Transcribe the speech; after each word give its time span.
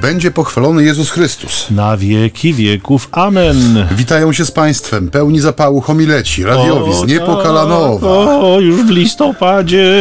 będzie 0.00 0.30
pochwalony 0.30 0.84
Jezus 0.84 1.10
Chrystus. 1.10 1.66
Na 1.70 1.96
wieki 1.96 2.54
wieków. 2.54 3.08
Amen. 3.12 3.86
Witają 3.92 4.32
się 4.32 4.44
z 4.44 4.50
Państwem, 4.50 5.10
pełni 5.10 5.40
zapału 5.40 5.80
homileci, 5.80 6.44
radiowi 6.44 6.94
z 6.94 7.06
Niepokalanowa. 7.06 8.08
O, 8.08 8.60
już 8.60 8.82
w 8.82 8.90
listopadzie 8.90 9.94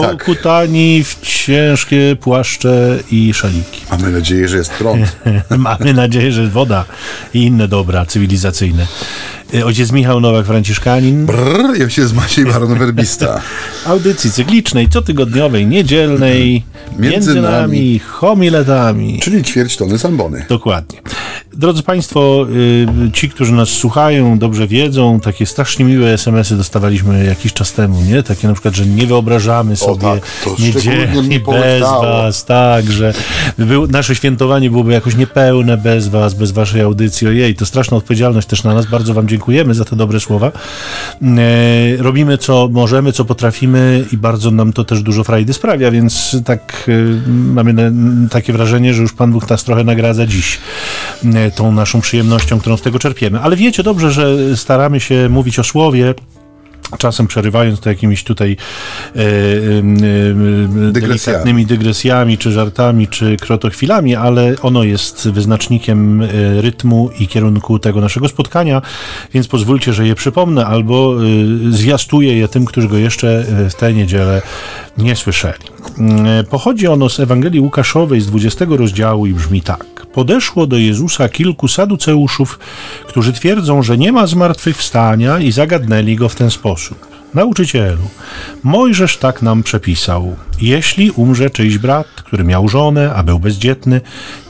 Tak. 0.00 0.22
okutani 0.22 1.04
w 1.04 1.20
ciężkie 1.20 2.16
płaszcze 2.20 2.98
i 3.10 3.34
szaliki. 3.34 3.80
Mamy 3.90 4.10
nadzieję, 4.10 4.48
że 4.48 4.56
jest 4.56 4.70
prąd. 4.70 5.16
Mamy 5.58 5.94
nadzieję, 5.94 6.32
że 6.32 6.48
woda 6.48 6.84
i 7.34 7.42
inne 7.42 7.68
dobra 7.68 8.06
cywilizacyjne. 8.06 8.86
Y, 9.52 9.64
Ojciec 9.64 9.92
Michał 9.92 10.20
Nowak-Franciszkanin. 10.20 11.26
Brrr, 11.26 11.78
ja 11.78 11.90
się 11.90 12.06
z 12.06 12.12
Maciej 12.12 12.44
Baron-Werbista. 12.46 13.40
Audycji 13.86 14.30
cyklicznej, 14.30 14.88
cotygodniowej, 14.88 15.66
niedzielnej. 15.66 16.62
Między 16.98 17.10
Między, 17.10 17.34
nami. 17.34 17.46
nami 17.52 17.98
homiletami. 17.98 19.20
Czyli 19.22 19.42
ćwierć 19.42 19.76
tony 19.76 19.98
sambony. 19.98 20.44
Dokładnie. 20.48 21.00
Drodzy 21.52 21.82
Państwo, 21.82 22.46
y, 23.08 23.10
ci, 23.12 23.30
którzy 23.30 23.52
nas 23.52 23.68
słuchają, 23.68 24.38
dobrze 24.38 24.66
wiedzą, 24.66 25.20
takie 25.20 25.46
strasznie 25.46 25.84
miłe 25.84 26.12
SMS-y 26.12 26.56
dostawaliśmy 26.56 27.24
jakiś 27.24 27.52
czas 27.52 27.72
temu, 27.72 28.02
nie? 28.02 28.22
Takie 28.22 28.48
na 28.48 28.54
przykład, 28.54 28.74
że 28.74 28.86
nie 28.86 29.06
wyobrażamy 29.06 29.76
sobie 29.76 30.00
tak, 30.00 30.20
niedzieli 30.58 31.40
bez. 31.40 31.80
Was, 31.80 32.44
tak, 32.44 32.90
że 32.92 33.14
był, 33.58 33.86
nasze 33.86 34.14
świętowanie 34.14 34.70
byłoby 34.70 34.92
jakoś 34.92 35.16
niepełne 35.16 35.76
bez 35.76 36.08
Was, 36.08 36.34
bez 36.34 36.50
Waszej 36.50 36.80
audycji. 36.80 37.28
Ojej, 37.28 37.54
to 37.54 37.66
straszna 37.66 37.96
odpowiedzialność 37.96 38.48
też 38.48 38.64
na 38.64 38.74
nas. 38.74 38.86
Bardzo 38.86 39.14
Wam 39.14 39.26
dziękujemy 39.34 39.74
za 39.74 39.84
te 39.84 39.96
dobre 39.96 40.20
słowa. 40.20 40.52
E, 41.22 41.96
robimy 41.98 42.38
co 42.38 42.68
możemy, 42.72 43.12
co 43.12 43.24
potrafimy 43.24 44.04
i 44.12 44.16
bardzo 44.16 44.50
nam 44.50 44.72
to 44.72 44.84
też 44.84 45.02
dużo 45.02 45.24
frajdy 45.24 45.52
sprawia, 45.52 45.90
więc 45.90 46.36
tak 46.44 46.88
e, 46.88 46.92
mamy 47.28 47.92
takie 48.30 48.52
wrażenie, 48.52 48.94
że 48.94 49.02
już 49.02 49.12
Pan 49.12 49.32
Bóg 49.32 49.50
nas 49.50 49.64
trochę 49.64 49.84
nagradza 49.84 50.26
dziś 50.26 50.58
e, 51.24 51.50
tą 51.50 51.72
naszą 51.72 52.00
przyjemnością, 52.00 52.60
którą 52.60 52.76
z 52.76 52.82
tego 52.82 52.98
czerpiemy. 52.98 53.40
Ale 53.40 53.56
wiecie 53.56 53.82
dobrze, 53.82 54.12
że 54.12 54.56
staramy 54.56 55.00
się 55.00 55.28
mówić 55.28 55.58
o 55.58 55.64
słowie, 55.64 56.14
czasem 56.98 57.26
przerywając 57.26 57.80
to 57.80 57.88
jakimiś 57.88 58.24
tutaj 58.24 58.56
e, 59.16 59.20
e, 59.20 59.24
e, 60.88 60.92
delikatnymi 60.92 61.66
dygresjami, 61.66 62.38
czy 62.38 62.52
żartami, 62.52 63.08
czy 63.08 63.36
krotochwilami, 63.36 64.16
ale 64.16 64.54
ono 64.62 64.82
jest 64.82 65.28
wyznacznikiem 65.28 66.22
e, 66.22 66.26
rytmu 66.60 67.10
i 67.18 67.28
kierunku 67.28 67.78
tego 67.78 68.00
naszego 68.00 68.28
spotkania, 68.28 68.82
więc 69.34 69.48
pozwólcie, 69.48 69.92
że 69.92 70.06
je 70.06 70.14
przypomnę, 70.14 70.66
albo 70.66 71.16
e, 71.16 71.72
zwiastuję 71.72 72.38
je 72.38 72.48
tym, 72.48 72.64
którzy 72.64 72.88
go 72.88 72.96
jeszcze 72.96 73.44
e, 73.66 73.70
w 73.70 73.74
tę 73.74 73.92
niedzielę 73.92 74.42
nie 74.98 75.16
słyszeli. 75.16 75.64
Pochodzi 76.50 76.86
ono 76.86 77.08
z 77.08 77.20
Ewangelii 77.20 77.60
Łukaszowej 77.60 78.20
z 78.20 78.26
20 78.26 78.64
rozdziału 78.68 79.26
i 79.26 79.34
brzmi 79.34 79.62
tak. 79.62 79.93
Podeszło 80.14 80.66
do 80.66 80.76
Jezusa 80.76 81.28
kilku 81.28 81.68
saduceuszów, 81.68 82.58
którzy 83.06 83.32
twierdzą, 83.32 83.82
że 83.82 83.98
nie 83.98 84.12
ma 84.12 84.26
zmartwychwstania 84.26 85.38
i 85.38 85.52
zagadnęli 85.52 86.16
go 86.16 86.28
w 86.28 86.34
ten 86.34 86.50
sposób. 86.50 87.14
Nauczycielu, 87.34 88.08
Mojżesz 88.62 89.16
tak 89.16 89.42
nam 89.42 89.62
przepisał. 89.62 90.36
Jeśli 90.60 91.10
umrze 91.10 91.50
czyjś 91.50 91.78
brat, 91.78 92.06
który 92.06 92.44
miał 92.44 92.68
żonę, 92.68 93.14
a 93.14 93.22
był 93.22 93.38
bezdzietny, 93.38 94.00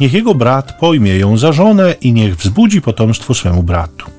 niech 0.00 0.12
jego 0.12 0.34
brat 0.34 0.78
pojmie 0.80 1.16
ją 1.16 1.38
za 1.38 1.52
żonę 1.52 1.94
i 2.00 2.12
niech 2.12 2.36
wzbudzi 2.36 2.80
potomstwo 2.80 3.34
swemu 3.34 3.62
bratu. 3.62 4.10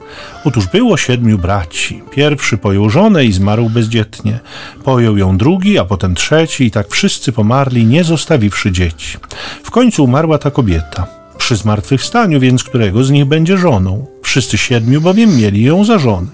Otóż 0.46 0.68
było 0.68 0.98
siedmiu 0.98 1.38
braci. 1.38 2.02
Pierwszy 2.12 2.58
pojął 2.58 2.90
żonę 2.90 3.26
i 3.26 3.34
zmarł 3.34 3.70
bezdzietnie. 3.70 4.40
Pojął 4.84 5.18
ją 5.18 5.38
drugi, 5.38 5.80
a 5.80 5.86
potem 5.86 6.16
trzeci 6.16 6.64
i 6.64 6.72
tak 6.72 6.88
wszyscy 6.88 7.32
pomarli, 7.32 7.86
nie 7.86 8.04
zostawiwszy 8.04 8.72
dzieci. 8.72 9.18
W 9.64 9.72
końcu 9.72 10.04
umarła 10.04 10.38
ta 10.38 10.52
kobieta. 10.52 11.25
Przy 11.46 11.56
zmartwychwstaniu 11.56 12.40
więc 12.40 12.64
którego 12.64 13.04
z 13.04 13.12
nich 13.12 13.26
będzie 13.26 13.58
żoną? 13.58 14.06
Wszyscy 14.24 14.58
siedmiu 14.58 15.02
bowiem 15.02 15.38
mieli 15.38 15.64
ją 15.64 15.86
za 15.86 16.00
żonę. 16.00 16.28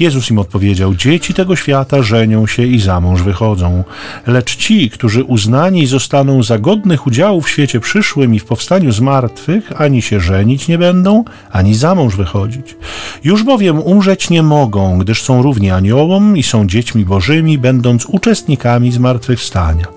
Jezus 0.00 0.30
im 0.30 0.38
odpowiedział: 0.38 0.94
Dzieci 0.94 1.34
tego 1.34 1.56
świata 1.56 2.02
żenią 2.02 2.46
się 2.46 2.62
i 2.62 2.80
za 2.80 3.00
mąż 3.00 3.22
wychodzą, 3.22 3.84
lecz 4.26 4.56
ci, 4.56 4.90
którzy 4.90 5.24
uznani 5.24 5.86
zostaną 5.86 6.42
za 6.42 6.58
godnych 6.58 7.06
udziału 7.06 7.40
w 7.40 7.48
świecie 7.48 7.80
przyszłym 7.80 8.34
i 8.34 8.38
w 8.38 8.44
powstaniu 8.44 8.92
z 8.92 9.00
martwych, 9.00 9.80
ani 9.80 10.02
się 10.02 10.20
żenić 10.20 10.68
nie 10.68 10.78
będą, 10.78 11.24
ani 11.52 11.74
za 11.74 11.94
mąż 11.94 12.16
wychodzić. 12.16 12.76
Już 13.24 13.42
bowiem 13.42 13.80
umrzeć 13.80 14.30
nie 14.30 14.42
mogą, 14.42 14.98
gdyż 14.98 15.22
są 15.22 15.42
równi 15.42 15.70
aniołom 15.70 16.36
i 16.36 16.42
są 16.42 16.66
dziećmi 16.66 17.04
bożymi, 17.04 17.58
będąc 17.58 18.06
uczestnikami 18.06 18.92
zmartwychwstania. 18.92 19.93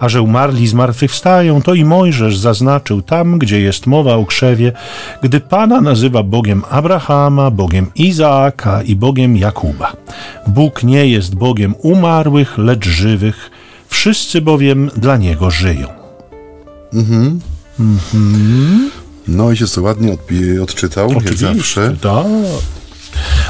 A 0.00 0.08
że 0.08 0.22
umarli 0.22 0.68
zmartwychwstają, 0.68 1.62
to 1.62 1.74
i 1.74 1.84
Mojżesz 1.84 2.38
zaznaczył 2.38 3.02
tam, 3.02 3.38
gdzie 3.38 3.60
jest 3.60 3.86
mowa 3.86 4.14
o 4.14 4.26
krzewie, 4.26 4.72
gdy 5.22 5.40
Pana 5.40 5.80
nazywa 5.80 6.22
Bogiem 6.22 6.62
Abrahama, 6.70 7.50
Bogiem 7.50 7.86
Izaaka 7.94 8.82
i 8.82 8.96
Bogiem 8.96 9.36
Jakuba. 9.36 9.92
Bóg 10.46 10.82
nie 10.82 11.06
jest 11.06 11.34
Bogiem 11.34 11.74
umarłych, 11.82 12.58
lecz 12.58 12.86
żywych, 12.86 13.50
wszyscy 13.88 14.40
bowiem 14.40 14.90
dla 14.96 15.16
Niego 15.16 15.50
żyją. 15.50 15.88
No 19.28 19.52
i 19.52 19.56
się 19.56 19.66
to 19.66 19.82
ładnie 19.82 20.16
odczytał, 20.62 21.12
jak 21.12 21.34
zawsze. 21.34 21.96
tak. 22.00 22.26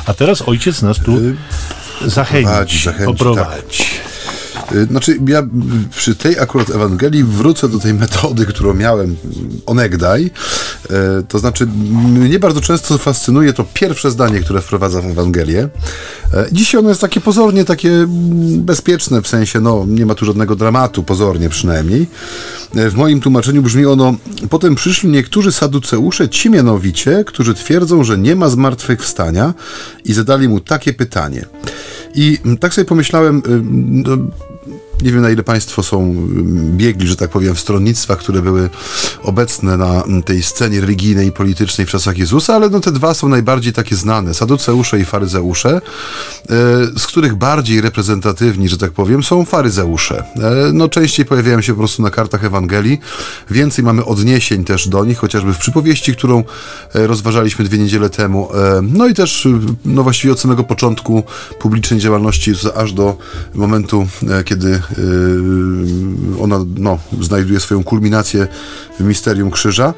A 0.06 0.15
teraz 0.15 0.43
ojciec 0.49 0.82
nas 0.82 0.99
tu 0.99 1.12
zachęci, 2.06 2.44
prowadzi, 2.47 2.84
zachęci, 2.84 3.04
poprowadzi. 3.12 3.82
Y, 3.82 3.90
Znaczy, 4.91 5.19
ja 5.28 5.41
y, 5.41 5.47
przy 5.97 6.14
tej 6.14 6.38
akurat 6.38 6.70
Ewangelii 6.70 7.25
wrócę 7.25 7.69
do 7.69 7.78
tej 7.78 7.94
metody, 7.94 8.47
którą 8.47 8.75
miałem 8.75 9.16
onegdaj. 9.66 10.25
Y, 10.25 10.91
To 11.28 11.38
znaczy, 11.38 11.66
mnie 12.19 12.38
bardzo 12.38 12.60
często 12.60 12.98
fascynuje 12.98 13.53
to 13.53 13.64
pierwsze 13.75 14.10
zdanie, 14.10 14.41
które 14.41 14.60
wprowadza 14.60 15.03
w 15.03 15.06
Ewangelię. 15.06 15.64
Y, 15.64 15.69
Dzisiaj 16.53 16.78
ono 16.78 16.88
jest 16.88 17.00
takie 17.00 17.20
pozornie, 17.20 17.64
takie 17.64 17.91
mm, 17.92 18.62
bezpieczne, 18.62 19.22
w 19.22 19.28
sensie, 19.28 19.60
no, 19.60 19.84
nie 19.88 20.06
ma 20.06 20.14
tu 20.14 20.25
żadnego 20.25 20.56
dramatu, 20.56 21.02
pozornie 21.02 21.48
przynajmniej. 21.48 22.06
Y, 22.76 22.91
W 22.91 22.94
moim 22.94 23.20
tłumaczeniu 23.20 23.62
brzmi 23.62 23.87
ono, 23.87 24.14
potem 24.50 24.75
przyszli 24.75 25.08
niektórzy 25.08 25.52
saduceusze, 25.52 26.28
ci 26.28 26.50
mianowicie, 26.50 27.25
którzy 27.26 27.54
twierdzą, 27.54 28.04
że 28.04 28.19
nie 28.19 28.37
ma 28.37 28.48
zmartwychwstania 28.48 29.54
i 30.04 30.12
zadali 30.12 30.48
mu 30.48 30.60
takie 30.60 30.92
pytanie. 30.92 31.44
I 32.14 32.38
mm, 32.44 32.58
tak 32.58 32.75
sobie 32.75 32.84
pomyślałem, 32.84 33.38
y, 33.38 33.42
no, 34.08 34.16
nie 35.03 35.12
wiem 35.12 35.22
na 35.22 35.31
ile 35.31 35.43
Państwo 35.43 35.83
są 35.83 36.03
mm, 36.03 36.77
biegli, 36.77 37.09
że 37.09 37.16
tak 37.16 37.31
powiem, 37.31 37.55
w 37.55 37.61
stronnictwach, 37.61 38.19
które 38.19 38.43
były 38.43 38.71
obecne 39.22 39.77
na 39.77 40.03
mm, 40.03 40.22
tej 40.22 40.43
scenie 40.43 40.81
religijnej 40.81 41.28
i 41.28 41.33
politycznej 41.33 41.87
w 41.87 41.91
czasach 41.91 42.19
Jezusa, 42.19 42.55
ale 42.55 42.69
no 42.69 42.81
te 42.81 42.93
dwa 42.93 43.15
są 43.15 43.28
najbardziej 43.28 43.72
takie 43.72 43.97
znane, 43.97 44.34
saduceusze 44.34 45.00
i 45.00 45.05
faryzeusze, 45.05 45.71
e, 45.71 45.81
z 46.99 47.06
których 47.06 47.34
bardziej 47.34 47.81
reprezentatywni, 47.81 48.69
że 48.69 48.78
tak 48.78 48.91
powiem, 48.91 49.22
są 49.22 49.44
faryzeusze. 49.44 50.25
E, 50.37 50.72
No 50.72 50.88
częściej 50.88 51.27
pojawiają 51.27 51.61
się 51.61 51.72
po 51.72 51.78
prostu 51.78 52.03
na 52.03 52.11
kartach 52.11 52.44
Ewangelii, 52.44 53.00
więcej 53.50 53.84
mamy 53.84 54.05
odniesień 54.05 54.65
też 54.65 54.88
do 54.88 55.05
nich, 55.05 55.19
chociażby 55.19 55.55
w 55.55 55.59
przypowieści, 55.59 56.12
którą 56.12 56.44
e, 56.94 57.06
rozważaliśmy 57.06 57.65
dwie 57.65 57.78
niedziele 57.78 58.11
temu, 58.11 58.49
no 58.82 59.06
i 59.06 59.15
też, 59.15 59.49
no 59.84 60.03
właściwie 60.03 60.32
od 60.32 60.41
samego 60.41 60.65
początku 60.65 61.22
publicznej 61.59 62.00
działalności 62.00 62.53
aż 62.77 62.93
do 62.93 63.17
momentu, 63.55 64.06
kiedy 64.44 64.82
ona 66.41 66.65
no, 66.77 66.99
znajduje 67.21 67.61
swoją 67.61 67.84
kulminację 67.84 68.49
w 69.01 69.05
misterium 69.05 69.51
krzyża. 69.51 69.95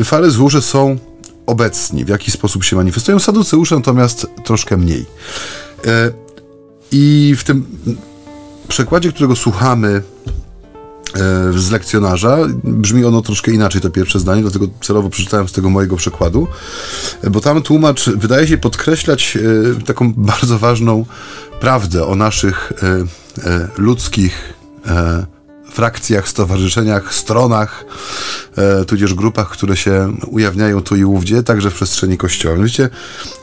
Y, 0.00 0.04
Faryzeusze 0.04 0.62
są 0.62 0.98
obecni, 1.46 2.04
w 2.04 2.08
jaki 2.08 2.30
sposób 2.30 2.64
się 2.64 2.76
manifestują. 2.76 3.18
Saduceusze 3.18 3.74
natomiast 3.74 4.26
troszkę 4.44 4.76
mniej. 4.76 5.06
E, 5.86 6.10
I 6.92 7.34
w 7.38 7.44
tym 7.44 7.66
przekładzie, 8.68 9.12
którego 9.12 9.36
słuchamy 9.36 10.02
z 11.54 11.70
lekcjonarza. 11.70 12.38
Brzmi 12.64 13.04
ono 13.04 13.22
troszkę 13.22 13.52
inaczej, 13.52 13.80
to 13.80 13.90
pierwsze 13.90 14.18
zdanie, 14.18 14.42
dlatego 14.42 14.66
celowo 14.80 15.10
przeczytałem 15.10 15.48
z 15.48 15.52
tego 15.52 15.70
mojego 15.70 15.96
przekładu, 15.96 16.46
e, 17.22 17.30
bo 17.30 17.40
tam 17.40 17.62
tłumacz 17.62 18.10
wydaje 18.10 18.48
się 18.48 18.58
podkreślać 18.58 19.36
e, 19.36 19.84
taką 19.84 20.12
bardzo 20.16 20.58
ważną 20.58 21.04
prawdę 21.60 22.06
o 22.06 22.14
naszych 22.14 22.72
e, 22.82 22.86
e, 23.50 23.68
ludzkich 23.78 24.54
e, 24.86 25.26
frakcjach, 25.76 26.28
stowarzyszeniach, 26.28 27.14
stronach, 27.14 27.84
e, 28.56 28.84
tudzież 28.84 29.14
grupach, 29.14 29.48
które 29.48 29.76
się 29.76 30.16
ujawniają 30.26 30.82
tu 30.82 30.96
i 30.96 31.04
ówdzie, 31.04 31.42
także 31.42 31.70
w 31.70 31.74
przestrzeni 31.74 32.18
kościoła. 32.18 32.54
Mianowicie 32.54 32.88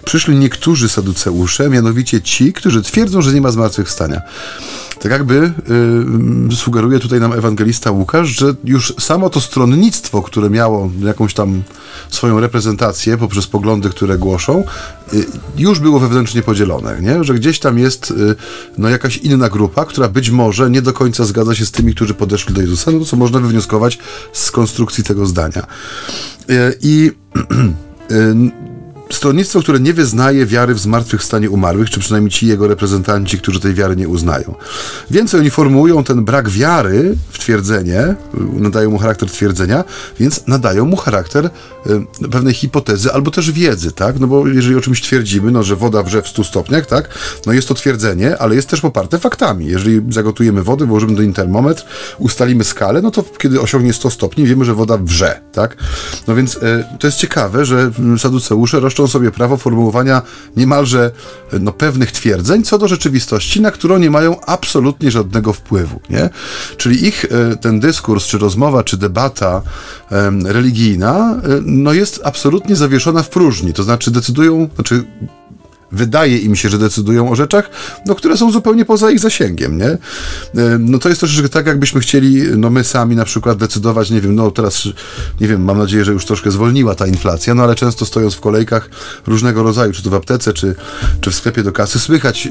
przyszli 0.06 0.36
niektórzy 0.36 0.90
saduceusze, 0.90 1.70
mianowicie 1.70 2.22
ci, 2.22 2.54
którzy 2.54 2.82
twierdzą, 2.82 3.22
że 3.22 3.34
nie 3.34 3.42
ma 3.42 3.52
zmartwychwstania. 3.52 4.22
Tak 5.04 5.12
jakby 5.12 5.54
y, 6.52 6.56
sugeruje 6.56 7.00
tutaj 7.00 7.20
nam 7.20 7.34
ewangelista 7.34 7.92
Łukasz, 7.92 8.28
że 8.28 8.56
już 8.64 8.94
samo 9.00 9.30
to 9.30 9.42
stronnictwo, 9.42 10.22
które 10.22 10.50
miało 10.50 10.92
jakąś 11.06 11.34
tam 11.34 11.64
swoją 12.10 12.40
reprezentację 12.40 13.18
poprzez 13.18 13.48
poglądy, 13.48 13.90
które 13.90 14.18
głoszą, 14.18 14.64
y, 15.14 15.26
już 15.58 15.80
było 15.80 16.00
wewnętrznie 16.00 16.42
podzielone, 16.42 17.02
nie? 17.02 17.24
że 17.24 17.34
gdzieś 17.34 17.60
tam 17.60 17.80
jest 17.80 18.12
y, 18.12 18.36
no, 18.78 18.90
jakaś 18.90 19.18
inna 19.18 19.50
grupa, 19.50 19.86
która 19.86 20.08
być 20.08 20.30
może 20.30 20.70
nie 20.70 20.82
do 20.82 20.94
końca 20.94 21.26
zgadza 21.26 21.56
się 21.56 21.66
z 21.66 21.72
tymi, 21.72 21.96
którzy 21.96 22.14
podeszli 22.14 22.54
do 22.54 22.62
Jezusa, 22.62 22.92
no 22.92 23.06
co 23.06 23.18
można 23.18 23.40
wywnioskować 23.40 24.00
z 24.34 24.52
konstrukcji 24.52 25.04
tego 25.04 25.26
zdania. 25.26 25.68
Y, 26.50 26.78
I 26.82 27.12
y, 28.12 28.73
stronnictwo, 29.16 29.60
które 29.60 29.80
nie 29.80 29.94
wyznaje 29.94 30.46
wiary 30.46 30.74
w 30.74 30.80
zmartwychwstanie 30.80 31.50
umarłych, 31.50 31.90
czy 31.90 32.00
przynajmniej 32.00 32.32
ci 32.32 32.48
jego 32.48 32.68
reprezentanci, 32.68 33.38
którzy 33.38 33.60
tej 33.60 33.74
wiary 33.74 33.96
nie 33.96 34.08
uznają. 34.08 34.56
Więcej 35.12 35.40
oni 35.40 35.50
formułują 35.50 36.04
ten 36.04 36.26
brak 36.26 36.50
wiary 36.50 37.16
w 37.30 37.40
twierdzenie, 37.40 38.16
nadają 38.54 38.92
mu 38.92 38.98
charakter 38.98 39.30
twierdzenia, 39.30 39.84
więc 40.20 40.48
nadają 40.48 40.86
mu 40.86 40.96
charakter 40.96 41.46
y, 42.26 42.30
pewnej 42.32 42.54
hipotezy 42.54 43.14
albo 43.14 43.32
też 43.32 43.52
wiedzy, 43.52 43.92
tak? 43.92 44.20
No 44.20 44.28
bo 44.28 44.48
jeżeli 44.48 44.76
o 44.76 44.82
czymś 44.82 45.02
twierdzimy, 45.02 45.52
no 45.52 45.64
że 45.64 45.76
woda 45.76 46.04
wrze 46.04 46.22
w 46.22 46.28
100 46.28 46.44
stopniach, 46.44 46.86
tak? 46.86 47.10
No 47.46 47.54
jest 47.54 47.68
to 47.68 47.74
twierdzenie, 47.74 48.38
ale 48.38 48.56
jest 48.56 48.70
też 48.70 48.82
poparte 48.82 49.20
faktami. 49.20 49.66
Jeżeli 49.66 50.02
zagotujemy 50.14 50.64
wodę, 50.64 50.86
włożymy 50.86 51.16
do 51.16 51.24
niej 51.24 51.34
termometr, 51.34 51.86
ustalimy 52.20 52.64
skalę, 52.64 53.02
no 53.02 53.12
to 53.12 53.24
kiedy 53.38 53.62
osiągnie 53.62 53.94
100 53.94 54.10
stopni, 54.10 54.46
wiemy, 54.46 54.66
że 54.66 54.74
woda 54.74 54.98
wrze, 54.98 55.42
tak? 55.52 55.78
No 56.28 56.36
więc 56.36 56.56
y, 56.56 56.60
to 57.00 57.08
jest 57.08 57.18
ciekawe, 57.18 57.66
że 57.66 57.92
saduceusze 58.18 58.80
roszczą 58.80 59.03
sobie 59.08 59.32
prawo 59.32 59.58
formułowania 59.58 60.22
niemalże 60.58 61.12
no, 61.60 61.72
pewnych 61.72 62.12
twierdzeń 62.12 62.64
co 62.64 62.78
do 62.78 62.88
rzeczywistości, 62.88 63.62
na 63.62 63.72
którą 63.72 63.98
nie 63.98 64.10
mają 64.10 64.42
absolutnie 64.42 65.12
żadnego 65.12 65.54
wpływu. 65.54 66.00
Nie? 66.10 66.30
Czyli 66.78 67.08
ich 67.08 67.26
e, 67.26 67.56
ten 67.56 67.80
dyskurs, 67.80 68.26
czy 68.26 68.38
rozmowa, 68.38 68.84
czy 68.84 68.98
debata 68.98 69.62
religijna 70.46 71.42
e, 71.44 71.62
no, 71.66 71.94
jest 71.94 72.22
absolutnie 72.24 72.76
zawieszona 72.76 73.24
w 73.24 73.30
próżni. 73.30 73.74
To 73.74 73.84
znaczy 73.84 74.12
decydują, 74.12 74.70
znaczy 74.76 75.04
wydaje 75.94 76.38
im 76.38 76.56
się, 76.56 76.70
że 76.70 76.78
decydują 76.78 77.32
o 77.32 77.36
rzeczach, 77.36 77.70
no, 78.06 78.16
które 78.16 78.38
są 78.38 78.52
zupełnie 78.52 78.86
poza 78.86 79.12
ich 79.12 79.20
zasięgiem, 79.20 79.78
nie? 79.78 79.88
E, 79.88 80.00
no 80.80 81.00
to 81.00 81.10
jest 81.10 81.22
troszeczkę 81.22 81.50
tak, 81.50 81.68
jakbyśmy 81.68 82.02
chcieli, 82.02 82.44
no 82.58 82.70
my 82.70 82.84
sami 82.84 83.16
na 83.16 83.26
przykład 83.26 83.58
decydować, 83.58 84.12
nie 84.12 84.22
wiem, 84.22 84.36
no 84.36 84.52
teraz, 84.52 84.84
nie 85.42 85.48
wiem, 85.48 85.64
mam 85.64 85.78
nadzieję, 85.78 86.06
że 86.06 86.12
już 86.12 86.26
troszkę 86.26 86.52
zwolniła 86.52 86.96
ta 86.96 87.08
inflacja, 87.08 87.54
no 87.54 87.64
ale 87.64 87.76
często 87.76 88.06
stojąc 88.06 88.36
w 88.36 88.40
kolejkach 88.40 88.90
różnego 89.28 89.64
rodzaju, 89.64 89.94
czy 89.94 90.04
to 90.04 90.10
w 90.10 90.14
aptece, 90.14 90.54
czy, 90.54 90.76
czy 91.22 91.32
w 91.32 91.36
sklepie 91.36 91.64
do 91.64 91.72
kasy, 91.72 92.00
słychać 92.00 92.48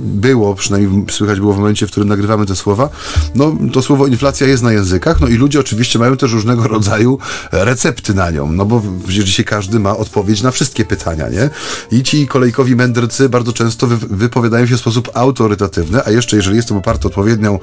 było, 0.00 0.54
przynajmniej 0.54 1.04
słychać 1.10 1.40
było 1.40 1.54
w 1.54 1.58
momencie, 1.58 1.86
w 1.86 1.90
którym 1.90 2.08
nagrywamy 2.08 2.46
te 2.46 2.56
słowa, 2.56 2.88
no 3.34 3.56
to 3.72 3.82
słowo 3.82 4.06
inflacja 4.06 4.46
jest 4.46 4.62
na 4.62 4.72
językach, 4.72 5.20
no 5.20 5.28
i 5.28 5.34
ludzie 5.34 5.60
oczywiście 5.60 5.98
mają 5.98 6.16
też 6.16 6.32
różnego 6.32 6.68
rodzaju 6.68 7.18
recepty 7.52 8.14
na 8.14 8.30
nią, 8.30 8.52
no 8.52 8.64
bo 8.64 8.82
dzisiaj 9.08 9.44
każdy 9.44 9.80
ma 9.80 9.96
odpowiedź 9.96 10.42
na 10.42 10.50
wszystkie 10.50 10.84
pytania, 10.84 11.28
nie? 11.28 11.50
I 11.98 12.02
ci 12.02 12.26
kolejkowi 12.26 12.57
człowiekowi 12.58 12.76
mędrcy 12.76 13.28
bardzo 13.28 13.52
często 13.52 13.86
wy, 13.86 13.96
wypowiadają 13.96 14.66
się 14.66 14.76
w 14.76 14.80
sposób 14.80 15.10
autorytatywny, 15.14 16.04
a 16.04 16.10
jeszcze 16.10 16.36
jeżeli 16.36 16.56
jest 16.56 16.68
to 16.68 16.74
poparte 16.74 17.08
odpowiednią 17.08 17.58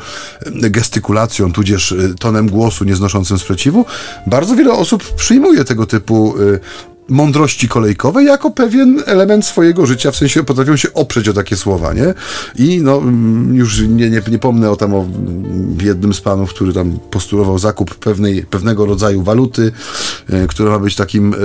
e, 0.63 0.69
gestykulacją, 0.69 1.53
tudzież 1.53 1.91
e, 1.91 1.95
tonem 2.19 2.49
głosu 2.49 2.85
nieznoszącym 2.85 3.39
sprzeciwu, 3.39 3.85
bardzo 4.27 4.55
wiele 4.55 4.71
osób 4.71 5.15
przyjmuje 5.15 5.63
tego 5.63 5.85
typu 5.85 6.35
e, 6.39 6.94
mądrości 7.09 7.67
kolejkowej 7.67 8.25
jako 8.25 8.51
pewien 8.51 9.03
element 9.05 9.45
swojego 9.45 9.85
życia, 9.85 10.11
w 10.11 10.15
sensie 10.15 10.43
potrafią 10.43 10.75
się 10.75 10.93
oprzeć 10.93 11.29
o 11.29 11.33
takie 11.33 11.55
słowa, 11.55 11.93
nie? 11.93 12.13
I 12.55 12.81
no, 12.81 12.97
mm, 12.97 13.55
już 13.55 13.81
nie, 13.81 14.09
nie, 14.09 14.21
nie 14.31 14.39
pomnę 14.39 14.71
o 14.71 14.75
tam 14.75 14.93
o 14.93 15.05
jednym 15.81 16.13
z 16.13 16.21
panów, 16.21 16.49
który 16.49 16.73
tam 16.73 16.99
postulował 17.11 17.59
zakup 17.59 17.95
pewnej, 17.95 18.43
pewnego 18.43 18.85
rodzaju 18.85 19.23
waluty, 19.23 19.71
e, 20.29 20.47
która 20.47 20.71
ma 20.71 20.79
być 20.79 20.95
takim 20.95 21.33
e, 21.33 21.37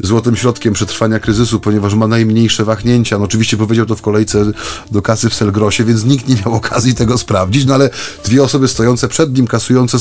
złotym 0.00 0.36
środkiem 0.36 0.74
przetrwania 0.74 1.18
kryzysu, 1.18 1.60
ponieważ 1.60 1.94
ma 1.94 2.06
najmniejsze 2.06 2.64
wahnięcia. 2.64 3.18
No 3.18 3.24
oczywiście 3.24 3.56
powiedział 3.56 3.86
to 3.86 3.96
w 3.96 4.02
kolejce 4.02 4.44
do 4.90 5.02
kasy 5.02 5.28
w 5.30 5.34
Selgrosie, 5.34 5.84
więc 5.84 6.04
nikt 6.04 6.28
nie 6.28 6.36
miał 6.46 6.54
okazji 6.54 6.94
tego 6.94 7.18
sprawdzić, 7.18 7.64
no 7.64 7.74
ale 7.74 7.90
dwie 8.24 8.42
osoby 8.42 8.68
stojące 8.68 9.08
przed 9.08 9.36
nim, 9.36 9.46
kasujące 9.46 9.98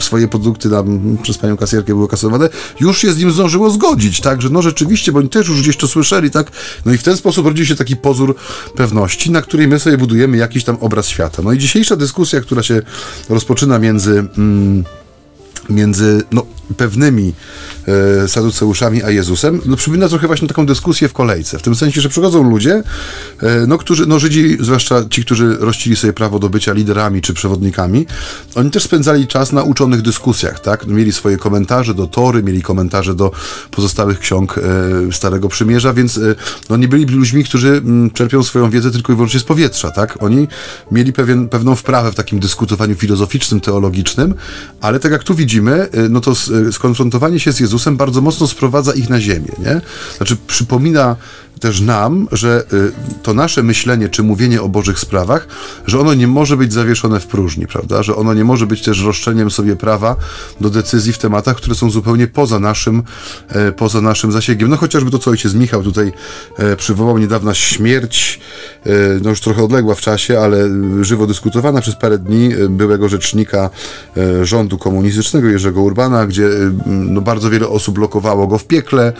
swoje 0.00 0.28
produkty 0.28 0.70
tam, 0.70 1.18
przez 1.22 1.38
panią 1.38 1.56
kasjerkę 1.56 1.94
były 1.94 2.08
kasowane, 2.08 2.48
już 2.80 2.98
się 2.98 3.12
z 3.12 3.18
nim 3.18 3.30
zdążyło 3.30 3.70
zgodzić, 3.70 4.20
tak, 4.28 4.42
że 4.42 4.48
no 4.48 4.62
rzeczywiście, 4.62 5.12
bo 5.12 5.18
oni 5.18 5.28
też 5.28 5.48
już 5.48 5.62
gdzieś 5.62 5.76
to 5.76 5.88
słyszeli, 5.88 6.30
tak? 6.30 6.50
No 6.86 6.92
i 6.92 6.98
w 6.98 7.02
ten 7.02 7.16
sposób 7.16 7.46
rodzi 7.46 7.66
się 7.66 7.74
taki 7.74 7.96
pozór 7.96 8.36
pewności, 8.76 9.30
na 9.30 9.42
której 9.42 9.68
my 9.68 9.78
sobie 9.78 9.98
budujemy 9.98 10.36
jakiś 10.36 10.64
tam 10.64 10.76
obraz 10.80 11.08
świata. 11.08 11.42
No 11.42 11.52
i 11.52 11.58
dzisiejsza 11.58 11.96
dyskusja, 11.96 12.40
która 12.40 12.62
się 12.62 12.82
rozpoczyna 13.28 13.78
między... 13.78 14.24
Mm, 14.38 14.84
między 15.68 16.22
no, 16.32 16.46
pewnymi 16.76 17.34
e, 18.24 18.28
saduceuszami 18.28 19.02
a 19.02 19.10
Jezusem, 19.10 19.60
no, 19.66 19.76
przypomina 19.76 20.08
trochę 20.08 20.26
właśnie 20.26 20.48
taką 20.48 20.66
dyskusję 20.66 21.08
w 21.08 21.12
kolejce, 21.12 21.58
w 21.58 21.62
tym 21.62 21.74
sensie, 21.74 22.00
że 22.00 22.08
przychodzą 22.08 22.50
ludzie, 22.50 22.82
e, 23.42 23.66
no, 23.66 23.78
którzy, 23.78 24.06
no 24.06 24.18
Żydzi, 24.18 24.56
zwłaszcza 24.60 25.04
ci, 25.10 25.24
którzy 25.24 25.56
rościli 25.60 25.96
sobie 25.96 26.12
prawo 26.12 26.38
do 26.38 26.48
bycia 26.48 26.72
liderami 26.72 27.22
czy 27.22 27.34
przewodnikami, 27.34 28.06
oni 28.54 28.70
też 28.70 28.82
spędzali 28.82 29.26
czas 29.26 29.52
na 29.52 29.62
uczonych 29.62 30.02
dyskusjach, 30.02 30.60
tak? 30.60 30.86
Mieli 30.86 31.12
swoje 31.12 31.36
komentarze 31.36 31.94
do 31.94 32.06
Tory, 32.06 32.42
mieli 32.42 32.62
komentarze 32.62 33.14
do 33.14 33.30
pozostałych 33.70 34.18
ksiąg 34.18 34.58
e, 34.58 35.12
Starego 35.12 35.48
Przymierza, 35.48 35.92
więc 35.92 36.18
e, 36.18 36.34
no, 36.70 36.76
nie 36.76 36.88
byli 36.88 37.04
ludźmi, 37.04 37.44
którzy 37.44 37.68
m, 37.68 37.82
mm, 37.86 38.10
czerpią 38.10 38.42
swoją 38.42 38.70
wiedzę 38.70 38.90
tylko 38.90 39.12
i 39.12 39.16
wyłącznie 39.16 39.40
z 39.40 39.44
powietrza, 39.44 39.90
tak? 39.90 40.22
Oni 40.22 40.48
mieli 40.92 41.12
pewien, 41.12 41.48
pewną 41.48 41.74
wprawę 41.74 42.12
w 42.12 42.14
takim 42.14 42.38
dyskutowaniu 42.38 42.94
filozoficznym, 42.94 43.60
teologicznym, 43.60 44.34
ale 44.80 45.00
tak 45.00 45.12
jak 45.12 45.24
tu 45.24 45.34
widzimy, 45.34 45.57
e, 45.66 45.88
no 46.08 46.20
to 46.20 46.32
skonfrontowanie 46.72 47.40
się 47.40 47.52
z 47.52 47.60
Jezusem 47.60 47.96
bardzo 47.96 48.20
mocno 48.20 48.46
sprowadza 48.46 48.92
ich 48.92 49.08
na 49.08 49.20
ziemię, 49.20 49.52
nie? 49.58 49.80
Znaczy 50.16 50.36
przypomina 50.46 51.16
też 51.58 51.80
nam, 51.80 52.28
że 52.32 52.64
y, 52.72 52.92
to 53.22 53.34
nasze 53.34 53.62
myślenie 53.62 54.08
czy 54.08 54.22
mówienie 54.22 54.62
o 54.62 54.68
Bożych 54.68 54.98
sprawach, 54.98 55.48
że 55.86 56.00
ono 56.00 56.14
nie 56.14 56.26
może 56.26 56.56
być 56.56 56.72
zawieszone 56.72 57.20
w 57.20 57.26
próżni, 57.26 57.66
prawda? 57.66 58.02
Że 58.02 58.16
ono 58.16 58.34
nie 58.34 58.44
może 58.44 58.66
być 58.66 58.82
też 58.82 59.02
roszczeniem 59.02 59.50
sobie 59.50 59.76
prawa 59.76 60.16
do 60.60 60.70
decyzji 60.70 61.12
w 61.12 61.18
tematach, 61.18 61.56
które 61.56 61.74
są 61.74 61.90
zupełnie 61.90 62.26
poza 62.26 62.60
naszym, 62.60 63.02
e, 63.48 63.72
poza 63.72 64.00
naszym 64.00 64.32
zasięgiem. 64.32 64.70
No 64.70 64.76
chociażby 64.76 65.10
to, 65.10 65.18
co 65.18 65.30
ojciec 65.30 65.54
Michał 65.54 65.82
tutaj 65.82 66.12
e, 66.58 66.76
przywołał, 66.76 67.18
niedawna 67.18 67.54
śmierć, 67.54 68.40
e, 68.86 68.90
no 69.22 69.30
już 69.30 69.40
trochę 69.40 69.62
odległa 69.62 69.94
w 69.94 70.00
czasie, 70.00 70.40
ale 70.40 70.70
żywo 71.00 71.26
dyskutowana 71.26 71.80
przez 71.80 71.96
parę 71.96 72.18
dni 72.18 72.50
byłego 72.70 73.08
rzecznika 73.08 73.70
rządu 74.42 74.78
komunistycznego 74.78 75.48
Jerzego 75.48 75.82
Urbana, 75.82 76.26
gdzie 76.26 76.48
no, 76.86 77.20
bardzo 77.20 77.50
wiele 77.50 77.68
osób 77.68 77.94
blokowało 77.94 78.46
go 78.46 78.58
w 78.58 78.66
piekle, 78.66 79.12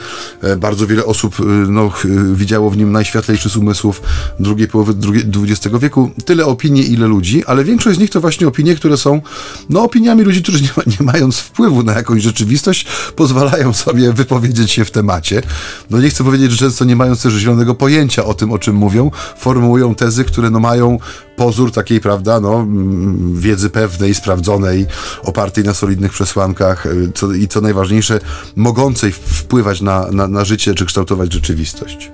bardzo 0.58 0.87
wiele 0.87 1.05
osób 1.05 1.37
no, 1.69 1.91
widziało 2.34 2.70
w 2.70 2.76
nim 2.76 2.92
najświetlejszy 2.92 3.50
z 3.50 3.56
umysłów 3.56 4.03
drugiej 4.41 4.69
połowy 4.69 4.94
XX 5.36 5.76
wieku. 5.81 6.10
Tyle 6.24 6.46
opinii, 6.46 6.93
ile 6.93 7.06
ludzi, 7.06 7.44
ale 7.44 7.64
większość 7.64 7.96
z 7.96 8.00
nich 8.00 8.10
to 8.10 8.20
właśnie 8.20 8.48
opinie, 8.48 8.74
które 8.74 8.96
są 8.96 9.22
no, 9.70 9.82
opiniami 9.82 10.22
ludzi, 10.22 10.43
którzy 10.43 10.62
nie, 10.62 10.69
nie 10.86 11.06
mając 11.06 11.38
wpływu 11.38 11.82
na 11.82 11.93
jakąś 11.93 12.22
rzeczywistość, 12.22 12.86
pozwalają 13.17 13.72
sobie 13.72 14.12
wypowiedzieć 14.12 14.70
się 14.70 14.84
w 14.84 14.91
temacie. 14.91 15.43
No 15.91 16.00
nie 16.00 16.10
chcę 16.10 16.24
powiedzieć, 16.24 16.50
że 16.50 16.56
często 16.56 16.84
nie 16.84 16.96
mając 16.96 17.22
też 17.22 17.34
zielonego 17.34 17.74
pojęcia 17.74 18.24
o 18.24 18.34
tym, 18.34 18.53
o 18.53 18.58
czym 18.58 18.76
mówią, 18.76 19.10
formułują 19.38 19.94
tezy, 19.94 20.24
które 20.24 20.50
no 20.50 20.60
mają 20.60 20.98
pozór 21.36 21.72
takiej, 21.72 22.00
prawda, 22.00 22.41
no, 22.41 22.55
mm, 22.55 23.41
wiedzy 23.41 23.70
pewnej, 23.70 24.14
sprawdzonej, 24.14 24.86
opartej 25.22 25.64
na 25.64 25.74
solidnych 25.74 26.12
przesłankach 26.12 26.86
y, 26.86 27.12
co, 27.14 27.32
i 27.32 27.48
co 27.48 27.60
najważniejsze, 27.60 28.20
mogącej 28.56 29.12
wpływać 29.12 29.81
na, 29.81 30.10
na, 30.10 30.29
na 30.29 30.44
życie 30.44 30.74
czy 30.74 30.86
kształtować 30.86 31.32
rzeczywistość. 31.32 32.10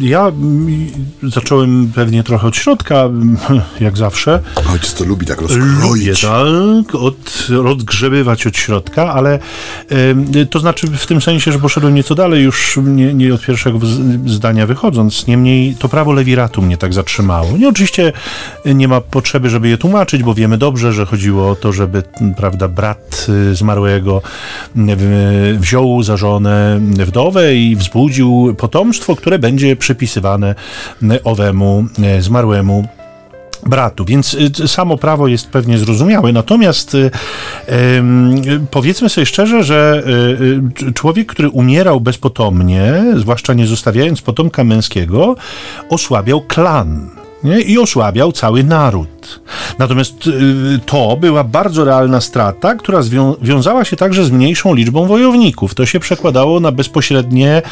Ja 0.00 0.32
zacząłem 1.22 1.92
pewnie 1.94 2.22
trochę 2.22 2.46
od 2.46 2.56
środka, 2.56 3.08
jak 3.80 3.96
zawsze. 3.96 4.40
Ojciec 4.72 4.94
to 4.94 5.04
lubi 5.04 5.26
tak 5.26 5.40
rozkroić. 5.40 5.72
Lubię, 5.82 6.12
tak, 6.14 6.94
od, 6.94 7.48
rozgrzebywać 7.48 8.46
od 8.46 8.56
środka, 8.56 9.12
ale 9.12 9.38
to 10.50 10.60
znaczy 10.60 10.86
w 10.86 11.06
tym 11.06 11.20
sensie, 11.20 11.52
że 11.52 11.58
poszedłem 11.58 11.94
nieco 11.94 12.14
dalej, 12.14 12.42
już 12.42 12.78
nie, 12.82 13.14
nie 13.14 13.34
od 13.34 13.46
pierwszego 13.46 13.78
zdania 14.26 14.66
wychodząc. 14.66 15.26
Niemniej 15.26 15.74
to 15.74 15.88
prawo 15.88 16.12
lewiratu 16.12 16.62
mnie 16.62 16.76
tak 16.76 16.94
zatrzymało. 16.94 17.56
Nie, 17.58 17.68
oczywiście 17.68 18.12
nie 18.66 18.88
ma 18.88 19.00
potrzeby, 19.00 19.50
żeby 19.50 19.68
je 19.68 19.78
tłumaczyć, 19.78 20.22
bo 20.22 20.34
wiemy 20.34 20.58
dobrze, 20.58 20.92
że 20.92 21.06
chodziło 21.06 21.50
o 21.50 21.54
to, 21.54 21.72
żeby 21.72 22.02
prawda, 22.36 22.68
brat 22.68 23.26
y, 23.28 23.54
zmarłego 23.54 24.22
wziął 25.58 26.02
za 26.02 26.16
żonę 26.16 26.80
wdowę 26.80 27.54
i 27.54 27.76
wzbudził 27.76 28.54
potomstwo, 28.58 28.91
które 29.16 29.38
będzie 29.38 29.76
przypisywane 29.76 30.54
e, 31.02 31.24
owemu 31.24 31.84
e, 32.02 32.22
zmarłemu 32.22 32.88
bratu. 33.66 34.04
Więc 34.04 34.36
e, 34.64 34.68
samo 34.68 34.96
prawo 34.96 35.28
jest 35.28 35.50
pewnie 35.50 35.78
zrozumiałe. 35.78 36.32
Natomiast 36.32 36.96
powiedzmy 38.70 39.08
sobie 39.08 39.26
szczerze, 39.26 39.62
że 39.64 40.02
człowiek, 40.94 41.28
który 41.28 41.48
umierał 41.48 42.00
bezpotomnie, 42.00 43.04
zwłaszcza 43.16 43.54
nie 43.54 43.66
zostawiając 43.66 44.20
potomka 44.22 44.64
męskiego, 44.64 45.36
osłabiał 45.88 46.40
klan 46.40 47.21
nie? 47.44 47.60
i 47.60 47.78
osłabiał 47.78 48.32
cały 48.32 48.64
naród. 48.64 49.40
Natomiast 49.78 50.26
y, 50.26 50.32
to 50.86 51.16
była 51.16 51.44
bardzo 51.44 51.84
realna 51.84 52.20
strata, 52.20 52.74
która 52.74 53.00
wiązała 53.42 53.84
się 53.84 53.96
także 53.96 54.24
z 54.24 54.30
mniejszą 54.30 54.74
liczbą 54.74 55.06
wojowników. 55.06 55.74
To 55.74 55.86
się 55.86 56.00
przekładało 56.00 56.60
na 56.60 56.72
bezpośrednie 56.72 57.62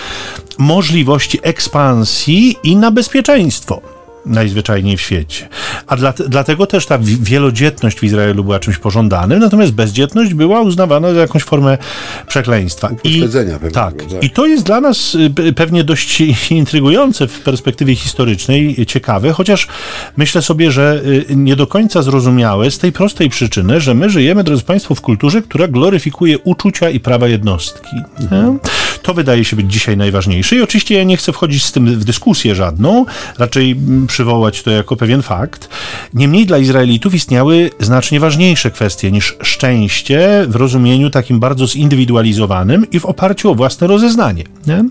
możliwości 0.58 1.38
ekspansji 1.42 2.56
i 2.62 2.76
na 2.76 2.90
bezpieczeństwo 2.90 3.99
najzwyczajniej 4.26 4.96
w 4.96 5.00
świecie. 5.00 5.48
A 5.86 5.96
dla, 5.96 6.12
dlatego 6.28 6.66
też 6.66 6.86
ta 6.86 6.98
wielodzietność 7.02 8.00
w 8.00 8.04
Izraelu 8.04 8.44
była 8.44 8.58
czymś 8.58 8.78
pożądanym, 8.78 9.38
natomiast 9.38 9.72
bezdzietność 9.72 10.34
była 10.34 10.60
uznawana 10.60 11.14
za 11.14 11.20
jakąś 11.20 11.42
formę 11.42 11.78
przekleństwa. 12.26 12.90
I, 13.04 13.20
pewnego, 13.20 13.70
tak, 13.70 13.94
tak. 13.94 14.22
I 14.22 14.30
to 14.30 14.46
jest 14.46 14.64
dla 14.64 14.80
nas 14.80 15.14
y, 15.14 15.52
pewnie 15.52 15.84
dość 15.84 16.20
intrygujące 16.50 17.28
w 17.28 17.40
perspektywie 17.40 17.96
historycznej, 17.96 18.86
ciekawe, 18.86 19.32
chociaż 19.32 19.68
myślę 20.16 20.42
sobie, 20.42 20.70
że 20.70 21.02
y, 21.30 21.36
nie 21.36 21.56
do 21.56 21.66
końca 21.66 22.02
zrozumiałe 22.02 22.70
z 22.70 22.78
tej 22.78 22.92
prostej 22.92 23.28
przyczyny, 23.28 23.80
że 23.80 23.94
my 23.94 24.10
żyjemy, 24.10 24.44
drodzy 24.44 24.62
Państwo, 24.62 24.94
w 24.94 25.00
kulturze, 25.00 25.42
która 25.42 25.68
gloryfikuje 25.68 26.38
uczucia 26.38 26.90
i 26.90 27.00
prawa 27.00 27.28
jednostki. 27.28 27.96
Mhm. 28.20 28.58
To 29.02 29.14
wydaje 29.14 29.44
się 29.44 29.56
być 29.56 29.72
dzisiaj 29.72 29.96
najważniejsze 29.96 30.56
i 30.56 30.62
oczywiście 30.62 30.94
ja 30.94 31.04
nie 31.04 31.16
chcę 31.16 31.32
wchodzić 31.32 31.64
z 31.64 31.72
tym 31.72 31.86
w 31.86 32.04
dyskusję 32.04 32.54
żadną, 32.54 33.06
raczej 33.38 33.70
mm, 33.70 34.06
przywołać 34.06 34.62
to 34.62 34.70
jako 34.70 34.96
pewien 34.96 35.22
fakt. 35.22 35.68
Niemniej 36.14 36.46
dla 36.46 36.58
Izraelitów 36.58 37.14
istniały 37.14 37.70
znacznie 37.80 38.20
ważniejsze 38.20 38.70
kwestie 38.70 39.12
niż 39.12 39.36
szczęście 39.42 40.44
w 40.48 40.56
rozumieniu 40.56 41.10
takim 41.10 41.40
bardzo 41.40 41.66
zindywidualizowanym 41.66 42.90
i 42.90 43.00
w 43.00 43.06
oparciu 43.06 43.50
o 43.50 43.54
własne 43.54 43.86
rozeznanie. 43.86 44.44
Nie? 44.66 44.84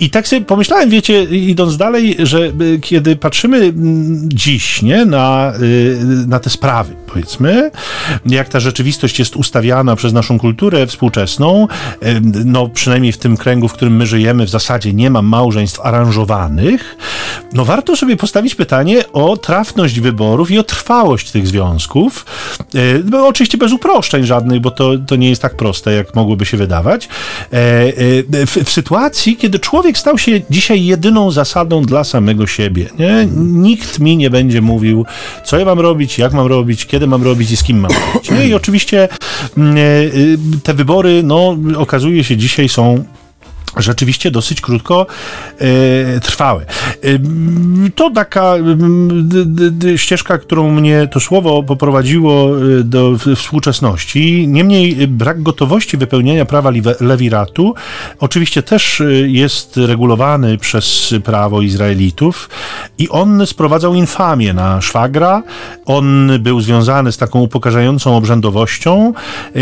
I 0.00 0.10
tak 0.10 0.28
sobie 0.28 0.42
pomyślałem, 0.42 0.90
wiecie, 0.90 1.24
idąc 1.24 1.76
dalej, 1.76 2.16
że 2.18 2.38
y, 2.60 2.78
kiedy 2.82 3.16
patrzymy 3.16 3.72
dziś 4.26 4.82
nie, 4.82 5.04
na, 5.04 5.52
y, 5.62 6.26
na 6.26 6.40
te 6.40 6.50
sprawy, 6.50 6.94
powiedzmy, 7.06 7.70
jak 8.26 8.48
ta 8.48 8.60
rzeczywistość 8.60 9.18
jest 9.18 9.36
ustawiana 9.36 9.96
przez 9.96 10.12
naszą 10.12 10.38
kulturę 10.38 10.86
współczesną, 10.86 11.68
no 12.44 12.68
przynajmniej 12.68 13.12
w 13.12 13.18
tym 13.18 13.36
kręgu, 13.36 13.68
w 13.68 13.72
którym 13.72 13.96
my 13.96 14.06
żyjemy, 14.06 14.46
w 14.46 14.50
zasadzie 14.50 14.92
nie 14.92 15.10
ma 15.10 15.22
małżeństw 15.22 15.80
aranżowanych, 15.80 16.96
no 17.52 17.64
warto 17.64 17.96
sobie 17.96 18.16
postawić 18.16 18.54
pytanie 18.54 19.12
o 19.12 19.36
trafność 19.36 20.00
wyborów 20.00 20.50
i 20.50 20.58
o 20.58 20.62
trwałość 20.62 21.30
tych 21.30 21.46
związków. 21.46 22.26
No, 23.10 23.26
oczywiście 23.26 23.58
bez 23.58 23.72
uproszczeń 23.72 24.24
żadnych, 24.24 24.60
bo 24.60 24.70
to, 24.70 24.98
to 25.06 25.16
nie 25.16 25.28
jest 25.28 25.42
tak 25.42 25.56
proste, 25.56 25.92
jak 25.92 26.14
mogłoby 26.14 26.46
się 26.46 26.56
wydawać. 26.56 27.08
W, 27.50 28.64
w 28.64 28.70
sytuacji, 28.70 29.36
kiedy 29.36 29.58
człowiek 29.58 29.83
człowiek 29.84 29.98
stał 29.98 30.18
się 30.18 30.40
dzisiaj 30.50 30.84
jedyną 30.84 31.30
zasadą 31.30 31.82
dla 31.82 32.04
samego 32.04 32.46
siebie. 32.46 32.88
Nie? 32.98 33.28
Nikt 33.36 33.98
mi 33.98 34.16
nie 34.16 34.30
będzie 34.30 34.62
mówił, 34.62 35.06
co 35.44 35.58
ja 35.58 35.64
mam 35.64 35.80
robić, 35.80 36.18
jak 36.18 36.32
mam 36.32 36.46
robić, 36.46 36.86
kiedy 36.86 37.06
mam 37.06 37.22
robić 37.22 37.50
i 37.50 37.56
z 37.56 37.62
kim 37.62 37.80
mam 37.80 37.90
robić. 37.90 38.30
Nie? 38.30 38.46
I 38.48 38.54
oczywiście 38.54 39.08
mm, 39.56 39.76
e, 39.76 39.80
y, 39.80 40.38
te 40.62 40.74
wybory, 40.74 41.22
no, 41.22 41.56
okazuje 41.76 42.24
się, 42.24 42.36
dzisiaj 42.36 42.68
są 42.68 43.04
rzeczywiście 43.82 44.30
dosyć 44.30 44.60
krótko 44.60 45.06
e, 45.58 46.20
trwały. 46.20 46.62
E, 46.62 47.08
to 47.94 48.10
taka 48.10 48.54
ścieżka, 49.96 50.38
którą 50.38 50.70
mnie 50.70 51.08
to 51.12 51.20
słowo 51.20 51.62
poprowadziło 51.62 52.48
e, 52.56 52.84
do 52.84 53.12
współczesności. 53.36 54.48
Niemniej 54.48 55.08
brak 55.08 55.42
gotowości 55.42 55.96
wypełnienia 55.96 56.44
prawa 56.44 56.70
lewiratu 57.00 57.74
oczywiście 58.18 58.62
też 58.62 59.02
jest 59.26 59.76
regulowany 59.76 60.58
przez 60.58 61.14
prawo 61.24 61.62
Izraelitów 61.62 62.48
i 62.98 63.08
on 63.08 63.46
sprowadzał 63.46 63.94
infamię 63.94 64.52
na 64.52 64.80
szwagra. 64.80 65.42
On 65.86 66.30
był 66.40 66.60
związany 66.60 67.12
z 67.12 67.16
taką 67.16 67.40
upokarzającą 67.40 68.16
obrzędowością. 68.16 69.12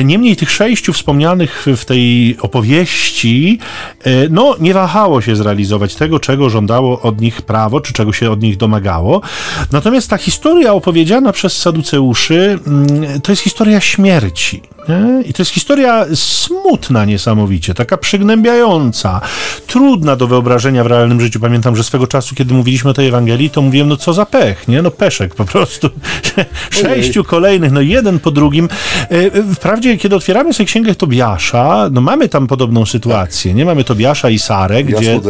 Niemniej 0.04 0.36
tych 0.36 0.50
sześciu 0.50 0.92
wspomnianych 0.92 1.66
w 1.76 1.84
tej 1.84 2.36
opowieści 2.40 3.58
no, 4.30 4.56
nie 4.60 4.74
wahało 4.74 5.20
się 5.20 5.36
zrealizować 5.36 5.94
tego, 5.94 6.20
czego 6.20 6.50
żądało 6.50 7.00
od 7.00 7.20
nich 7.20 7.42
prawo, 7.42 7.80
czy 7.80 7.92
czego 7.92 8.12
się 8.12 8.30
od 8.30 8.42
nich 8.42 8.56
domagało. 8.56 9.20
Natomiast 9.72 10.10
ta 10.10 10.18
historia 10.18 10.72
opowiedziana 10.72 11.32
przez 11.32 11.58
Saduceuszy 11.58 12.58
mm, 12.66 13.20
to 13.20 13.32
jest 13.32 13.42
historia 13.42 13.80
śmierci. 13.80 14.62
Nie? 14.88 15.22
I 15.22 15.32
to 15.32 15.42
jest 15.42 15.50
historia 15.50 16.06
smutna 16.14 17.04
niesamowicie, 17.04 17.74
taka 17.74 17.96
przygnębiająca, 17.96 19.20
trudna 19.66 20.16
do 20.16 20.26
wyobrażenia 20.26 20.84
w 20.84 20.86
realnym 20.86 21.20
życiu. 21.20 21.40
Pamiętam, 21.40 21.76
że 21.76 21.84
swego 21.84 22.06
czasu, 22.06 22.34
kiedy 22.34 22.54
mówiliśmy 22.54 22.90
o 22.90 22.94
tej 22.94 23.08
Ewangelii, 23.08 23.50
to 23.50 23.62
mówiłem, 23.62 23.88
no 23.88 23.96
co 23.96 24.12
za 24.12 24.26
pech, 24.26 24.68
nie? 24.68 24.82
No 24.82 24.90
peszek 24.90 25.34
po 25.34 25.44
prostu. 25.44 25.90
Sześciu 26.70 27.24
kolejnych, 27.24 27.72
no 27.72 27.80
jeden 27.80 28.18
po 28.18 28.30
drugim. 28.30 28.68
E, 29.10 29.54
wprawdzie, 29.54 29.96
kiedy 29.96 30.16
otwieramy 30.16 30.52
sobie 30.52 30.66
księgę 30.66 30.94
Tobiasza, 30.94 31.88
no 31.92 32.00
mamy 32.00 32.28
tam 32.28 32.46
podobną 32.46 32.86
sytuację, 32.86 33.50
tak. 33.50 33.58
nie? 33.58 33.64
Mamy 33.64 33.84
Tobiasza 33.84 34.30
i 34.30 34.38
Sarę, 34.38 34.84
gdzie, 34.84 35.20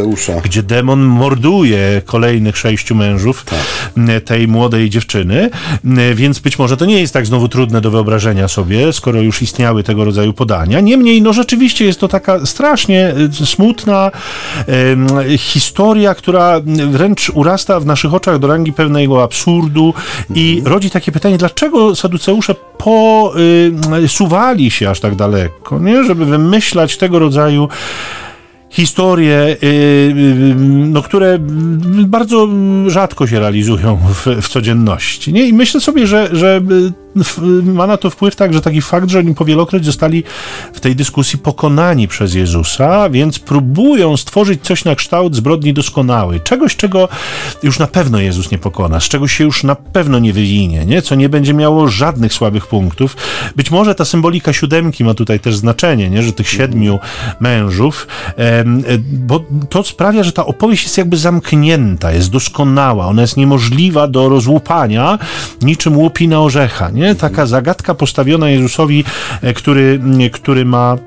gdzie 0.43 0.63
demon 0.63 1.01
morduje 1.01 2.01
kolejnych 2.05 2.57
sześciu 2.57 2.95
mężów 2.95 3.45
tak. 3.45 4.23
tej 4.25 4.47
młodej 4.47 4.89
dziewczyny, 4.89 5.49
więc 6.15 6.39
być 6.39 6.59
może 6.59 6.77
to 6.77 6.85
nie 6.85 7.01
jest 7.01 7.13
tak 7.13 7.25
znowu 7.25 7.47
trudne 7.47 7.81
do 7.81 7.91
wyobrażenia 7.91 8.47
sobie, 8.47 8.93
skoro 8.93 9.21
już 9.21 9.42
istniały 9.43 9.83
tego 9.83 10.05
rodzaju 10.05 10.33
podania. 10.33 10.79
Niemniej, 10.79 11.21
no 11.21 11.33
rzeczywiście 11.33 11.85
jest 11.85 11.99
to 11.99 12.07
taka 12.07 12.45
strasznie 12.45 13.13
y, 13.41 13.45
smutna 13.45 14.11
e, 15.27 15.37
historia, 15.37 16.15
która 16.15 16.61
wręcz 16.91 17.29
urasta 17.29 17.79
w 17.79 17.85
naszych 17.85 18.13
oczach 18.13 18.39
do 18.39 18.47
rangi 18.47 18.73
pewnego 18.73 19.23
absurdu 19.23 19.93
i 20.35 20.55
mhm. 20.57 20.73
rodzi 20.73 20.89
takie 20.89 21.11
pytanie, 21.11 21.37
dlaczego 21.37 21.95
saduceusze 21.95 22.55
posuwali 22.77 24.67
y, 24.67 24.71
się 24.71 24.89
aż 24.89 24.99
tak 24.99 25.15
daleko, 25.15 25.79
nie? 25.79 26.03
żeby 26.03 26.25
wymyślać 26.25 26.97
tego 26.97 27.19
rodzaju 27.19 27.67
historie, 28.73 29.57
y, 29.63 29.65
y, 29.65 30.55
no, 30.89 31.01
które 31.01 31.39
bardzo 32.05 32.49
rzadko 32.87 33.27
się 33.27 33.39
realizują 33.39 33.99
w, 34.13 34.41
w 34.41 34.47
codzienności. 34.47 35.33
Nie? 35.33 35.47
I 35.47 35.53
myślę 35.53 35.81
sobie, 35.81 36.07
że, 36.07 36.29
że 36.31 36.61
ma 37.63 37.87
na 37.87 37.97
to 37.97 38.09
wpływ 38.09 38.35
także 38.35 38.61
taki 38.61 38.81
fakt, 38.81 39.09
że 39.09 39.19
oni 39.19 39.35
powielokroć 39.35 39.85
zostali 39.85 40.23
w 40.73 40.79
tej 40.79 40.95
dyskusji 40.95 41.39
pokonani 41.39 42.07
przez 42.07 42.33
Jezusa, 42.33 43.09
więc 43.09 43.39
próbują 43.39 44.17
stworzyć 44.17 44.61
coś 44.61 44.85
na 44.85 44.95
kształt 44.95 45.35
zbrodni 45.35 45.73
doskonałej. 45.73 46.41
Czegoś, 46.41 46.75
czego 46.75 47.09
już 47.63 47.79
na 47.79 47.87
pewno 47.87 48.19
Jezus 48.19 48.51
nie 48.51 48.57
pokona, 48.57 48.99
z 48.99 49.03
czego 49.03 49.27
się 49.27 49.43
już 49.43 49.63
na 49.63 49.75
pewno 49.75 50.19
nie 50.19 50.33
wywinie, 50.33 50.85
nie? 50.85 51.01
co 51.01 51.15
nie 51.15 51.29
będzie 51.29 51.53
miało 51.53 51.87
żadnych 51.87 52.33
słabych 52.33 52.67
punktów. 52.67 53.17
Być 53.55 53.71
może 53.71 53.95
ta 53.95 54.05
symbolika 54.05 54.53
siódemki 54.53 55.03
ma 55.03 55.13
tutaj 55.13 55.39
też 55.39 55.55
znaczenie, 55.55 56.09
nie? 56.09 56.23
że 56.23 56.33
tych 56.33 56.49
siedmiu 56.49 56.99
mężów, 57.39 58.07
bo 59.11 59.43
to 59.69 59.83
sprawia, 59.83 60.23
że 60.23 60.31
ta 60.31 60.45
opowieść 60.45 60.83
jest 60.83 60.97
jakby 60.97 61.17
zamknięta, 61.17 62.11
jest 62.11 62.31
doskonała, 62.31 63.07
ona 63.07 63.21
jest 63.21 63.37
niemożliwa 63.37 64.07
do 64.07 64.29
rozłupania, 64.29 65.19
niczym 65.61 65.97
łupi 65.97 66.27
na 66.27 66.41
orzecha. 66.41 66.89
Nie? 66.89 67.02
Nie? 67.03 67.15
Taka 67.15 67.45
zagadka 67.45 67.93
postawiona 67.93 68.49
Jezusowi, 68.49 69.03
e, 69.41 69.53
który, 69.53 69.99
który 70.31 70.65
ma 70.65 70.97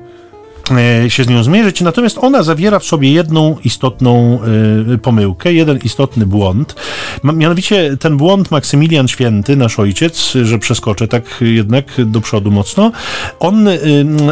e, 1.03 1.09
się 1.09 1.23
z 1.23 1.27
nią 1.27 1.43
zmierzyć, 1.43 1.81
natomiast 1.81 2.17
ona 2.21 2.43
zawiera 2.43 2.79
w 2.79 2.83
sobie 2.83 3.11
jedną 3.11 3.57
istotną 3.63 4.39
pomyłkę, 5.01 5.53
jeden 5.53 5.79
istotny 5.83 6.25
błąd. 6.25 6.75
Mianowicie 7.23 7.97
ten 7.97 8.17
błąd 8.17 8.51
Maksymilian 8.51 9.07
Święty, 9.07 9.55
nasz 9.55 9.79
ojciec, 9.79 10.33
że 10.43 10.59
przeskoczę 10.59 11.07
tak 11.07 11.23
jednak 11.41 11.85
do 12.05 12.21
przodu 12.21 12.51
mocno, 12.51 12.91
on 13.39 13.67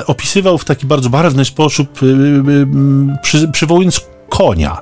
opisywał 0.08 0.58
w 0.58 0.66
taki 0.66 0.88
bardzo 0.88 1.10
barwny 1.10 1.46
sposób, 1.46 2.00
przy, 3.22 3.48
przywołując 3.48 4.02
konia 4.30 4.78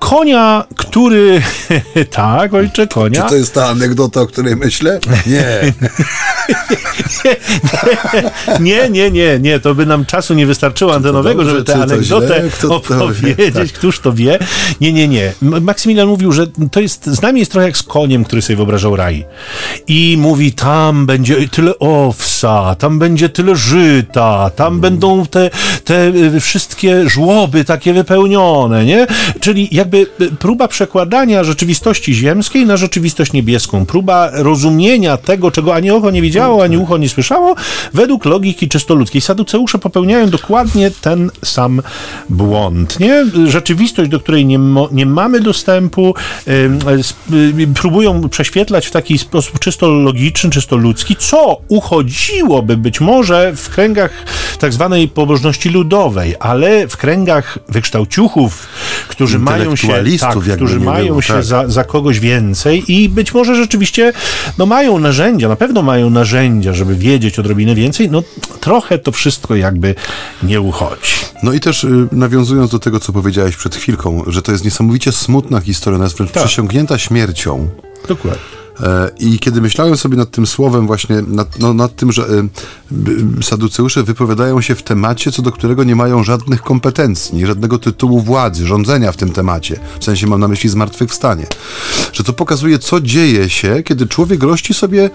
konia, 0.00 0.64
który. 0.76 1.42
tak, 2.10 2.54
ojcze, 2.54 2.86
konia. 2.86 3.22
Czy 3.22 3.28
to 3.28 3.34
jest 3.36 3.54
ta 3.54 3.66
anegdota, 3.66 4.20
o 4.20 4.26
której 4.26 4.56
myślę? 4.56 5.00
Nie. 5.26 5.72
nie, 8.60 8.90
nie, 8.90 9.10
nie, 9.10 9.38
nie, 9.38 9.60
to 9.60 9.74
by 9.74 9.86
nam 9.86 10.06
czasu 10.06 10.34
nie 10.34 10.46
wystarczyło 10.46 10.94
antenowego, 10.94 11.44
żeby 11.44 11.64
tę 11.64 11.74
anegdotę 11.74 12.48
opowiedzieć. 12.68 13.54
Tak. 13.54 13.72
Któż 13.72 14.00
to 14.00 14.12
wie? 14.12 14.38
Nie, 14.80 14.92
nie, 14.92 15.08
nie. 15.08 15.32
Maksymilian 15.42 16.08
mówił, 16.08 16.32
że 16.32 16.46
to 16.46 16.80
jest, 16.80 17.06
z 17.06 17.22
nami 17.22 17.40
jest 17.40 17.52
trochę 17.52 17.66
jak 17.66 17.76
z 17.76 17.82
koniem, 17.82 18.24
który 18.24 18.42
sobie 18.42 18.56
wyobrażał 18.56 18.96
raj. 18.96 19.26
I 19.86 20.16
mówi, 20.18 20.52
tam 20.52 21.06
będzie 21.06 21.48
tyle 21.48 21.78
owsa, 21.78 22.76
tam 22.78 22.98
będzie 22.98 23.28
tyle 23.28 23.56
żyta, 23.56 24.50
tam 24.56 24.66
hmm. 24.66 24.80
będą 24.80 25.26
te, 25.26 25.50
te 25.84 26.12
wszystkie 26.40 27.08
żłoby 27.08 27.64
takie 27.64 27.92
wypełnione, 27.92 28.84
nie? 28.84 29.06
Czyli 29.40 29.68
jakby 29.72 29.89
jakby 29.98 30.36
próba 30.36 30.68
przekładania 30.68 31.44
rzeczywistości 31.44 32.14
ziemskiej 32.14 32.66
na 32.66 32.76
rzeczywistość 32.76 33.32
niebieską, 33.32 33.86
próba 33.86 34.30
rozumienia 34.32 35.16
tego, 35.16 35.50
czego 35.50 35.74
ani 35.74 35.90
oko 35.90 36.10
nie 36.10 36.22
widziało, 36.22 36.62
ani 36.62 36.78
ucho 36.78 36.98
nie 36.98 37.08
słyszało, 37.08 37.54
według 37.94 38.24
logiki 38.24 38.68
czysto 38.68 38.94
ludzkiej. 38.94 39.20
Saduceusze 39.20 39.78
popełniają 39.78 40.28
dokładnie 40.28 40.90
ten 40.90 41.30
sam 41.44 41.82
błąd, 42.28 43.00
nie? 43.00 43.24
Rzeczywistość, 43.46 44.10
do 44.10 44.20
której 44.20 44.46
nie, 44.46 44.58
nie 44.92 45.06
mamy 45.06 45.40
dostępu, 45.40 46.14
próbują 47.74 48.28
prześwietlać 48.28 48.86
w 48.86 48.90
taki 48.90 49.18
sposób 49.18 49.58
czysto 49.58 49.88
logiczny, 49.88 50.50
czysto 50.50 50.76
ludzki, 50.76 51.16
co 51.16 51.60
uchodziłoby 51.68 52.76
być 52.76 53.00
może 53.00 53.52
w 53.56 53.68
kręgach 53.68 54.10
tak 54.58 54.72
zwanej 54.72 55.08
pobożności 55.08 55.68
ludowej, 55.68 56.34
ale 56.40 56.88
w 56.88 56.96
kręgach 56.96 57.58
wykształciuchów, 57.68 58.66
którzy 59.08 59.38
mają 59.38 59.76
się, 59.80 60.18
tak, 60.18 60.38
którzy 60.56 60.80
mają 60.80 61.06
było, 61.06 61.22
się 61.22 61.34
tak. 61.34 61.44
za, 61.44 61.68
za 61.68 61.84
kogoś 61.84 62.20
więcej 62.20 62.92
i 62.92 63.08
być 63.08 63.34
może 63.34 63.54
rzeczywiście 63.54 64.12
no, 64.58 64.66
mają 64.66 64.98
narzędzia, 64.98 65.48
na 65.48 65.56
pewno 65.56 65.82
mają 65.82 66.10
narzędzia, 66.10 66.74
żeby 66.74 66.94
wiedzieć 66.94 67.38
odrobinę 67.38 67.74
więcej, 67.74 68.10
no 68.10 68.22
trochę 68.60 68.98
to 68.98 69.12
wszystko 69.12 69.56
jakby 69.56 69.94
nie 70.42 70.60
uchodzi. 70.60 71.12
No 71.42 71.52
i 71.52 71.60
też 71.60 71.84
y, 71.84 72.08
nawiązując 72.12 72.70
do 72.70 72.78
tego, 72.78 73.00
co 73.00 73.12
powiedziałeś 73.12 73.56
przed 73.56 73.76
chwilką, 73.76 74.22
że 74.26 74.42
to 74.42 74.52
jest 74.52 74.64
niesamowicie 74.64 75.12
smutna 75.12 75.60
historia, 75.60 75.96
ona 75.96 76.04
jest 76.04 76.16
wręcz 76.16 76.32
tak. 76.32 76.42
przesiągnięta 76.44 76.98
śmiercią. 76.98 77.68
Dokładnie. 78.08 78.60
E, 78.82 79.10
I 79.18 79.38
kiedy 79.38 79.60
myślałem 79.60 79.96
sobie 79.96 80.16
nad 80.16 80.30
tym 80.30 80.46
słowem, 80.46 80.86
właśnie 80.86 81.22
nad, 81.26 81.58
no, 81.58 81.74
nad 81.74 81.96
tym, 81.96 82.12
że 82.12 82.22
y, 82.22 82.48
saduceusze 83.42 84.02
wypowiadają 84.02 84.60
się 84.60 84.74
w 84.74 84.82
temacie, 84.82 85.32
co 85.32 85.42
do 85.42 85.52
którego 85.52 85.84
nie 85.84 85.96
mają 85.96 86.24
żadnych 86.24 86.62
kompetencji, 86.62 87.46
żadnego 87.46 87.78
tytułu 87.78 88.20
władzy, 88.20 88.66
rządzenia 88.66 89.12
w 89.12 89.16
tym 89.16 89.30
temacie, 89.30 89.80
w 90.00 90.04
sensie 90.04 90.26
mam 90.26 90.40
na 90.40 90.48
myśli 90.48 90.70
zmartwychwstanie, 90.70 91.46
że 92.12 92.24
to 92.24 92.32
pokazuje, 92.32 92.78
co 92.78 93.00
dzieje 93.00 93.50
się, 93.50 93.82
kiedy 93.82 94.06
człowiek 94.06 94.42
rości 94.42 94.74
sobie 94.74 95.10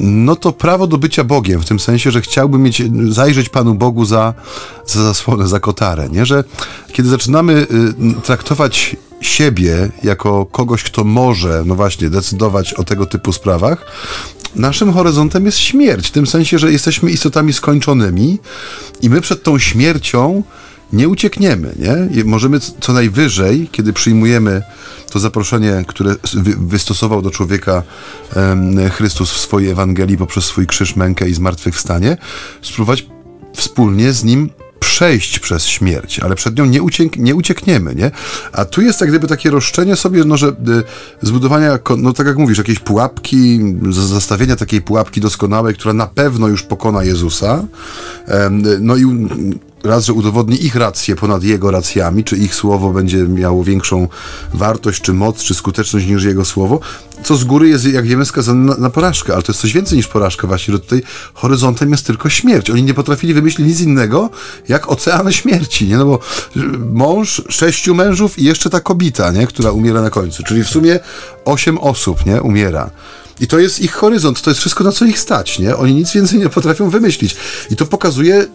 no 0.00 0.36
to 0.36 0.52
prawo 0.52 0.86
do 0.86 0.98
bycia 0.98 1.24
Bogiem, 1.24 1.60
w 1.60 1.64
tym 1.64 1.80
sensie, 1.80 2.10
że 2.10 2.20
chciałby 2.20 2.58
mieć, 2.58 2.82
zajrzeć 3.08 3.48
Panu 3.48 3.74
Bogu 3.74 4.04
za, 4.04 4.34
za 4.86 5.02
zasłonę, 5.02 5.48
za 5.48 5.60
kotarę, 5.60 6.08
nie? 6.12 6.26
Że 6.26 6.44
kiedy 6.92 7.08
zaczynamy 7.08 7.66
y, 8.18 8.22
traktować 8.22 8.96
siebie 9.20 9.90
jako 10.02 10.46
kogoś, 10.46 10.82
kto 10.82 11.04
może, 11.04 11.62
no 11.66 11.74
właśnie, 11.74 12.10
decydować 12.10 12.74
o 12.74 12.84
tego 12.84 13.06
typu 13.06 13.32
sprawach, 13.32 13.86
naszym 14.56 14.92
horyzontem 14.92 15.46
jest 15.46 15.58
śmierć, 15.58 16.08
w 16.08 16.10
tym 16.10 16.26
sensie, 16.26 16.58
że 16.58 16.72
jesteśmy 16.72 17.03
istotami 17.12 17.52
skończonymi 17.52 18.38
i 19.02 19.10
my 19.10 19.20
przed 19.20 19.42
tą 19.42 19.58
śmiercią 19.58 20.42
nie 20.92 21.08
uciekniemy, 21.08 21.74
nie? 21.78 22.24
Możemy 22.24 22.60
co 22.80 22.92
najwyżej, 22.92 23.68
kiedy 23.72 23.92
przyjmujemy 23.92 24.62
to 25.10 25.18
zaproszenie, 25.18 25.84
które 25.88 26.16
wystosował 26.58 27.22
do 27.22 27.30
człowieka 27.30 27.82
Chrystus 28.92 29.30
w 29.30 29.38
swojej 29.38 29.70
Ewangelii 29.70 30.18
poprzez 30.18 30.44
swój 30.44 30.66
krzyż, 30.66 30.96
mękę 30.96 31.28
i 31.28 31.34
zmartwychwstanie, 31.34 32.16
spróbować 32.62 33.06
wspólnie 33.54 34.12
z 34.12 34.24
nim 34.24 34.50
przejść 34.84 35.38
przez 35.38 35.66
śmierć, 35.66 36.20
ale 36.20 36.34
przed 36.34 36.58
nią 36.58 36.64
nie, 36.64 36.82
uciek 36.82 37.16
nie 37.16 37.34
uciekniemy, 37.34 37.94
nie? 37.94 38.10
A 38.52 38.64
tu 38.64 38.82
jest 38.82 39.00
jak 39.00 39.10
gdyby 39.10 39.26
takie 39.26 39.50
roszczenie 39.50 39.96
sobie, 39.96 40.24
no, 40.24 40.36
że 40.36 40.48
y, 40.48 40.52
zbudowania, 41.22 41.78
no 41.98 42.12
tak 42.12 42.26
jak 42.26 42.36
mówisz, 42.36 42.58
jakiejś 42.58 42.78
pułapki, 42.78 43.60
zastawienia 43.90 44.56
takiej 44.56 44.82
pułapki 44.82 45.20
doskonałej, 45.20 45.74
która 45.74 45.94
na 45.94 46.06
pewno 46.06 46.48
już 46.48 46.62
pokona 46.62 47.04
Jezusa, 47.04 47.64
no 48.80 48.96
i 48.96 49.28
raz, 49.84 50.04
że 50.04 50.12
udowodni 50.12 50.64
ich 50.64 50.76
rację 50.76 51.16
ponad 51.16 51.42
jego 51.42 51.70
racjami, 51.70 52.24
czy 52.24 52.36
ich 52.36 52.54
słowo 52.54 52.90
będzie 52.90 53.18
miało 53.18 53.64
większą 53.64 54.08
wartość, 54.54 55.02
czy 55.02 55.12
moc, 55.12 55.42
czy 55.42 55.54
skuteczność 55.54 56.06
niż 56.06 56.24
jego 56.24 56.44
słowo, 56.44 56.80
co 57.24 57.36
z 57.36 57.44
góry 57.44 57.68
jest, 57.68 57.84
jak 57.84 58.06
wiemy, 58.06 58.24
skazane 58.24 58.64
na, 58.64 58.76
na 58.76 58.90
porażkę, 58.90 59.34
ale 59.34 59.42
to 59.42 59.52
jest 59.52 59.60
coś 59.60 59.72
więcej 59.72 59.96
niż 59.98 60.08
porażka 60.08 60.46
właśnie, 60.46 60.72
że 60.72 60.80
tutaj 60.80 61.02
horyzontem 61.34 61.90
jest 61.90 62.06
tylko 62.06 62.30
śmierć. 62.30 62.70
Oni 62.70 62.82
nie 62.82 62.94
potrafili 62.94 63.34
wymyślić 63.34 63.68
nic 63.68 63.80
innego, 63.80 64.30
jak 64.68 64.90
ocean 64.90 65.32
śmierci, 65.32 65.88
nie? 65.88 65.96
No 65.96 66.04
bo 66.04 66.18
mąż, 66.92 67.42
sześciu 67.48 67.94
mężów 67.94 68.38
i 68.38 68.44
jeszcze 68.44 68.70
ta 68.70 68.80
kobita, 68.80 69.30
nie? 69.30 69.46
Która 69.46 69.70
umiera 69.70 70.02
na 70.02 70.10
końcu, 70.10 70.42
czyli 70.42 70.64
w 70.64 70.68
sumie 70.68 71.00
osiem 71.44 71.78
osób, 71.78 72.26
nie? 72.26 72.42
Umiera. 72.42 72.90
I 73.40 73.46
to 73.46 73.58
jest 73.58 73.80
ich 73.80 73.92
horyzont, 73.92 74.42
to 74.42 74.50
jest 74.50 74.60
wszystko, 74.60 74.84
na 74.84 74.92
co 74.92 75.04
ich 75.04 75.18
stać, 75.18 75.58
nie? 75.58 75.76
Oni 75.76 75.94
nic 75.94 76.12
więcej 76.12 76.38
nie 76.38 76.48
potrafią 76.48 76.90
wymyślić. 76.90 77.36
I 77.70 77.76
to 77.76 77.86
pokazuje 77.86 78.46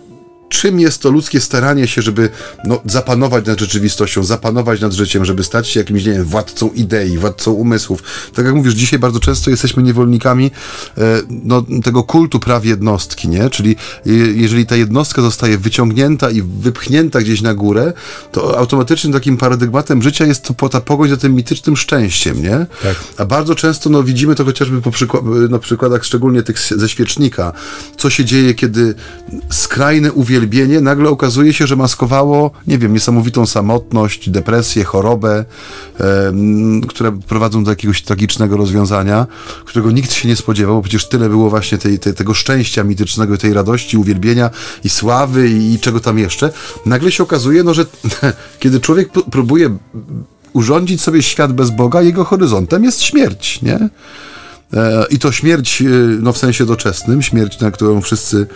czym 0.49 0.79
jest 0.79 1.01
to 1.01 1.09
ludzkie 1.09 1.41
staranie 1.41 1.87
się, 1.87 2.01
żeby 2.01 2.29
no, 2.65 2.81
zapanować 2.85 3.45
nad 3.45 3.59
rzeczywistością, 3.59 4.23
zapanować 4.23 4.81
nad 4.81 4.93
życiem, 4.93 5.25
żeby 5.25 5.43
stać 5.43 5.67
się 5.67 5.79
jakimś, 5.79 6.05
nie 6.05 6.11
wiem, 6.11 6.23
władcą 6.23 6.69
idei, 6.75 7.17
władcą 7.17 7.51
umysłów. 7.51 8.03
Tak 8.33 8.45
jak 8.45 8.55
mówisz, 8.55 8.73
dzisiaj 8.73 8.99
bardzo 8.99 9.19
często 9.19 9.49
jesteśmy 9.49 9.83
niewolnikami 9.83 10.51
e, 10.97 11.01
no, 11.29 11.65
tego 11.83 12.03
kultu 12.03 12.39
praw 12.39 12.65
jednostki, 12.65 13.27
nie? 13.27 13.49
Czyli 13.49 13.75
je, 14.05 14.15
jeżeli 14.15 14.65
ta 14.65 14.75
jednostka 14.75 15.21
zostaje 15.21 15.57
wyciągnięta 15.57 16.31
i 16.31 16.41
wypchnięta 16.41 17.19
gdzieś 17.19 17.41
na 17.41 17.53
górę, 17.53 17.93
to 18.31 18.57
automatycznie 18.57 19.13
takim 19.13 19.37
paradygmatem 19.37 20.01
życia 20.01 20.25
jest 20.25 20.43
to 20.43 20.69
ta 20.69 20.81
pogoń 20.81 21.09
za 21.09 21.17
tym 21.17 21.35
mitycznym 21.35 21.77
szczęściem, 21.77 22.43
nie? 22.43 22.65
Tak. 22.83 22.95
A 23.17 23.25
bardzo 23.25 23.55
często 23.55 23.89
no, 23.89 24.03
widzimy 24.03 24.35
to 24.35 24.45
chociażby 24.45 24.81
po 24.81 24.91
na 25.49 25.59
przykładach 25.59 26.05
szczególnie 26.05 26.43
tych 26.43 26.59
ze 26.59 26.89
świecznika, 26.89 27.53
co 27.97 28.09
się 28.09 28.25
dzieje, 28.25 28.53
kiedy 28.53 28.95
skrajne 29.49 30.13
uwielbienie 30.13 30.38
uwielbienie 30.39 30.81
nagle 30.81 31.09
okazuje 31.09 31.53
się, 31.53 31.67
że 31.67 31.75
maskowało, 31.75 32.51
nie 32.67 32.77
wiem, 32.77 32.93
niesamowitą 32.93 33.45
samotność, 33.45 34.29
depresję, 34.29 34.83
chorobę, 34.83 35.45
które 36.87 37.11
prowadzą 37.11 37.63
do 37.63 37.71
jakiegoś 37.71 38.01
tragicznego 38.01 38.57
rozwiązania, 38.57 39.27
którego 39.65 39.91
nikt 39.91 40.13
się 40.13 40.27
nie 40.27 40.35
spodziewał, 40.35 40.75
bo 40.75 40.81
przecież 40.81 41.09
tyle 41.09 41.29
było 41.29 41.49
właśnie 41.49 41.77
tej, 41.77 41.99
tej, 41.99 42.13
tego 42.13 42.33
szczęścia 42.33 42.83
mitycznego, 42.83 43.37
tej 43.37 43.53
radości, 43.53 43.97
uwielbienia 43.97 44.49
i 44.83 44.89
sławy 44.89 45.49
i, 45.49 45.73
i 45.73 45.79
czego 45.79 45.99
tam 45.99 46.19
jeszcze. 46.19 46.51
Nagle 46.85 47.11
się 47.11 47.23
okazuje, 47.23 47.63
no, 47.63 47.73
że 47.73 47.85
kiedy 48.59 48.79
człowiek 48.79 49.09
próbuje 49.31 49.77
urządzić 50.53 51.01
sobie 51.01 51.23
świat 51.23 51.53
bez 51.53 51.69
Boga, 51.69 52.01
jego 52.01 52.23
horyzontem 52.25 52.83
jest 52.83 53.01
śmierć, 53.01 53.61
nie? 53.61 53.89
E, 54.73 55.05
I 55.09 55.19
to 55.19 55.31
śmierć, 55.31 55.81
e, 55.81 55.85
no 56.21 56.33
w 56.33 56.37
sensie 56.37 56.65
doczesnym, 56.65 57.21
śmierć, 57.21 57.59
na 57.59 57.71
którą 57.71 58.01
wszyscy, 58.01 58.47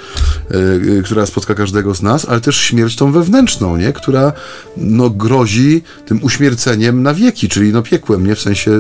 e, 0.99 1.04
która 1.04 1.26
spotka 1.26 1.56
każdego 1.56 1.95
z 1.95 2.02
nas, 2.02 2.26
ale 2.30 2.41
też 2.41 2.58
śmierć 2.58 2.95
tą 2.95 3.12
wewnętrzną, 3.12 3.78
nie? 3.78 3.93
Która 3.93 4.34
no, 4.78 5.10
grozi 5.10 5.82
tym 6.06 6.23
uśmierceniem 6.23 7.04
na 7.04 7.13
wieki, 7.13 7.49
czyli 7.49 7.73
no 7.73 7.82
piekłem, 7.82 8.28
nie? 8.28 8.36
W 8.36 8.41
sensie 8.41 8.71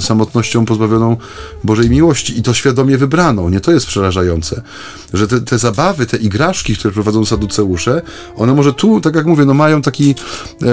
samotnością 0.00 0.64
pozbawioną 0.64 1.16
Bożej 1.64 1.90
miłości 1.90 2.38
i 2.38 2.42
to 2.42 2.54
świadomie 2.54 2.98
wybraną, 2.98 3.48
nie? 3.48 3.60
To 3.60 3.72
jest 3.72 3.86
przerażające, 3.86 4.62
że 5.14 5.28
te, 5.28 5.40
te 5.40 5.58
zabawy, 5.58 6.06
te 6.06 6.16
igraszki, 6.16 6.76
które 6.76 6.94
prowadzą 6.94 7.24
saduceusze, 7.24 8.02
one 8.36 8.54
może 8.54 8.72
tu, 8.72 9.00
tak 9.00 9.14
jak 9.14 9.26
mówię, 9.26 9.44
no 9.44 9.54
mają 9.54 9.82
taki, 9.82 10.14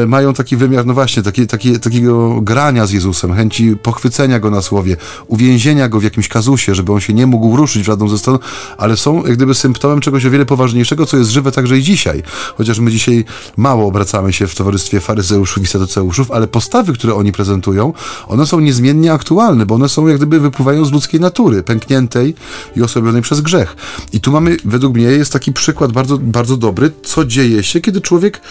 mają 0.08 0.34
taki 0.34 0.58
wymiar, 0.58 0.86
no 0.86 0.94
właśnie, 0.94 1.24
taki, 1.24 1.48
taki, 1.48 1.80
takiego 1.80 2.42
grania 2.42 2.86
z 2.86 2.92
Jezusem, 2.92 3.34
chęci 3.34 3.76
pochwycenia 3.84 4.40
Go 4.40 4.50
na 4.50 4.62
słowie, 4.62 4.98
uwięzienia 5.28 5.83
go 5.90 6.00
w 6.00 6.04
jakimś 6.04 6.28
kazusie, 6.28 6.76
żeby 6.76 6.94
on 6.94 7.00
się 7.00 7.14
nie 7.14 7.28
mógł 7.28 7.58
ruszyć 7.58 7.84
w 7.84 7.86
żadną 7.86 8.10
ze 8.10 8.18
stron, 8.18 8.40
ale 8.78 8.98
są 8.98 9.26
jak 9.26 9.36
gdyby 9.36 9.56
symptomem 9.56 10.02
czegoś 10.02 10.26
o 10.26 10.30
wiele 10.30 10.46
poważniejszego, 10.46 11.06
co 11.06 11.18
jest 11.18 11.30
żywe 11.30 11.52
także 11.52 11.78
i 11.78 11.84
dzisiaj. 11.84 12.24
Chociaż 12.58 12.80
my 12.80 12.92
dzisiaj 12.92 13.26
mało 13.58 13.88
obracamy 13.88 14.34
się 14.34 14.48
w 14.48 14.56
towarzystwie 14.56 15.00
faryzeuszów 15.00 15.64
i 15.64 15.68
saduceuszów, 15.68 16.32
ale 16.32 16.48
postawy, 16.48 16.94
które 16.94 17.16
oni 17.16 17.32
prezentują, 17.32 17.94
one 18.28 18.46
są 18.46 18.60
niezmiennie 18.60 19.14
aktualne, 19.14 19.66
bo 19.66 19.76
one 19.76 19.90
są 19.90 20.08
jak 20.08 20.18
gdyby 20.18 20.40
wypływają 20.40 20.86
z 20.86 20.92
ludzkiej 20.92 21.20
natury, 21.20 21.64
pękniętej 21.64 22.36
i 22.76 22.82
osłabionej 22.82 23.22
przez 23.22 23.42
grzech. 23.42 23.76
I 24.14 24.22
tu 24.22 24.32
mamy, 24.32 24.58
według 24.66 24.96
mnie, 24.96 25.04
jest 25.04 25.34
taki 25.34 25.54
przykład 25.54 25.92
bardzo, 25.92 26.18
bardzo 26.18 26.58
dobry, 26.58 26.92
co 27.04 27.26
dzieje 27.26 27.64
się, 27.64 27.82
kiedy 27.82 28.02
człowiek 28.02 28.42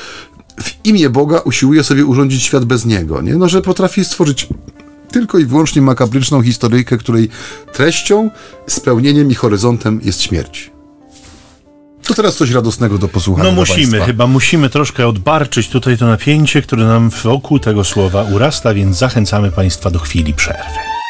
w 0.61 0.87
imię 0.87 1.11
Boga 1.11 1.39
usiłuje 1.39 1.85
sobie 1.85 2.05
urządzić 2.05 2.43
świat 2.43 2.65
bez 2.65 2.87
Niego, 2.87 3.23
nie? 3.23 3.35
No, 3.35 3.49
że 3.49 3.63
potrafi 3.63 4.05
stworzyć 4.05 4.49
tylko 5.13 5.39
i 5.39 5.45
wyłącznie 5.45 5.83
makabryczną 5.83 6.43
historyjkę, 6.43 6.99
której 6.99 7.29
treścią, 7.73 8.31
spełnieniem 8.67 9.31
i 9.31 9.35
horyzontem 9.35 10.01
jest 10.05 10.23
śmierć. 10.23 10.71
To 12.03 12.15
teraz 12.15 12.37
coś 12.37 12.51
radosnego 12.51 12.99
do 12.99 13.09
posłuchania. 13.09 13.51
No 13.51 13.57
musimy, 13.57 14.01
chyba 14.01 14.27
musimy 14.27 14.71
troszkę 14.71 15.07
odbarczyć 15.07 15.69
tutaj 15.69 15.99
to 15.99 16.07
napięcie, 16.07 16.63
które 16.63 16.85
nam 16.85 17.11
wokół 17.11 17.59
tego 17.59 17.85
słowa 17.85 18.23
urasta, 18.23 18.75
więc 18.75 18.99
zachęcamy 18.99 19.51
Państwa 19.51 19.91
do 19.91 19.99
chwili 19.99 20.35
przerwy. 20.35 21.02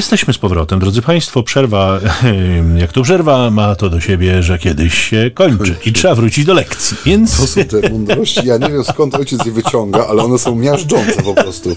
Jesteśmy 0.00 0.34
z 0.34 0.38
powrotem, 0.38 0.80
drodzy 0.80 1.02
Państwo. 1.02 1.42
Przerwa, 1.42 2.00
jak 2.76 2.92
to 2.92 3.02
przerwa, 3.02 3.50
ma 3.50 3.74
to 3.74 3.90
do 3.90 4.00
siebie, 4.00 4.42
że 4.42 4.58
kiedyś 4.58 4.94
się 4.94 5.30
kończy 5.34 5.74
i 5.86 5.92
trzeba 5.92 6.14
wrócić 6.14 6.44
do 6.44 6.54
lekcji. 6.54 6.96
Więc... 7.06 7.36
To 7.36 7.46
są 7.46 7.64
te 7.64 7.90
mądrości. 7.90 8.46
Ja 8.46 8.56
nie 8.56 8.68
wiem 8.68 8.84
skąd 8.84 9.14
ojciec 9.14 9.46
je 9.46 9.52
wyciąga, 9.52 10.06
ale 10.06 10.22
one 10.22 10.38
są 10.38 10.54
miażdżące 10.54 11.22
po 11.22 11.34
prostu. 11.34 11.76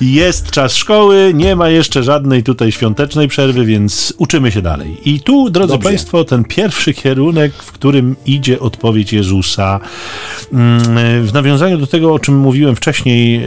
Jest 0.00 0.50
czas 0.50 0.74
szkoły, 0.74 1.32
nie 1.34 1.56
ma 1.56 1.68
jeszcze 1.68 2.02
żadnej 2.02 2.42
tutaj 2.42 2.72
świątecznej 2.72 3.28
przerwy, 3.28 3.64
więc 3.64 4.12
uczymy 4.18 4.52
się 4.52 4.62
dalej. 4.62 4.96
I 5.04 5.20
tu, 5.20 5.50
drodzy 5.50 5.72
Dobrze. 5.72 5.88
Państwo, 5.88 6.24
ten 6.24 6.44
pierwszy 6.44 6.94
kierunek, 6.94 7.52
w 7.52 7.72
którym 7.72 8.16
idzie 8.26 8.60
odpowiedź 8.60 9.12
Jezusa, 9.12 9.80
mm, 10.52 11.26
w 11.26 11.30
nawiązaniu 11.32 11.78
do 11.78 11.86
tego, 11.86 12.14
o 12.14 12.18
czym 12.18 12.38
mówiłem 12.38 12.76
wcześniej, 12.76 13.42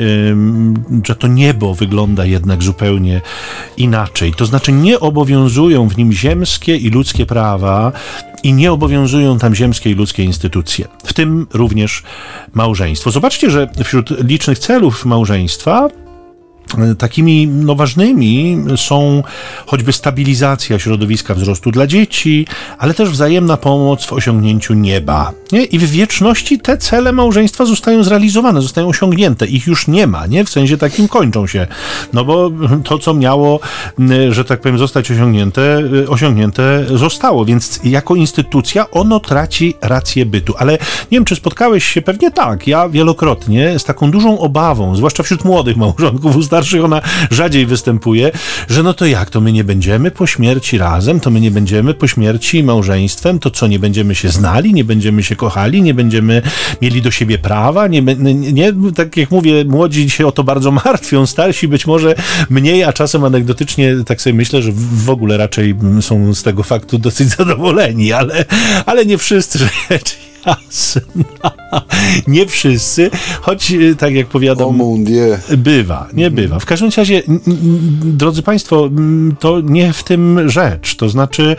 że 1.06 1.16
to 1.16 1.28
niebo 1.28 1.74
wygląda 1.74 2.26
jednak 2.26 2.64
zupełnie 2.64 3.22
inaczej. 3.78 4.34
To 4.34 4.46
znaczy, 4.46 4.72
nie 4.72 5.00
obowiązują 5.00 5.88
w 5.88 5.98
nim 5.98 6.14
ziemskie 6.14 6.78
i 6.78 6.90
ludzkie 6.90 7.26
prawa, 7.26 7.92
i 8.44 8.54
nie 8.54 8.72
obowiązują 8.72 9.40
tam 9.40 9.56
ziemskie 9.56 9.92
i 9.92 9.96
ludzkie 9.96 10.24
instytucje, 10.24 10.88
w 11.06 11.14
tym 11.14 11.48
również 11.54 12.04
małżeństwo. 12.54 13.12
Zobaczcie, 13.12 13.52
że 13.52 13.70
wśród 13.84 14.24
licznych 14.24 14.60
celów 14.60 15.06
małżeństwa 15.06 15.90
Takimi 16.98 17.48
no, 17.48 17.76
ważnymi 17.76 18.58
są 18.76 19.24
choćby 19.66 19.94
stabilizacja 19.94 20.80
środowiska 20.80 21.34
wzrostu 21.34 21.72
dla 21.72 21.88
dzieci, 21.88 22.48
ale 22.78 22.94
też 22.94 23.10
wzajemna 23.10 23.58
pomoc 23.58 24.06
w 24.06 24.14
osiągnięciu 24.14 24.74
nieba. 24.74 25.32
Nie? 25.52 25.64
I 25.64 25.80
w 25.80 25.92
wieczności 25.92 26.60
te 26.60 26.78
cele 26.78 27.12
małżeństwa 27.12 27.66
zostają 27.66 28.04
zrealizowane, 28.04 28.62
zostają 28.62 28.88
osiągnięte. 28.88 29.46
Ich 29.46 29.68
już 29.68 29.88
nie 29.88 30.08
ma, 30.08 30.26
nie? 30.28 30.46
w 30.46 30.50
sensie 30.50 30.78
takim 30.78 31.08
kończą 31.08 31.48
się. 31.48 31.68
No 32.14 32.26
bo 32.26 32.52
to, 32.84 32.98
co 32.98 33.14
miało, 33.14 33.60
że 34.30 34.46
tak 34.46 34.62
powiem, 34.62 34.78
zostać 34.78 35.12
osiągnięte, 35.12 35.84
osiągnięte 36.08 36.86
zostało. 36.96 37.46
Więc 37.46 37.80
jako 37.84 38.16
instytucja 38.16 38.92
ono 38.92 39.20
traci 39.20 39.74
rację 39.82 40.26
bytu. 40.26 40.54
Ale 40.58 40.72
nie 40.72 40.78
wiem, 41.12 41.26
czy 41.26 41.36
spotkałeś 41.36 41.86
się, 41.86 42.02
pewnie 42.02 42.32
tak, 42.32 42.68
ja 42.68 42.90
wielokrotnie 42.90 43.80
z 43.80 43.84
taką 43.84 44.12
dużą 44.12 44.40
obawą, 44.40 44.96
zwłaszcza 44.96 45.24
wśród 45.24 45.46
młodych 45.46 45.78
małżonków, 45.78 46.44
starszych 46.60 46.84
ona 46.84 47.02
rzadziej 47.32 47.66
występuje, 47.66 48.32
że 48.70 48.84
no 48.84 48.94
to 48.94 49.06
jak, 49.06 49.30
to 49.30 49.42
my 49.42 49.52
nie 49.52 49.64
będziemy 49.64 50.12
po 50.12 50.28
śmierci 50.28 50.78
razem, 50.78 51.20
to 51.20 51.30
my 51.30 51.40
nie 51.42 51.52
będziemy 51.52 51.94
po 51.94 52.08
śmierci 52.08 52.64
małżeństwem, 52.64 53.40
to 53.40 53.52
co, 53.52 53.68
nie 53.68 53.80
będziemy 53.80 54.16
się 54.16 54.30
znali, 54.30 54.74
nie 54.74 54.84
będziemy 54.84 55.24
się 55.24 55.36
kochali, 55.36 55.82
nie 55.82 55.94
będziemy 55.94 56.42
mieli 56.82 57.02
do 57.02 57.12
siebie 57.12 57.38
prawa, 57.38 57.88
nie, 57.88 58.02
nie, 58.02 58.34
nie 58.34 58.74
tak 58.96 59.18
jak 59.18 59.32
mówię, 59.32 59.66
młodzi 59.66 60.10
się 60.10 60.28
o 60.28 60.32
to 60.32 60.44
bardzo 60.44 60.72
martwią, 60.86 61.26
starsi 61.26 61.68
być 61.68 61.88
może 61.88 62.16
mniej, 62.50 62.84
a 62.84 62.94
czasem 62.94 63.24
anegdotycznie 63.24 63.96
tak 64.06 64.22
sobie 64.22 64.34
myślę, 64.34 64.62
że 64.62 64.72
w 65.06 65.10
ogóle 65.10 65.38
raczej 65.38 65.76
są 66.02 66.34
z 66.34 66.44
tego 66.44 66.64
faktu 66.64 66.98
dosyć 66.98 67.30
zadowoleni, 67.38 68.14
ale, 68.14 68.46
ale 68.86 69.06
nie 69.06 69.18
wszyscy 69.18 69.60
rzecz 69.60 70.29
jasna. 70.46 71.02
Nie 72.28 72.46
wszyscy, 72.46 73.12
choć 73.42 73.72
y, 73.72 73.96
tak 73.96 74.14
jak 74.14 74.28
powiadam, 74.28 74.80
bywa, 75.58 76.08
nie 76.14 76.32
bywa. 76.32 76.60
W 76.60 76.66
każdym 76.66 76.90
razie, 76.98 77.24
drodzy 78.04 78.42
Państwo, 78.42 78.90
to 79.40 79.62
nie 79.62 79.94
w 79.94 80.04
tym 80.04 80.50
rzecz. 80.50 80.96
To 80.96 81.10
znaczy, 81.10 81.56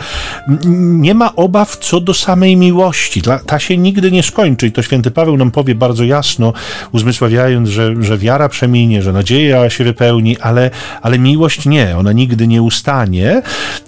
nie 0.74 1.14
ma 1.14 1.34
obaw 1.36 1.76
co 1.76 2.00
do 2.00 2.14
samej 2.14 2.56
miłości. 2.56 3.22
Ta 3.46 3.58
się 3.58 3.76
nigdy 3.76 4.12
nie 4.12 4.22
skończy 4.22 4.66
i 4.66 4.72
to 4.72 4.82
święty 4.82 5.10
Paweł 5.10 5.36
nam 5.36 5.50
powie 5.50 5.74
bardzo 5.74 6.04
jasno, 6.04 6.52
uzmysławiając, 6.92 7.68
że, 7.68 8.02
że 8.02 8.18
wiara 8.18 8.48
przeminie, 8.48 9.02
że 9.02 9.12
nadzieja 9.12 9.70
się 9.70 9.84
wypełni, 9.84 10.38
ale, 10.38 10.70
ale 11.02 11.18
miłość 11.18 11.66
nie, 11.66 11.96
ona 11.96 12.12
nigdy 12.12 12.46
nie 12.46 12.62
ustanie. 12.62 13.42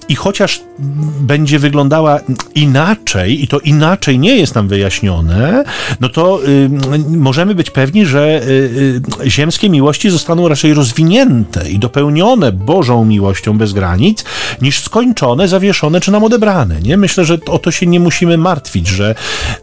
I 0.09 0.15
chociaż 0.15 0.61
będzie 1.21 1.59
wyglądała 1.59 2.21
inaczej, 2.55 3.45
i 3.45 3.49
to 3.49 3.59
inaczej 3.59 4.19
nie 4.19 4.37
jest 4.37 4.55
nam 4.55 4.69
wyjaśnione, 4.69 4.82
no 6.01 6.09
to 6.09 6.41
y, 6.49 6.71
możemy 7.09 7.55
być 7.55 7.71
pewni, 7.71 8.07
że 8.07 8.43
y, 8.43 9.03
y, 9.25 9.31
ziemskie 9.31 9.71
miłości 9.71 10.11
zostaną 10.11 10.49
raczej 10.49 10.75
rozwinięte 10.75 11.71
i 11.71 11.79
dopełnione 11.79 12.53
Bożą 12.53 13.05
miłością 13.05 13.59
bez 13.59 13.73
granic, 13.73 14.25
niż 14.63 14.81
skończone, 14.81 15.49
zawieszone 15.49 16.01
czy 16.01 16.13
nam 16.13 16.25
odebrane. 16.25 16.81
Nie? 16.81 16.97
Myślę, 16.97 17.25
że 17.25 17.39
o 17.47 17.59
to 17.59 17.71
się 17.71 17.87
nie 17.87 18.01
musimy 18.01 18.39
martwić, 18.39 18.89
że 18.89 19.15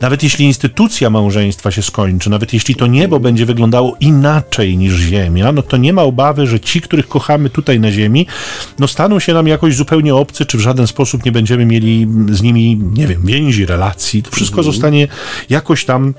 nawet 0.01 0.23
jeśli 0.23 0.45
instytucja 0.45 1.09
małżeństwa 1.09 1.71
się 1.71 1.81
skończy, 1.81 2.29
nawet 2.29 2.53
jeśli 2.53 2.75
to 2.75 2.87
niebo 2.87 3.19
będzie 3.19 3.45
wyglądało 3.45 3.95
inaczej 3.99 4.77
niż 4.77 4.93
ziemia, 4.93 5.51
no 5.51 5.61
to 5.61 5.77
nie 5.77 5.93
ma 5.93 6.01
obawy, 6.01 6.47
że 6.47 6.59
ci, 6.59 6.81
których 6.81 7.07
kochamy 7.07 7.49
tutaj 7.49 7.79
na 7.79 7.91
ziemi, 7.91 8.27
no 8.79 8.87
staną 8.87 9.19
się 9.19 9.33
nam 9.33 9.47
jakoś 9.47 9.75
zupełnie 9.75 10.15
obcy, 10.15 10.45
czy 10.45 10.57
w 10.57 10.61
żaden 10.61 10.87
sposób 10.87 11.25
nie 11.25 11.31
będziemy 11.31 11.65
mieli 11.65 12.07
z 12.29 12.41
nimi, 12.41 12.81
nie 12.93 13.07
wiem, 13.07 13.21
więzi, 13.25 13.65
relacji. 13.65 14.23
To 14.23 14.31
wszystko 14.31 14.57
mhm. 14.57 14.73
zostanie 14.73 15.07
jakoś 15.49 15.85
tam 15.85 16.13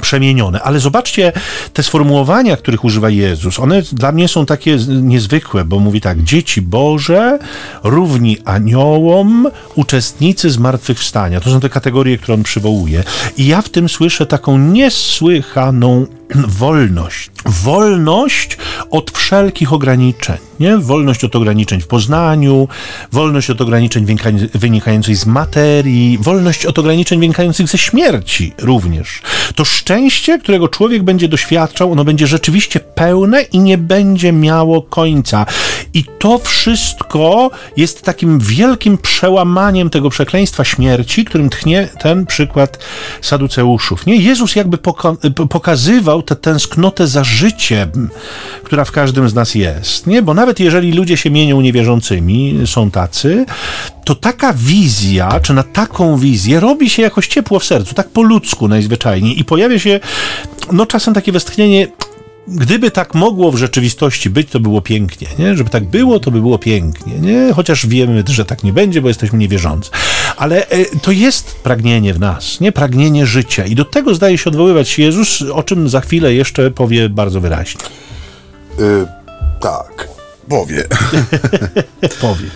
przemienione. 0.00 0.62
Ale 0.62 0.80
zobaczcie 0.80 1.32
te 1.72 1.82
sformułowania, 1.82 2.56
których 2.56 2.84
używa 2.84 3.10
Jezus. 3.10 3.58
One 3.58 3.82
dla 3.82 4.12
mnie 4.12 4.28
są 4.28 4.46
takie 4.46 4.76
niezwykłe, 4.88 5.64
bo 5.64 5.78
mówi 5.78 6.00
tak: 6.00 6.22
dzieci 6.22 6.62
Boże, 6.62 7.38
równi 7.82 8.38
aniołom, 8.44 9.48
uczestnicy 9.74 10.50
zmartwychwstania. 10.50 11.40
To 11.40 11.50
są 11.50 11.60
te 11.60 11.68
kategorie, 11.68 12.18
które 12.18 12.34
on 12.34 12.42
przywołuje. 12.42 13.04
I 13.36 13.46
ja 13.46 13.62
w 13.62 13.68
tym 13.68 13.88
słyszę 13.88 14.26
taką 14.26 14.58
niesłychaną 14.58 16.06
wolność. 16.34 17.30
Wolność 17.46 18.56
od 18.90 19.10
wszelkich 19.10 19.72
ograniczeń. 19.72 20.36
Nie? 20.60 20.78
Wolność 20.78 21.24
od 21.24 21.36
ograniczeń 21.36 21.80
w 21.80 21.86
poznaniu, 21.86 22.68
wolność 23.12 23.50
od 23.50 23.60
ograniczeń 23.60 24.06
wynikających 24.54 25.16
z 25.16 25.26
materii, 25.26 26.18
wolność 26.20 26.66
od 26.66 26.78
ograniczeń 26.78 27.20
wynikających 27.20 27.68
ze 27.68 27.78
śmierci 27.78 28.52
również. 28.58 29.22
To 29.54 29.64
szczęście, 29.64 30.38
którego 30.38 30.68
człowiek 30.68 31.02
będzie 31.02 31.28
doświadczał, 31.28 31.92
ono 31.92 32.04
będzie 32.04 32.26
rzeczywiście 32.26 32.80
pełne 32.80 33.42
i 33.42 33.58
nie 33.58 33.78
będzie 33.78 34.32
miało 34.32 34.82
końca. 34.82 35.46
I 35.94 36.04
to 36.18 36.38
wszystko 36.38 37.50
jest 37.76 38.02
takim 38.02 38.38
wielkim 38.38 38.98
przełamaniem 38.98 39.90
tego 39.90 40.10
przekleństwa 40.10 40.64
śmierci, 40.64 41.24
którym 41.24 41.50
tchnie 41.50 41.88
ten 42.00 42.26
przykład 42.26 42.78
saduceuszów. 43.20 44.06
Nie? 44.06 44.16
Jezus 44.16 44.56
jakby 44.56 44.78
pokazywał 45.50 46.22
tę 46.22 46.36
tęsknotę 46.36 47.06
za 47.06 47.24
życiem, 47.24 48.10
która 48.64 48.84
w 48.84 48.92
każdym 48.92 49.28
z 49.28 49.34
nas 49.34 49.54
jest. 49.54 50.06
Nie? 50.06 50.22
Bo 50.22 50.34
nawet 50.34 50.60
jeżeli 50.60 50.92
ludzie 50.92 51.16
się 51.16 51.30
mienią 51.30 51.60
niewierzącymi, 51.60 52.58
są 52.66 52.90
tacy, 52.90 53.46
to 54.04 54.14
taka 54.14 54.52
wizja, 54.52 55.40
czy 55.42 55.54
na 55.54 55.62
taką 55.62 56.18
wizję 56.18 56.60
robi 56.60 56.90
się 56.90 57.02
jakoś 57.02 57.28
ciepło 57.28 57.58
w 57.58 57.64
sercu, 57.64 57.94
tak 57.94 58.08
po 58.08 58.22
ludzku 58.22 58.68
najzwyczajniej 58.68 59.40
i 59.40 59.44
pojawia 59.44 59.78
się 59.78 60.00
no 60.72 60.86
czasem 60.86 61.14
takie 61.14 61.32
westchnienie 61.32 61.86
gdyby 62.50 62.90
tak 62.90 63.14
mogło 63.14 63.52
w 63.52 63.56
rzeczywistości 63.56 64.30
być, 64.30 64.50
to 64.50 64.60
było 64.60 64.80
pięknie, 64.80 65.28
nie? 65.38 65.56
Żeby 65.56 65.70
tak 65.70 65.84
było, 65.84 66.20
to 66.20 66.30
by 66.30 66.40
było 66.40 66.58
pięknie, 66.58 67.14
nie? 67.18 67.52
Chociaż 67.54 67.86
wiemy, 67.86 68.24
że 68.28 68.44
tak 68.44 68.64
nie 68.64 68.72
będzie, 68.72 69.02
bo 69.02 69.08
jesteśmy 69.08 69.38
niewierzący. 69.38 69.90
Ale 70.36 70.68
e, 70.68 70.84
to 70.84 71.12
jest 71.12 71.56
pragnienie 71.62 72.14
w 72.14 72.20
nas, 72.20 72.60
nie? 72.60 72.72
Pragnienie 72.72 73.26
życia. 73.26 73.66
I 73.66 73.74
do 73.74 73.84
tego 73.84 74.14
zdaje 74.14 74.38
się 74.38 74.50
odwoływać 74.50 74.98
Jezus, 74.98 75.42
o 75.42 75.62
czym 75.62 75.88
za 75.88 76.00
chwilę 76.00 76.34
jeszcze 76.34 76.70
powie 76.70 77.08
bardzo 77.08 77.40
wyraźnie. 77.40 77.80
Yy, 78.78 79.06
tak, 79.60 80.08
powie. 80.48 80.84
powie. 82.20 82.48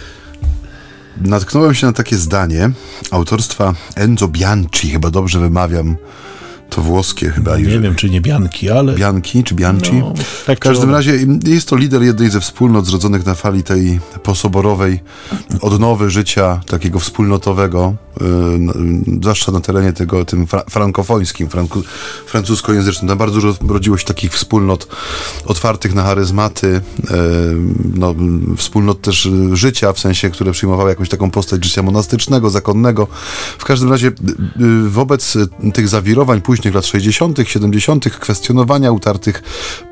Natknąłem 1.21 1.75
się 1.75 1.87
na 1.87 1.93
takie 1.93 2.17
zdanie 2.17 2.71
autorstwa 3.11 3.75
Enzo 3.97 4.29
Bianchi, 4.29 4.91
chyba 4.91 5.11
dobrze 5.11 5.41
wymawiam 5.41 5.97
to 6.75 6.83
włoskie 6.83 7.31
chyba. 7.31 7.59
nie 7.59 7.81
wiem, 7.81 7.95
czy 7.95 8.11
nie 8.11 8.21
Bianki, 8.21 8.71
ale... 8.71 8.95
Bianki 8.95 9.45
czy 9.45 9.55
Bianci? 9.55 9.93
No, 9.93 10.13
tak 10.47 10.59
w 10.59 10.61
każdym 10.61 10.91
razie 10.91 11.13
jest 11.47 11.69
to 11.69 11.77
lider 11.77 12.03
jednej 12.03 12.31
ze 12.31 12.41
wspólnot 12.41 12.87
zrodzonych 12.87 13.27
na 13.27 13.35
fali 13.35 13.63
tej 13.63 14.01
posoborowej 14.23 15.01
odnowy 15.61 16.11
życia 16.11 16.61
takiego 16.67 16.99
wspólnotowego, 16.99 17.95
yy, 18.21 19.19
zwłaszcza 19.21 19.53
na 19.53 19.61
terenie 19.61 19.93
tego 19.93 20.25
tym 20.25 20.47
fra 20.47 20.65
frankofońskim, 20.71 21.49
franku, 21.49 21.83
francuskojęzycznym. 22.27 23.09
Tam 23.09 23.19
bardzo 23.19 23.41
dużo 23.41 23.55
rodziło 23.69 23.99
się 23.99 24.05
takich 24.05 24.33
wspólnot 24.33 24.89
otwartych 25.47 25.95
na 25.95 26.03
charyzmaty, 26.03 26.67
yy, 26.67 27.11
no, 27.95 28.15
wspólnot 28.57 29.01
też 29.01 29.29
życia, 29.53 29.93
w 29.93 30.01
sensie, 30.01 30.31
które 30.31 30.53
przyjmowały 30.53 30.91
jakąś 30.91 31.09
taką 31.09 31.31
postać 31.31 31.65
życia 31.65 31.83
monastycznego, 31.83 32.51
zakonnego. 32.51 33.07
W 33.59 33.65
każdym 33.65 33.91
razie 33.91 34.13
yy, 34.57 34.91
wobec 34.91 35.37
tych 35.75 35.89
zawirowań 35.89 36.41
później 36.41 36.62
późnych 36.63 36.75
lat 36.75 36.87
60., 36.87 37.39
70., 37.45 38.05
kwestionowania 38.11 38.93
utartych 38.93 39.43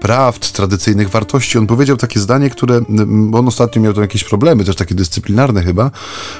prawd, 0.00 0.52
tradycyjnych 0.52 1.10
wartości. 1.10 1.58
On 1.58 1.66
powiedział 1.66 1.96
takie 1.96 2.20
zdanie, 2.20 2.50
które 2.50 2.76
mm, 2.76 3.34
on 3.34 3.48
ostatnio 3.48 3.82
miał 3.82 3.92
tam 3.92 4.02
jakieś 4.02 4.24
problemy, 4.24 4.64
też 4.64 4.76
takie 4.76 4.94
dyscyplinarne 4.94 5.62
chyba, 5.62 5.90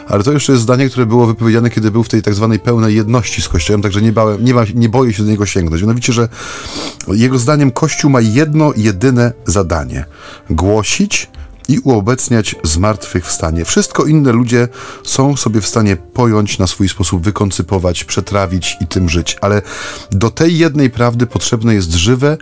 ale 0.09 0.25
to 0.25 0.33
jeszcze 0.33 0.53
jest 0.53 0.63
zdanie, 0.63 0.89
które 0.89 1.07
było 1.07 1.27
wypowiedziane, 1.27 1.71
kiedy 1.71 1.91
był 1.91 2.03
w 2.03 2.09
tej 2.09 2.23
tak 2.23 2.35
zwanej 2.35 2.59
pełnej 2.59 2.97
jedności 2.97 3.43
z 3.43 3.49
Kościołem, 3.49 3.83
także 3.83 4.03
nie, 4.03 4.13
bałem, 4.13 4.45
nie, 4.45 4.55
ma, 4.55 4.65
nie 4.75 4.89
boję 4.89 5.13
się 5.13 5.23
do 5.23 5.31
niego 5.31 5.47
sięgnąć. 5.47 5.83
Mianowicie, 5.83 6.13
że 6.13 6.29
jego 7.09 7.39
zdaniem 7.39 7.71
Kościół 7.71 8.11
ma 8.11 8.21
jedno, 8.21 8.73
jedyne 8.77 9.33
zadanie: 9.47 10.05
głosić 10.51 11.29
i 11.71 11.79
uobecniać 11.79 12.57
zmartwychwstanie. 12.63 13.65
Wszystko 13.65 14.05
inne 14.05 14.33
ludzie 14.33 14.69
są 15.05 15.37
sobie 15.37 15.61
w 15.61 15.67
stanie 15.67 15.97
pojąć, 15.97 16.59
na 16.59 16.67
swój 16.67 16.89
sposób 16.89 17.23
wykoncypować, 17.23 18.05
przetrawić 18.05 18.77
i 18.81 18.87
tym 18.87 19.09
żyć, 19.09 19.37
ale 19.41 19.63
do 20.11 20.31
tej 20.31 20.59
jednej 20.59 20.91
prawdy 20.91 21.27
potrzebne 21.27 21.75
jest 21.75 21.95
żywe, 21.95 22.39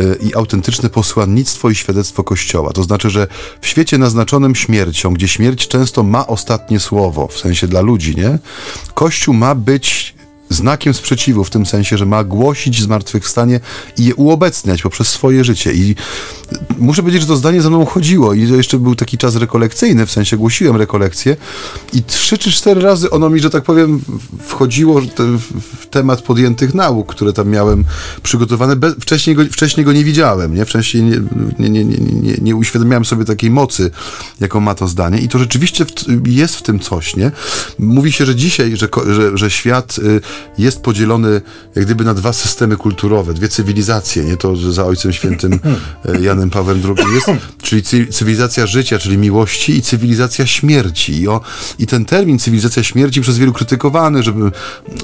y, 0.00 0.18
i 0.22 0.34
autentyczne 0.34 0.90
posłannictwo 0.90 1.70
i 1.70 1.74
świadectwo 1.74 2.24
Kościoła. 2.24 2.72
To 2.72 2.82
znaczy, 2.82 3.10
że 3.10 3.26
w 3.60 3.66
świecie 3.66 3.98
naznaczonym 3.98 4.54
śmiercią, 4.54 5.14
gdzie 5.14 5.28
śmierć 5.28 5.68
często 5.68 6.02
ma 6.02 6.26
ostatnie 6.26 6.80
słowo, 6.80 7.28
w 7.28 7.38
sensie 7.38 7.68
dla 7.68 7.80
ludzi, 7.80 8.16
nie? 8.16 8.38
Kościół 8.94 9.34
ma 9.34 9.54
być 9.54 10.15
znakiem 10.48 10.94
sprzeciwu, 10.94 11.44
w 11.44 11.50
tym 11.50 11.66
sensie, 11.66 11.98
że 11.98 12.06
ma 12.06 12.24
głosić 12.24 12.82
zmartwychwstanie 12.82 13.60
i 13.98 14.04
je 14.04 14.14
uobecniać 14.14 14.82
poprzez 14.82 15.08
swoje 15.08 15.44
życie. 15.44 15.72
I 15.72 15.94
muszę 16.78 17.02
powiedzieć, 17.02 17.22
że 17.22 17.28
to 17.28 17.36
zdanie 17.36 17.62
za 17.62 17.70
mną 17.70 17.84
chodziło 17.84 18.34
i 18.34 18.48
to 18.48 18.54
jeszcze 18.54 18.78
był 18.78 18.94
taki 18.94 19.18
czas 19.18 19.36
rekolekcyjny, 19.36 20.06
w 20.06 20.10
sensie 20.10 20.36
głosiłem 20.36 20.76
rekolekcje 20.76 21.36
i 21.92 22.02
trzy 22.02 22.38
czy 22.38 22.52
cztery 22.52 22.80
razy 22.80 23.10
ono 23.10 23.30
mi, 23.30 23.40
że 23.40 23.50
tak 23.50 23.64
powiem, 23.64 24.00
wchodziło 24.46 25.00
w 25.80 25.86
temat 25.86 26.22
podjętych 26.22 26.74
nauk, 26.74 27.14
które 27.14 27.32
tam 27.32 27.48
miałem 27.48 27.84
przygotowane. 28.22 28.76
Wcześniej, 29.00 29.36
go, 29.36 29.44
wcześniej 29.44 29.86
go 29.86 29.92
nie 29.92 30.04
widziałem, 30.04 30.54
nie? 30.54 30.64
Wcześniej 30.64 31.02
nie, 31.02 31.20
nie, 31.58 31.68
nie, 31.68 31.84
nie, 31.84 32.34
nie 32.42 32.56
uświadomiałem 32.56 33.04
sobie 33.04 33.24
takiej 33.24 33.50
mocy, 33.50 33.90
jaką 34.40 34.60
ma 34.60 34.74
to 34.74 34.88
zdanie 34.88 35.18
i 35.18 35.28
to 35.28 35.38
rzeczywiście 35.38 35.86
jest 36.26 36.56
w 36.56 36.62
tym 36.62 36.80
coś, 36.80 37.16
nie? 37.16 37.30
Mówi 37.78 38.12
się, 38.12 38.26
że 38.26 38.36
dzisiaj, 38.36 38.76
że, 38.76 38.88
że, 39.06 39.38
że 39.38 39.50
świat 39.50 39.98
y, 39.98 40.20
jest 40.58 40.82
podzielony 40.82 41.40
jak 41.74 41.84
gdyby 41.84 42.04
na 42.04 42.14
dwa 42.14 42.32
systemy 42.32 42.76
kulturowe, 42.76 43.34
dwie 43.34 43.48
cywilizacje, 43.48 44.24
nie 44.24 44.36
to, 44.36 44.56
że 44.56 44.72
za 44.72 44.84
Ojcem 44.84 45.12
Świętym 45.12 45.52
e, 46.04 46.20
Janem 46.20 46.50
Pawłem 46.50 46.82
II 46.84 47.14
jest, 47.14 47.26
czyli 47.62 47.82
cywilizacja 48.10 48.66
życia, 48.66 48.98
czyli 48.98 49.18
miłości 49.18 49.76
i 49.76 49.82
cywilizacja 49.82 50.46
śmierci. 50.46 51.20
I, 51.20 51.28
o, 51.28 51.40
i 51.78 51.86
ten 51.86 52.04
termin 52.04 52.38
cywilizacja 52.38 52.82
śmierci 52.82 53.20
przez 53.20 53.38
wielu 53.38 53.52
krytykowany, 53.52 54.22
żeby, 54.22 54.50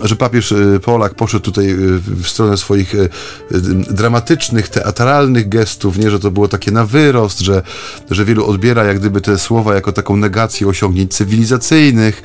że 0.03 0.17
papież 0.17 0.53
e, 0.53 0.81
Polak 0.81 1.15
poszedł 1.15 1.45
tutaj 1.45 1.71
e, 1.71 1.77
w 2.07 2.29
stronę 2.29 2.57
swoich 2.57 2.95
dramatycznych, 3.91 4.69
teatralnych 4.69 5.49
gestów, 5.49 5.99
nie, 5.99 6.11
że 6.11 6.19
to 6.19 6.31
było 6.31 6.49
takie 6.49 6.71
na 6.71 6.87
wyrost, 6.87 7.41
że, 7.41 7.63
że 8.11 8.25
wielu 8.25 8.47
odbiera 8.47 8.85
jak 8.85 8.99
gdyby 8.99 9.21
te 9.21 9.39
słowa 9.39 9.75
jako 9.75 9.93
taką 9.93 10.17
negację 10.17 10.69
osiągnięć 10.69 11.15
cywilizacyjnych, 11.15 12.23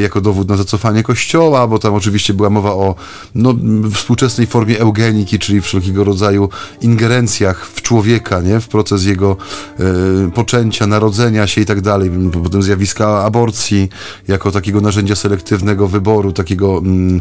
jako 0.00 0.20
dowód 0.20 0.48
na 0.48 0.56
zacofanie 0.56 1.02
Kościoła, 1.02 1.66
bo 1.66 1.78
tam 1.78 1.94
oczywiście 1.94 2.25
oczywiście 2.26 2.34
była 2.34 2.50
mowa 2.50 2.72
o 2.72 2.94
no, 3.34 3.54
współczesnej 3.94 4.46
formie 4.46 4.80
eugeniki, 4.80 5.38
czyli 5.38 5.60
wszelkiego 5.60 6.04
rodzaju 6.04 6.48
ingerencjach 6.80 7.66
w 7.66 7.82
człowieka, 7.82 8.40
nie? 8.40 8.60
w 8.60 8.68
proces 8.68 9.04
jego 9.04 9.36
e, 9.78 10.30
poczęcia, 10.30 10.86
narodzenia 10.86 11.46
się 11.46 11.60
i 11.60 11.66
tak 11.66 11.80
dalej. 11.80 12.10
Potem 12.42 12.62
zjawiska 12.62 13.24
aborcji 13.24 13.88
jako 14.28 14.52
takiego 14.52 14.80
narzędzia 14.80 15.14
selektywnego 15.14 15.88
wyboru, 15.88 16.32
takiego 16.32 16.78
mm, 16.78 17.20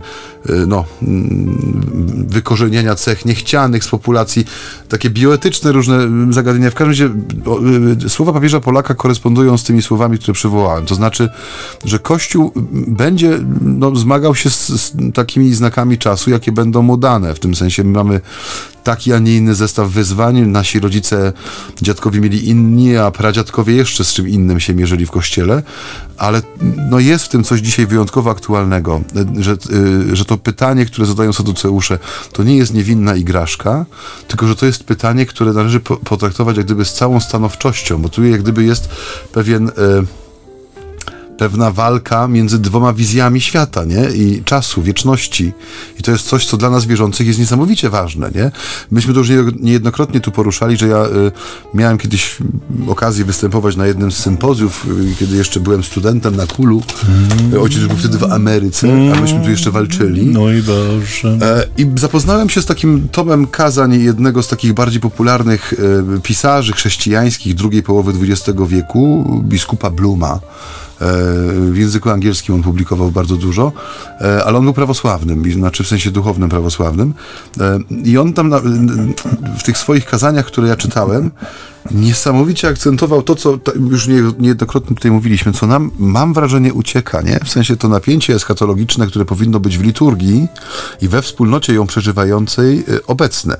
e, 0.49 0.53
no, 0.67 0.85
mm, 1.01 2.25
wykorzenienia 2.27 2.95
cech 2.95 3.25
niechcianych 3.25 3.83
z 3.83 3.87
populacji, 3.87 4.45
takie 4.89 5.09
bioetyczne 5.09 5.71
różne 5.71 5.99
zagadnienia. 6.29 6.71
W 6.71 6.75
każdym 6.75 6.89
razie 6.89 7.09
e, 8.05 8.09
słowa 8.09 8.33
papieża 8.33 8.59
Polaka 8.59 8.95
korespondują 8.95 9.57
z 9.57 9.63
tymi 9.63 9.81
słowami, 9.81 10.17
które 10.17 10.33
przywołałem. 10.33 10.85
To 10.85 10.95
znaczy, 10.95 11.29
że 11.85 11.99
Kościół 11.99 12.51
będzie 12.87 13.39
no, 13.61 13.95
zmagał 13.95 14.35
się 14.35 14.49
z, 14.49 14.67
z 14.67 14.94
takimi 15.13 15.53
znakami 15.53 15.97
czasu, 15.97 16.29
jakie 16.29 16.51
będą 16.51 16.81
mu 16.81 16.97
dane. 16.97 17.35
W 17.35 17.39
tym 17.39 17.55
sensie 17.55 17.83
mamy 17.83 18.21
taki, 18.83 19.13
a 19.13 19.19
nie 19.19 19.37
inny 19.37 19.55
zestaw 19.55 19.89
wyzwań. 19.89 20.41
Nasi 20.41 20.79
rodzice, 20.79 21.33
dziadkowie 21.81 22.21
mieli 22.21 22.49
inni, 22.49 22.97
a 22.97 23.11
pradziadkowie 23.11 23.75
jeszcze 23.75 24.03
z 24.03 24.13
czym 24.13 24.29
innym 24.29 24.59
się 24.59 24.73
mierzyli 24.73 25.05
w 25.05 25.11
kościele, 25.11 25.63
ale 26.17 26.41
no 26.89 26.99
jest 26.99 27.25
w 27.25 27.29
tym 27.29 27.43
coś 27.43 27.59
dzisiaj 27.59 27.87
wyjątkowo 27.87 28.29
aktualnego, 28.31 29.01
że, 29.39 29.57
y, 30.11 30.15
że 30.15 30.25
to 30.25 30.37
pytanie, 30.37 30.85
które 30.85 31.07
zadają 31.07 31.33
saduceusze, 31.33 31.99
to 32.31 32.43
nie 32.43 32.57
jest 32.57 32.73
niewinna 32.73 33.15
igraszka, 33.15 33.85
tylko 34.27 34.47
że 34.47 34.55
to 34.55 34.65
jest 34.65 34.83
pytanie, 34.83 35.25
które 35.25 35.53
należy 35.53 35.79
potraktować 35.79 36.57
jak 36.57 36.65
gdyby 36.65 36.85
z 36.85 36.93
całą 36.93 37.19
stanowczością, 37.19 38.01
bo 38.01 38.09
tu 38.09 38.23
jak 38.23 38.41
gdyby 38.41 38.63
jest 38.63 38.89
pewien... 39.31 39.69
Y, 39.69 40.24
pewna 41.37 41.71
walka 41.71 42.27
między 42.27 42.59
dwoma 42.59 42.93
wizjami 42.93 43.41
świata, 43.41 43.83
nie? 43.85 44.09
I 44.15 44.43
czasu, 44.43 44.81
wieczności. 44.81 45.53
I 45.99 46.03
to 46.03 46.11
jest 46.11 46.27
coś, 46.27 46.45
co 46.45 46.57
dla 46.57 46.69
nas 46.69 46.85
wierzących 46.85 47.27
jest 47.27 47.39
niesamowicie 47.39 47.89
ważne, 47.89 48.31
nie? 48.35 48.51
Myśmy 48.91 49.13
to 49.13 49.19
już 49.19 49.29
niejednokrotnie 49.59 50.19
tu 50.19 50.31
poruszali, 50.31 50.77
że 50.77 50.87
ja 50.87 51.05
y, 51.05 51.31
miałem 51.73 51.97
kiedyś 51.97 52.37
okazję 52.87 53.25
występować 53.25 53.75
na 53.75 53.87
jednym 53.87 54.11
z 54.11 54.17
sympozjów, 54.17 54.87
y, 55.11 55.15
kiedy 55.19 55.37
jeszcze 55.37 55.59
byłem 55.59 55.83
studentem 55.83 56.35
na 56.35 56.47
Kulu. 56.47 56.83
Mm. 57.49 57.61
Ojciec 57.61 57.83
był 57.83 57.97
wtedy 57.97 58.17
w 58.17 58.23
Ameryce, 58.23 58.87
a 59.17 59.21
myśmy 59.21 59.43
tu 59.43 59.49
jeszcze 59.49 59.71
walczyli. 59.71 60.25
No 60.25 60.51
i 60.51 60.61
Boże. 60.61 61.37
E, 61.41 61.67
I 61.77 61.87
zapoznałem 61.95 62.49
się 62.49 62.61
z 62.61 62.65
takim 62.65 63.07
tomem 63.11 63.47
kazań 63.47 64.01
jednego 64.01 64.43
z 64.43 64.47
takich 64.47 64.73
bardziej 64.73 65.01
popularnych 65.01 65.73
y, 65.73 66.21
pisarzy 66.23 66.73
chrześcijańskich 66.73 67.55
drugiej 67.55 67.83
połowy 67.83 68.13
XX 68.21 68.59
wieku, 68.67 69.25
biskupa 69.43 69.89
Bluma. 69.89 70.39
E, 71.01 71.07
w 71.71 71.77
języku 71.77 72.09
angielskim 72.09 72.55
on 72.55 72.63
publikował 72.63 73.11
bardzo 73.11 73.35
dużo, 73.35 73.71
e, 74.21 74.43
ale 74.45 74.57
on 74.57 74.63
był 74.63 74.73
prawosławnym, 74.73 75.51
znaczy 75.51 75.83
w 75.83 75.87
sensie 75.87 76.11
duchownym 76.11 76.49
prawosławnym. 76.49 77.13
E, 77.59 77.79
I 78.03 78.17
on 78.17 78.33
tam 78.33 78.51
w 79.57 79.63
tych 79.63 79.77
swoich 79.77 80.05
kazaniach, 80.05 80.45
które 80.45 80.67
ja 80.67 80.75
czytałem, 80.75 81.31
niesamowicie 81.91 82.67
akcentował 82.67 83.21
to, 83.21 83.35
co 83.35 83.59
już 83.89 84.07
niejednokrotnie 84.39 84.95
tutaj 84.95 85.11
mówiliśmy, 85.11 85.53
co 85.53 85.67
nam, 85.67 85.91
mam 85.99 86.33
wrażenie, 86.33 86.73
ucieka, 86.73 87.21
nie? 87.21 87.39
W 87.45 87.49
sensie 87.49 87.77
to 87.77 87.89
napięcie 87.89 88.35
eschatologiczne, 88.35 89.07
które 89.07 89.25
powinno 89.25 89.59
być 89.59 89.77
w 89.77 89.83
liturgii 89.83 90.47
i 91.01 91.07
we 91.07 91.21
wspólnocie 91.21 91.73
ją 91.73 91.87
przeżywającej 91.87 92.85
obecne. 93.07 93.57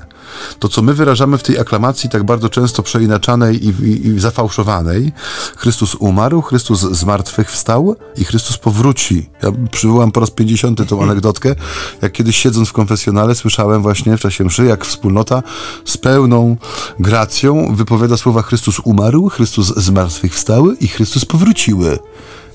To, 0.58 0.68
co 0.68 0.82
my 0.82 0.94
wyrażamy 0.94 1.38
w 1.38 1.42
tej 1.42 1.58
aklamacji 1.58 2.10
tak 2.10 2.24
bardzo 2.24 2.48
często 2.48 2.82
przeinaczanej 2.82 3.66
i, 3.66 3.68
i, 3.68 4.06
i 4.06 4.20
zafałszowanej, 4.20 5.12
Chrystus 5.56 5.94
umarł, 5.94 6.42
Chrystus 6.42 6.80
zmartwychwstał 6.80 7.96
i 8.16 8.24
Chrystus 8.24 8.58
powróci. 8.58 9.30
Ja 9.42 9.52
przywołam 9.70 10.12
po 10.12 10.20
raz 10.20 10.30
50 10.30 10.88
tą 10.88 11.02
anegdotkę, 11.06 11.54
jak 12.02 12.12
kiedyś 12.12 12.36
siedząc 12.36 12.68
w 12.68 12.72
konfesjonale 12.72 13.34
słyszałem 13.34 13.82
właśnie 13.82 14.16
w 14.16 14.20
czasie 14.20 14.44
mszy, 14.44 14.64
jak 14.64 14.84
wspólnota 14.84 15.42
z 15.84 15.96
pełną 15.96 16.56
gracją 17.00 17.74
wypowiada 17.74 18.15
słowa 18.16 18.42
Chrystus 18.42 18.80
umarł, 18.84 19.28
Chrystus 19.28 19.66
zmartwychwstał 19.76 20.72
i 20.72 20.88
Chrystus 20.88 21.24
powróciły. 21.24 21.98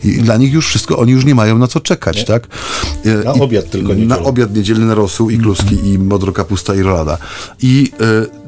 I 0.04 0.12
dla 0.12 0.38
nich 0.38 0.54
już 0.54 0.68
wszystko, 0.68 0.98
oni 0.98 1.12
już 1.12 1.26
nie 1.26 1.36
mają 1.36 1.58
na 1.58 1.68
co 1.68 1.80
czekać, 1.80 2.18
nie. 2.18 2.24
tak? 2.24 2.48
E, 3.06 3.24
na 3.24 3.34
I, 3.34 3.40
obiad 3.40 3.70
tylko 3.70 3.94
niedzielny. 3.94 4.16
Na 4.16 4.20
obiad 4.20 4.56
niedzielny 4.56 4.86
na 4.86 4.96
rosół 4.96 5.30
i 5.30 5.38
kluski 5.38 5.74
mm. 5.76 5.86
i 5.86 5.98
modrokapusta 5.98 6.76
i 6.76 6.82
rolada. 6.82 7.18
I 7.62 7.92
e, 8.00 8.42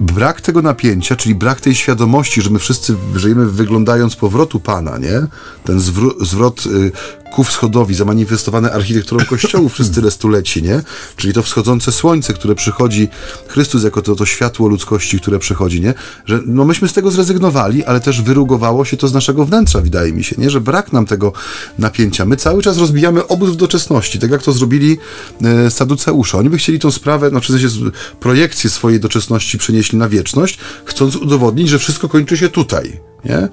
brak 0.00 0.40
tego 0.40 0.62
napięcia, 0.62 1.16
czyli 1.16 1.34
brak 1.34 1.60
tej 1.60 1.74
świadomości, 1.74 2.42
że 2.42 2.50
my 2.50 2.58
wszyscy 2.58 2.94
żyjemy 3.16 3.46
wyglądając 3.46 4.16
powrotu 4.16 4.60
Pana, 4.60 4.98
nie? 4.98 5.26
Ten 5.64 5.80
zwrot 6.20 6.66
y, 6.66 6.92
ku 7.32 7.44
wschodowi, 7.44 7.94
zamanifestowane 7.94 8.72
architekturą 8.72 9.24
kościołów 9.24 9.72
przez 9.72 9.90
tyle 9.90 10.10
stuleci, 10.10 10.62
nie? 10.62 10.82
Czyli 11.16 11.32
to 11.32 11.42
wschodzące 11.42 11.92
słońce, 11.92 12.32
które 12.32 12.54
przychodzi, 12.54 13.08
Chrystus 13.48 13.84
jako 13.84 14.02
to, 14.02 14.14
to 14.14 14.26
światło 14.26 14.68
ludzkości, 14.68 15.20
które 15.20 15.38
przychodzi, 15.38 15.80
nie? 15.80 15.94
Że 16.26 16.40
no 16.46 16.64
myśmy 16.64 16.88
z 16.88 16.92
tego 16.92 17.10
zrezygnowali, 17.10 17.84
ale 17.84 18.00
też 18.00 18.22
wyrugowało 18.22 18.84
się 18.84 18.96
to 18.96 19.08
z 19.08 19.12
naszego 19.12 19.44
wnętrza, 19.44 19.80
wydaje 19.80 20.12
mi 20.12 20.24
się, 20.24 20.36
nie? 20.38 20.50
Że 20.50 20.60
brak 20.60 20.92
nam 20.92 21.06
tego 21.06 21.32
napięcia. 21.78 22.24
My 22.24 22.36
cały 22.36 22.62
czas 22.62 22.78
rozbijamy 22.78 23.26
obóz 23.26 23.50
w 23.50 23.56
doczesności, 23.56 24.18
tak 24.18 24.30
jak 24.30 24.42
to 24.42 24.52
zrobili 24.52 24.98
e, 25.42 25.70
saduceusze. 25.70 26.38
Oni 26.38 26.50
by 26.50 26.58
chcieli 26.58 26.78
tą 26.78 26.90
sprawę, 26.90 27.30
no 27.32 27.40
w 27.40 28.16
projekcję 28.20 28.70
swojej 28.70 29.00
doczesności 29.00 29.58
przenieśli 29.58 29.98
na 29.98 30.08
wieczność, 30.08 30.58
chcąc 30.84 31.16
udowodnić, 31.16 31.68
że 31.68 31.78
wszystko 31.78 32.08
kończy 32.08 32.36
się 32.36 32.48
tutaj. 32.48 33.00
Nie? 33.24 33.48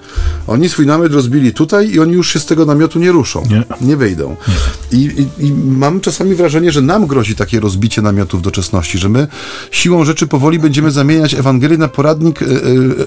Oni 0.47 0.69
swój 0.69 0.85
namiot 0.85 1.11
rozbili 1.11 1.53
tutaj 1.53 1.89
i 1.89 1.99
oni 1.99 2.13
już 2.13 2.33
się 2.33 2.39
z 2.39 2.45
tego 2.45 2.65
namiotu 2.65 2.99
nie 2.99 3.11
ruszą. 3.11 3.43
Nie, 3.49 3.63
nie 3.81 3.97
wyjdą. 3.97 4.35
Nie. 4.47 4.99
I, 4.99 5.03
i, 5.03 5.45
I, 5.45 5.51
mam 5.53 6.01
czasami 6.01 6.35
wrażenie, 6.35 6.71
że 6.71 6.81
nam 6.81 7.07
grozi 7.07 7.35
takie 7.35 7.59
rozbicie 7.59 8.01
namiotów 8.01 8.41
doczesności, 8.41 8.97
że 8.97 9.09
my 9.09 9.27
siłą 9.71 10.05
rzeczy 10.05 10.27
powoli 10.27 10.59
będziemy 10.59 10.91
zamieniać 10.91 11.33
Ewangelię 11.33 11.77
na 11.77 11.87
poradnik 11.87 12.41
e, 12.41 12.45
e, 12.45 12.49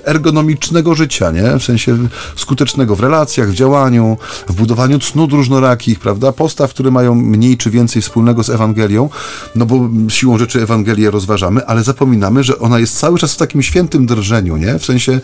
ergonomicznego 0.07 0.95
życia, 0.95 1.31
nie? 1.31 1.59
W 1.59 1.65
sensie 1.65 1.99
skutecznego 2.37 2.97
w 2.97 3.01
relacjach, 3.01 3.51
w 3.51 3.55
działaniu, 3.55 4.17
w 4.49 4.55
budowaniu 4.55 4.99
cnót 4.99 5.33
różnorakich, 5.33 6.01
prawda? 6.01 6.33
Postaw, 6.33 6.71
które 6.71 6.91
mają 6.91 7.15
mniej 7.15 7.57
czy 7.57 7.71
więcej 7.71 8.03
wspólnego 8.03 8.45
z 8.45 8.51
Ewangelią, 8.51 9.11
no 9.55 9.67
bo 9.67 9.89
siłą 10.09 10.39
rzeczy 10.39 10.63
Ewangelię 10.63 11.11
rozważamy, 11.11 11.67
ale 11.67 11.85
zapominamy, 11.85 12.45
że 12.45 12.59
ona 12.59 12.79
jest 12.79 12.99
cały 12.99 13.19
czas 13.19 13.35
w 13.35 13.37
takim 13.37 13.63
świętym 13.63 14.07
drżeniu, 14.07 14.57
nie? 14.57 14.79
W 14.79 14.85
sensie, 14.85 15.21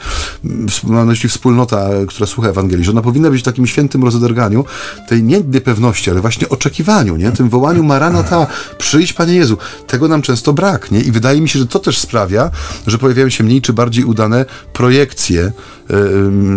mam 0.85 0.95
na 0.95 1.05
myśli 1.05 1.24
wspólnota, 1.29 1.89
która 2.09 2.27
słucha 2.27 2.49
Ewangelii, 2.49 2.85
że 2.85 2.91
ona 2.91 3.03
powinna 3.03 3.31
być 3.31 3.41
w 3.41 3.45
takim 3.45 3.67
świętym 3.67 4.05
rozederganiu 4.05 4.65
tej 5.09 5.23
nie 5.23 5.41
niepewności, 5.41 6.11
ale 6.11 6.21
właśnie 6.21 6.49
oczekiwaniu, 6.49 7.17
nie? 7.17 7.33
Tym 7.33 7.49
wołaniu 7.49 7.83
Maranata, 7.83 8.47
przyjdź 8.79 9.13
Panie 9.13 9.35
Jezu. 9.35 9.59
Tego 9.87 10.09
nam 10.09 10.23
często 10.23 10.53
brak, 10.53 10.91
nie? 10.91 11.01
I 11.01 11.13
wydaje 11.13 11.41
mi 11.41 11.49
się, 11.49 11.59
że 11.59 11.67
to 11.67 11.79
też 11.79 11.99
sprawia, 11.99 12.51
że 12.87 12.99
pojawiają 12.99 13.29
się 13.31 13.45
mniej 13.45 13.63
czy 13.63 13.73
bardziej 13.73 14.05
udane 14.05 14.45
projekcje 14.73 15.43
e, 15.43 15.53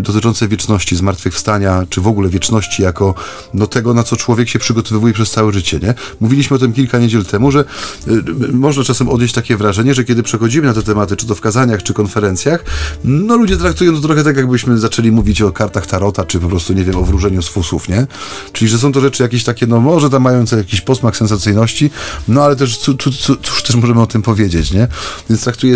dotyczące 0.02 0.48
wieczności, 0.48 0.96
zmartwychwstania, 0.96 1.86
czy 1.90 2.02
w 2.02 2.08
ogóle 2.08 2.30
wieczności 2.30 2.84
jako 2.84 3.16
no, 3.54 3.68
tego, 3.68 3.94
na 3.94 4.04
co 4.04 4.16
człowiek 4.16 4.50
się 4.50 4.60
przygotowuje 4.60 5.14
przez 5.14 5.32
całe 5.32 5.54
życie. 5.54 5.80
Nie? 5.80 5.94
Mówiliśmy 6.20 6.56
o 6.56 6.60
tym 6.60 6.74
kilka 6.74 7.00
niedziel 7.00 7.26
temu, 7.26 7.52
że 7.52 7.60
e, 7.60 8.12
można 8.52 8.84
czasem 8.84 9.10
odnieść 9.10 9.34
takie 9.34 9.58
wrażenie, 9.58 9.94
że 9.94 10.04
kiedy 10.04 10.24
przechodzimy 10.24 10.68
na 10.68 10.74
te 10.74 10.84
tematy, 10.84 11.16
czy 11.16 11.28
to 11.28 11.36
w 11.36 11.42
kazaniach, 11.42 11.84
czy 11.84 11.94
konferencjach, 11.94 12.64
no 13.04 13.38
ludzie 13.38 13.58
traktują 13.58 13.96
to 13.96 14.02
trochę 14.02 14.24
tak, 14.24 14.48
jakbyśmy 14.58 14.78
zaczęli 14.78 15.12
mówić 15.12 15.41
o 15.41 15.52
kartach 15.52 15.86
tarota, 15.86 16.26
czy 16.26 16.39
po 16.39 16.48
prostu, 16.48 16.74
nie 16.74 16.84
wiem, 16.84 16.96
o 16.96 17.04
wróżeniu 17.04 17.41
z 17.41 17.48
fusów, 17.48 17.89
nie? 17.89 18.08
Czyli, 18.54 18.70
że 18.70 18.78
są 18.78 18.91
to 18.91 19.02
rzeczy 19.02 19.24
jakieś 19.24 19.43
takie, 19.43 19.67
no 19.67 19.80
może 19.80 20.10
tam 20.10 20.22
mające 20.22 20.58
jakiś 20.58 20.82
posmak 20.82 21.17
sensacyjności, 21.17 21.89
no 22.28 22.43
ale 22.43 22.56
też 22.56 22.78
cóż 22.78 23.63
też 23.63 23.76
możemy 23.76 24.02
o 24.02 24.08
tym 24.08 24.22
powiedzieć, 24.22 24.72
nie? 24.72 24.88
Więc 25.30 25.43
traktuje, 25.43 25.76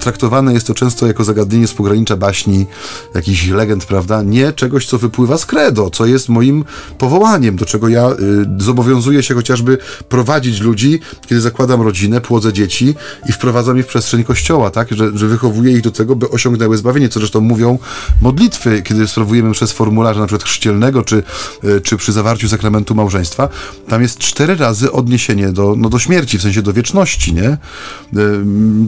traktowane 0.00 0.52
jest 0.52 0.66
to 0.66 0.74
często 0.74 1.06
jako 1.06 1.24
zagadnienie 1.24 1.66
z 1.66 1.74
pogranicza 1.74 2.16
baśni, 2.16 2.66
jakichś 3.14 3.46
legend, 3.48 3.84
prawda? 3.84 4.22
Nie 4.22 4.52
czegoś, 4.52 4.86
co 4.86 4.98
wypływa 4.98 5.38
z 5.38 5.46
credo, 5.46 5.90
co 5.90 6.06
jest 6.06 6.28
moim 6.28 6.64
powołaniem, 6.98 7.56
do 7.56 7.66
czego 7.66 7.88
ja 7.88 8.10
y, 8.10 8.14
zobowiązuję 8.58 9.22
się 9.22 9.34
chociażby 9.34 9.78
prowadzić 10.08 10.60
ludzi, 10.60 11.00
kiedy 11.28 11.40
zakładam 11.40 11.82
rodzinę, 11.82 12.20
płodzę 12.20 12.52
dzieci 12.52 12.94
i 13.28 13.32
wprowadzam 13.32 13.76
je 13.76 13.82
w 13.82 13.86
przestrzeń 13.86 14.24
kościoła, 14.24 14.70
tak? 14.70 14.92
Że, 14.92 15.18
że 15.18 15.26
wychowuję 15.26 15.72
ich 15.72 15.80
do 15.80 15.90
tego, 15.90 16.16
by 16.16 16.30
osiągnęły 16.30 16.76
zbawienie, 16.76 17.08
co 17.08 17.20
zresztą 17.20 17.40
mówią 17.40 17.78
modlitwy, 18.20 18.82
kiedy 18.82 19.08
sprawujemy 19.08 19.52
przez 19.52 19.72
formularze 19.72 20.26
przykład 20.26 20.44
chrzcielnego, 20.44 21.02
czy, 21.02 21.22
y, 21.64 21.80
czy 21.80 21.96
przy 21.96 22.12
zawarciu 22.12 22.48
sakramentu 22.48 22.94
małżeństwa, 22.94 23.48
tam 23.88 24.02
jest 24.02 24.18
cztery 24.18 24.56
razy 24.56 24.92
odniesienie 24.92 25.52
do, 25.52 25.74
no, 25.78 25.88
do 25.88 25.98
śmierci, 25.98 26.38
w 26.38 26.42
sensie 26.42 26.62
do 26.62 26.72
wieczności, 26.72 27.34
nie? 27.34 27.50
Y, 27.50 27.56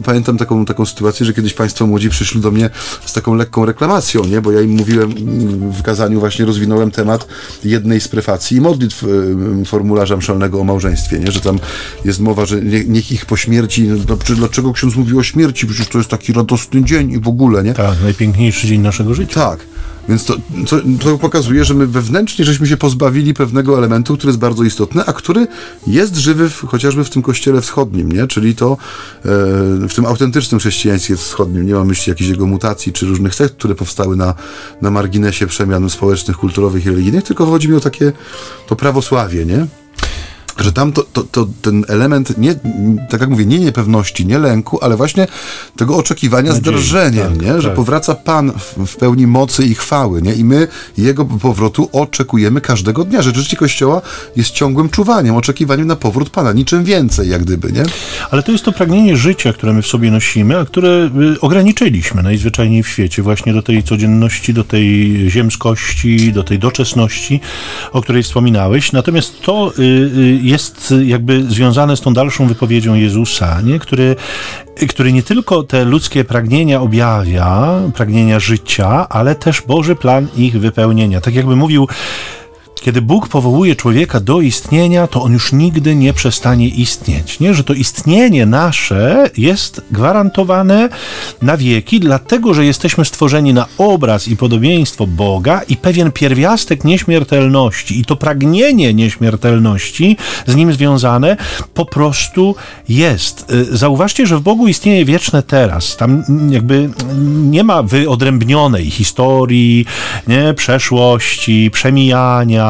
pamiętam 0.04 0.38
taką, 0.38 0.64
taką 0.64 0.86
sytuację, 0.86 1.26
że 1.26 1.34
kiedyś 1.34 1.54
Państwo 1.54 1.86
młodzi 1.86 2.10
przyszli 2.10 2.40
do 2.40 2.50
mnie 2.50 2.70
z 3.06 3.12
taką 3.12 3.34
lekką 3.34 3.64
reklamacją, 3.64 4.24
nie? 4.24 4.40
Bo 4.40 4.52
ja 4.52 4.60
im 4.60 4.70
mówiłem 4.70 5.14
w 5.72 5.82
kazaniu, 5.82 6.20
właśnie 6.20 6.44
rozwinąłem 6.44 6.90
temat 6.90 7.26
jednej 7.64 8.00
z 8.00 8.08
prefacji 8.08 8.56
i 8.56 8.60
modlitw 8.60 9.02
y, 9.02 9.64
formularza 9.66 10.16
mszalnego 10.16 10.60
o 10.60 10.64
małżeństwie, 10.64 11.18
nie? 11.18 11.32
Że 11.32 11.40
tam 11.40 11.58
jest 12.04 12.20
mowa, 12.20 12.46
że 12.46 12.62
nie, 12.62 12.84
niech 12.84 13.12
ich 13.12 13.26
po 13.26 13.36
śmierci, 13.36 13.88
no, 14.08 14.16
dlaczego 14.36 14.72
ksiądz 14.72 14.96
mówi 14.96 15.18
o 15.18 15.22
śmierci? 15.22 15.66
Przecież 15.66 15.88
to 15.88 15.98
jest 15.98 16.10
taki 16.10 16.32
radosny 16.32 16.84
dzień 16.84 17.12
i 17.12 17.18
w 17.18 17.28
ogóle, 17.28 17.64
nie? 17.64 17.74
Tak, 17.74 18.02
najpiękniejszy 18.02 18.66
dzień 18.66 18.80
naszego 18.80 19.14
życia. 19.16 19.40
Tak. 19.40 19.60
Więc 20.08 20.24
to, 20.24 20.34
to, 20.68 20.76
to, 21.00 21.18
pokazuje, 21.18 21.64
że 21.64 21.74
my 21.74 21.86
wewnętrznie 21.86 22.44
żeśmy 22.44 22.66
się 22.66 22.76
pozbawili 22.76 23.34
pewnego 23.34 23.78
elementu, 23.78 24.16
który 24.16 24.28
jest 24.28 24.38
bardzo 24.38 24.64
istotny, 24.64 25.04
a 25.06 25.12
który 25.12 25.46
jest 25.86 26.16
żywy 26.16 26.50
w, 26.50 26.60
chociażby 26.60 27.04
w 27.04 27.10
tym 27.10 27.22
kościele 27.22 27.60
wschodnim, 27.60 28.12
nie? 28.12 28.26
czyli 28.26 28.54
to 28.54 28.72
e, 28.72 29.28
w 29.88 29.94
tym 29.94 30.06
autentycznym 30.06 30.60
chrześcijaństwie 30.60 31.16
wschodnim. 31.16 31.66
Nie 31.66 31.74
mam 31.74 31.86
myśli 31.86 32.10
jakichś 32.10 32.30
jego 32.30 32.46
mutacji 32.46 32.92
czy 32.92 33.06
różnych 33.06 33.34
sekt, 33.34 33.54
które 33.54 33.74
powstały 33.74 34.16
na, 34.16 34.34
na 34.82 34.90
marginesie 34.90 35.46
przemian 35.46 35.90
społecznych, 35.90 36.36
kulturowych 36.36 36.86
i 36.86 36.90
religijnych, 36.90 37.24
tylko 37.24 37.46
chodzi 37.46 37.68
mi 37.68 37.74
o 37.74 37.80
takie 37.80 38.12
to 38.66 38.76
prawosławie, 38.76 39.44
nie? 39.44 39.66
Że 40.58 40.72
tam 40.72 40.92
to, 40.92 41.02
to, 41.02 41.22
to, 41.22 41.46
ten 41.62 41.84
element, 41.88 42.38
nie, 42.38 42.54
tak 43.08 43.20
jak 43.20 43.30
mówię, 43.30 43.46
nie 43.46 43.58
niepewności, 43.58 44.26
nie 44.26 44.38
lęku, 44.38 44.78
ale 44.84 44.96
właśnie 44.96 45.26
tego 45.76 45.96
oczekiwania 45.96 46.52
Nadziei, 46.52 46.62
z 46.62 46.74
drżeniem, 46.74 47.32
tak, 47.32 47.42
nie? 47.42 47.52
Tak. 47.52 47.62
że 47.62 47.70
powraca 47.70 48.14
Pan 48.14 48.52
w, 48.52 48.86
w, 48.86 48.96
pełni 48.96 49.26
mocy 49.26 49.64
i 49.64 49.74
chwały 49.74 50.22
nie? 50.22 50.34
i 50.34 50.44
my 50.44 50.68
Jego 50.98 51.24
powrotu 51.24 51.88
oczekujemy 51.92 52.60
każdego 52.60 53.04
dnia, 53.04 53.22
że 53.22 53.34
życie 53.34 53.56
Kościoła 53.56 54.02
jest 54.36 54.50
ciągłym 54.50 54.88
czuwaniem, 54.88 55.36
oczekiwaniem 55.36 55.86
na 55.86 55.96
powrót 55.96 56.30
Pana, 56.30 56.52
niczym 56.52 56.84
więcej 56.84 57.28
jak 57.28 57.44
gdyby. 57.44 57.72
Nie? 57.72 57.82
Ale 58.30 58.42
to 58.42 58.52
jest 58.52 58.64
to 58.64 58.72
pragnienie 58.72 59.16
życia, 59.16 59.52
które 59.52 59.72
my 59.72 59.82
w 59.82 59.86
sobie 59.86 60.10
nosimy, 60.10 60.58
a 60.58 60.64
które 60.64 61.10
y, 61.34 61.40
ograniczyliśmy 61.40 62.22
najzwyczajniej 62.22 62.82
w 62.82 62.88
świecie 62.88 63.22
właśnie 63.22 63.52
do 63.52 63.62
tej 63.62 63.82
codzienności, 63.82 64.54
do 64.54 64.64
tej 64.64 65.16
ziemskości, 65.30 66.32
do 66.32 66.44
tej 66.44 66.58
doczesności, 66.58 67.40
o 67.92 68.02
której 68.02 68.22
wspominałeś. 68.22 68.92
Natomiast 68.92 69.40
to 69.40 69.72
y, 69.78 69.82
y, 69.82 70.45
jest 70.46 70.94
jakby 71.04 71.44
związane 71.44 71.96
z 71.96 72.00
tą 72.00 72.14
dalszą 72.14 72.46
wypowiedzią 72.46 72.94
Jezusa, 72.94 73.60
nie? 73.60 73.78
Który, 73.78 74.16
który 74.88 75.12
nie 75.12 75.22
tylko 75.22 75.62
te 75.62 75.84
ludzkie 75.84 76.24
pragnienia 76.24 76.80
objawia, 76.80 77.80
pragnienia 77.94 78.40
życia, 78.40 79.08
ale 79.08 79.34
też 79.34 79.62
Boży 79.62 79.96
plan 79.96 80.28
ich 80.36 80.60
wypełnienia. 80.60 81.20
Tak 81.20 81.34
jakby 81.34 81.56
mówił, 81.56 81.88
kiedy 82.80 83.02
Bóg 83.02 83.28
powołuje 83.28 83.76
człowieka 83.76 84.20
do 84.20 84.40
istnienia, 84.40 85.06
to 85.06 85.22
on 85.22 85.32
już 85.32 85.52
nigdy 85.52 85.94
nie 85.94 86.12
przestanie 86.12 86.68
istnieć. 86.68 87.40
Nie? 87.40 87.54
Że 87.54 87.64
to 87.64 87.72
istnienie 87.72 88.46
nasze 88.46 89.30
jest 89.36 89.82
gwarantowane 89.90 90.88
na 91.42 91.56
wieki, 91.56 92.00
dlatego 92.00 92.54
że 92.54 92.64
jesteśmy 92.64 93.04
stworzeni 93.04 93.54
na 93.54 93.66
obraz 93.78 94.28
i 94.28 94.36
podobieństwo 94.36 95.06
Boga 95.06 95.60
i 95.68 95.76
pewien 95.76 96.12
pierwiastek 96.12 96.84
nieśmiertelności 96.84 98.00
i 98.00 98.04
to 98.04 98.16
pragnienie 98.16 98.94
nieśmiertelności 98.94 100.16
z 100.46 100.56
nim 100.56 100.72
związane 100.72 101.36
po 101.74 101.84
prostu 101.84 102.54
jest. 102.88 103.52
Y, 103.52 103.76
zauważcie, 103.76 104.26
że 104.26 104.36
w 104.36 104.40
Bogu 104.40 104.68
istnieje 104.68 105.04
wieczne 105.04 105.42
teraz. 105.42 105.96
Tam 105.96 106.24
jakby 106.50 106.90
nie 107.50 107.64
ma 107.64 107.82
wyodrębnionej 107.82 108.90
historii, 108.90 109.86
nie? 110.28 110.54
przeszłości, 110.54 111.70
przemijania 111.72 112.65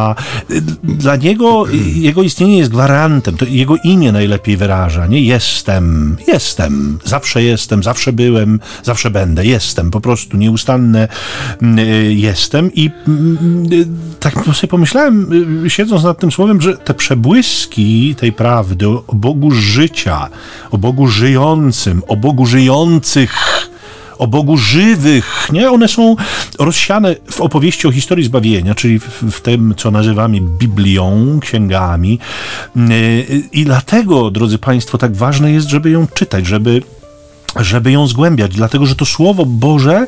dla 0.83 1.17
niego 1.17 1.65
jego 1.95 2.23
istnienie 2.23 2.59
jest 2.59 2.71
gwarantem, 2.71 3.37
to 3.37 3.45
jego 3.49 3.77
imię 3.85 4.13
najlepiej 4.13 4.57
wyraża, 4.57 5.07
nie? 5.07 5.21
Jestem, 5.21 6.17
jestem, 6.29 6.99
zawsze 7.05 7.43
jestem, 7.43 7.83
zawsze 7.83 8.13
byłem, 8.13 8.61
zawsze 8.83 9.11
będę, 9.11 9.47
jestem, 9.47 9.91
po 9.91 10.01
prostu 10.01 10.37
nieustanne 10.37 11.09
mm, 11.63 11.79
jestem 12.11 12.75
i 12.75 12.91
mm, 13.09 13.69
tak 14.21 14.35
sobie 14.35 14.69
pomyślałem, 14.69 15.33
y, 15.67 15.71
siedząc 15.71 16.05
nad 16.05 16.19
tym 16.19 16.33
słowem, 16.33 16.61
że 16.61 16.77
te 16.77 16.95
przebłyski 16.95 18.15
tej 18.19 18.33
prawdy 18.33 18.89
o 18.89 19.15
Bogu 19.15 19.51
życia, 19.51 20.29
o 20.71 20.79
Bogu 20.79 21.07
żyjącym, 21.09 22.03
o 22.09 22.17
Bogu 22.17 22.47
żyjących, 22.47 23.33
o 24.19 24.27
Bogu 24.27 24.57
żywych, 24.57 25.49
nie? 25.53 25.71
One 25.71 25.89
są 25.89 26.17
rozsiane 26.59 27.15
w 27.31 27.41
opowieści 27.41 27.89
o 27.89 27.93
historii 27.93 28.25
zbawienia, 28.25 28.75
czyli 28.75 28.99
w, 28.99 29.23
w 29.33 29.41
tym, 29.41 29.75
co 29.77 29.91
nazywamy 29.91 30.41
Biblią, 30.41 31.39
księgami. 31.41 32.19
I 33.53 33.65
dlatego, 33.65 34.31
drodzy 34.31 34.59
Państwo, 34.59 34.99
tak 34.99 35.17
ważne 35.17 35.53
jest, 35.53 35.69
żeby 35.69 35.91
ją 35.91 36.07
czytać, 36.15 36.47
żeby 36.47 36.83
żeby 37.61 37.93
ją 37.93 38.07
zgłębiać, 38.07 38.55
dlatego 38.55 38.87
że 38.87 38.97
to 38.97 39.05
Słowo 39.05 39.47
Boże 39.47 40.07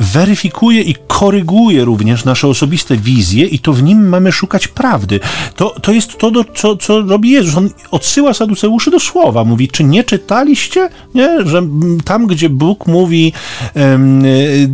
weryfikuje 0.00 0.82
i 0.82 0.94
koryguje 1.06 1.84
również 1.84 2.24
nasze 2.24 2.48
osobiste 2.48 2.96
wizje 2.96 3.46
i 3.46 3.58
to 3.58 3.72
w 3.72 3.82
nim 3.82 4.08
mamy 4.08 4.32
szukać 4.32 4.68
prawdy. 4.68 5.20
To, 5.56 5.70
to 5.82 5.92
jest 5.92 6.18
to, 6.18 6.30
do, 6.30 6.44
co, 6.44 6.76
co 6.76 7.00
robi 7.00 7.30
Jezus. 7.30 7.56
On 7.56 7.70
odsyła 7.90 8.34
Saduceuszy 8.34 8.90
do 8.90 9.00
słowa. 9.00 9.44
Mówi, 9.44 9.68
czy 9.68 9.84
nie 9.84 10.04
czytaliście, 10.04 10.88
nie? 11.14 11.46
że 11.46 11.62
tam, 12.04 12.26
gdzie 12.26 12.48
Bóg 12.48 12.86
mówi 12.86 13.32
um, 13.74 14.22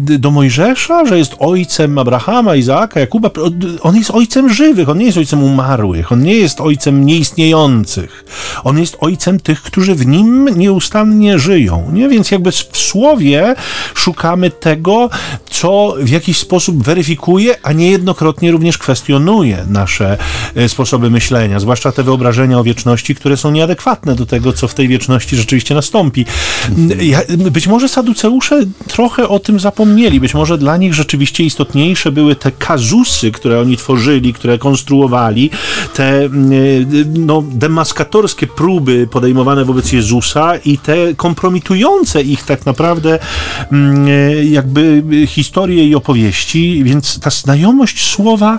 do 0.02 0.30
Mojżesza, 0.30 1.06
że 1.06 1.18
jest 1.18 1.36
ojcem 1.38 1.98
Abrahama, 1.98 2.56
Izaaka, 2.56 3.00
Jakuba, 3.00 3.30
on 3.82 3.96
jest 3.96 4.10
ojcem 4.10 4.54
żywych, 4.54 4.88
on 4.88 4.98
nie 4.98 5.06
jest 5.06 5.18
ojcem 5.18 5.42
umarłych, 5.42 6.12
on 6.12 6.22
nie 6.22 6.34
jest 6.34 6.60
ojcem 6.60 7.06
nieistniejących. 7.06 8.24
On 8.64 8.78
jest 8.78 8.96
ojcem 9.00 9.40
tych, 9.40 9.62
którzy 9.62 9.94
w 9.94 10.06
nim 10.06 10.48
nieustannie 10.56 11.38
żyją. 11.38 11.90
Nie? 11.92 12.08
Więc 12.08 12.30
jakby 12.30 12.52
w 12.52 12.76
słowie 12.76 13.54
szukamy 13.94 14.50
tego, 14.50 15.10
co 15.50 15.94
w 16.00 16.08
jakiś 16.08 16.38
sposób 16.38 16.82
weryfikuje, 16.82 17.56
a 17.62 17.72
niejednokrotnie 17.72 18.52
również 18.52 18.78
kwestionuje 18.78 19.64
nasze 19.68 20.18
e, 20.54 20.68
sposoby 20.68 21.10
myślenia, 21.10 21.60
zwłaszcza 21.60 21.92
te 21.92 22.02
wyobrażenia 22.02 22.58
o 22.58 22.64
wieczności, 22.64 23.14
które 23.14 23.36
są 23.36 23.50
nieadekwatne 23.50 24.14
do 24.14 24.26
tego, 24.26 24.52
co 24.52 24.68
w 24.68 24.74
tej 24.74 24.88
wieczności 24.88 25.36
rzeczywiście 25.36 25.74
nastąpi. 25.74 26.26
Ja, 27.00 27.20
być 27.50 27.66
może 27.66 27.88
saduceusze 27.88 28.60
trochę 28.88 29.28
o 29.28 29.38
tym 29.38 29.60
zapomnieli, 29.60 30.20
być 30.20 30.34
może 30.34 30.58
dla 30.58 30.76
nich 30.76 30.94
rzeczywiście 30.94 31.44
istotniejsze 31.44 32.12
były 32.12 32.36
te 32.36 32.52
kazusy, 32.52 33.32
które 33.32 33.60
oni 33.60 33.76
tworzyli, 33.76 34.32
które 34.32 34.58
konstruowali, 34.58 35.50
te 35.94 36.24
e, 36.24 36.28
no, 37.14 37.44
demaskatorskie 37.50 38.46
próby 38.46 39.08
podejmowane 39.10 39.64
wobec 39.64 39.92
Jezusa 39.92 40.56
i 40.56 40.78
te 40.78 41.14
kompromitujące 41.14 42.22
ich 42.22 42.42
tak 42.44 42.66
naprawdę 42.66 43.18
mm, 43.72 44.06
e, 44.08 44.44
jakby 44.44 44.95
historie 45.26 45.84
i 45.84 45.94
opowieści, 45.94 46.84
więc 46.84 47.20
ta 47.20 47.30
znajomość 47.30 48.10
słowa, 48.10 48.58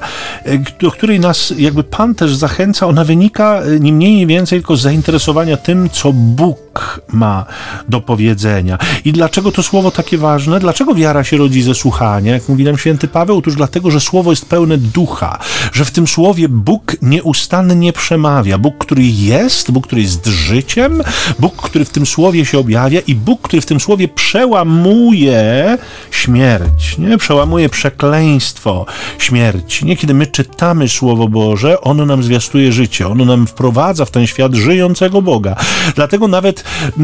do 0.81 0.91
której 0.91 1.19
nas 1.19 1.53
jakby 1.57 1.83
Pan 1.83 2.15
też 2.15 2.35
zachęca, 2.35 2.88
ona 2.88 3.03
wynika 3.03 3.61
e, 3.61 3.79
nie 3.79 3.93
mniej, 3.93 4.15
nie 4.15 4.27
więcej 4.27 4.59
tylko 4.59 4.77
z 4.77 4.81
zainteresowania 4.81 5.57
tym, 5.57 5.89
co 5.89 6.13
Bóg 6.13 6.66
Bóg 6.78 7.01
ma 7.13 7.45
do 7.88 8.01
powiedzenia. 8.01 8.78
I 9.05 9.11
dlaczego 9.11 9.51
to 9.51 9.63
słowo 9.63 9.91
takie 9.91 10.17
ważne? 10.17 10.59
Dlaczego 10.59 10.95
wiara 10.95 11.23
się 11.23 11.38
rodzi 11.38 11.61
ze 11.61 11.75
słuchania? 11.75 12.34
Jak 12.34 12.49
mówi 12.49 12.63
nam 12.63 12.78
święty 12.78 13.07
Paweł, 13.07 13.38
otóż 13.38 13.55
dlatego, 13.55 13.91
że 13.91 13.99
słowo 13.99 14.32
jest 14.32 14.45
pełne 14.45 14.78
ducha, 14.78 15.39
że 15.73 15.86
w 15.86 15.91
tym 15.91 16.07
słowie 16.07 16.49
Bóg 16.49 16.95
nieustannie 17.01 17.93
przemawia. 17.93 18.57
Bóg, 18.57 18.78
który 18.78 19.03
jest, 19.03 19.71
Bóg, 19.71 19.88
który 19.88 20.01
jest 20.01 20.25
życiem, 20.25 21.01
Bóg, 21.39 21.55
który 21.55 21.86
w 21.86 21.89
tym 21.89 22.05
słowie 22.05 22.45
się 22.45 22.59
objawia 22.59 22.99
i 22.99 23.15
Bóg, 23.15 23.41
który 23.41 23.61
w 23.61 23.65
tym 23.65 23.80
słowie 23.80 24.07
przełamuje 24.07 25.78
śmierć, 26.11 26.97
nie? 26.97 27.17
przełamuje 27.17 27.69
przekleństwo 27.69 28.86
śmierci. 29.19 29.86
Nie? 29.86 29.97
Kiedy 29.97 30.13
my 30.13 30.28
czytamy 30.28 30.89
Słowo 30.89 31.28
Boże, 31.28 31.82
ono 31.82 32.05
nam 32.05 32.23
zwiastuje 32.23 32.71
życie, 32.71 33.07
ono 33.07 33.25
nam 33.25 33.47
wprowadza 33.47 34.05
w 34.05 34.11
ten 34.11 34.28
świat 34.28 34.55
żyjącego 34.55 35.21
Boga. 35.21 35.55
Dlatego 35.95 36.28
nawet 36.28 36.63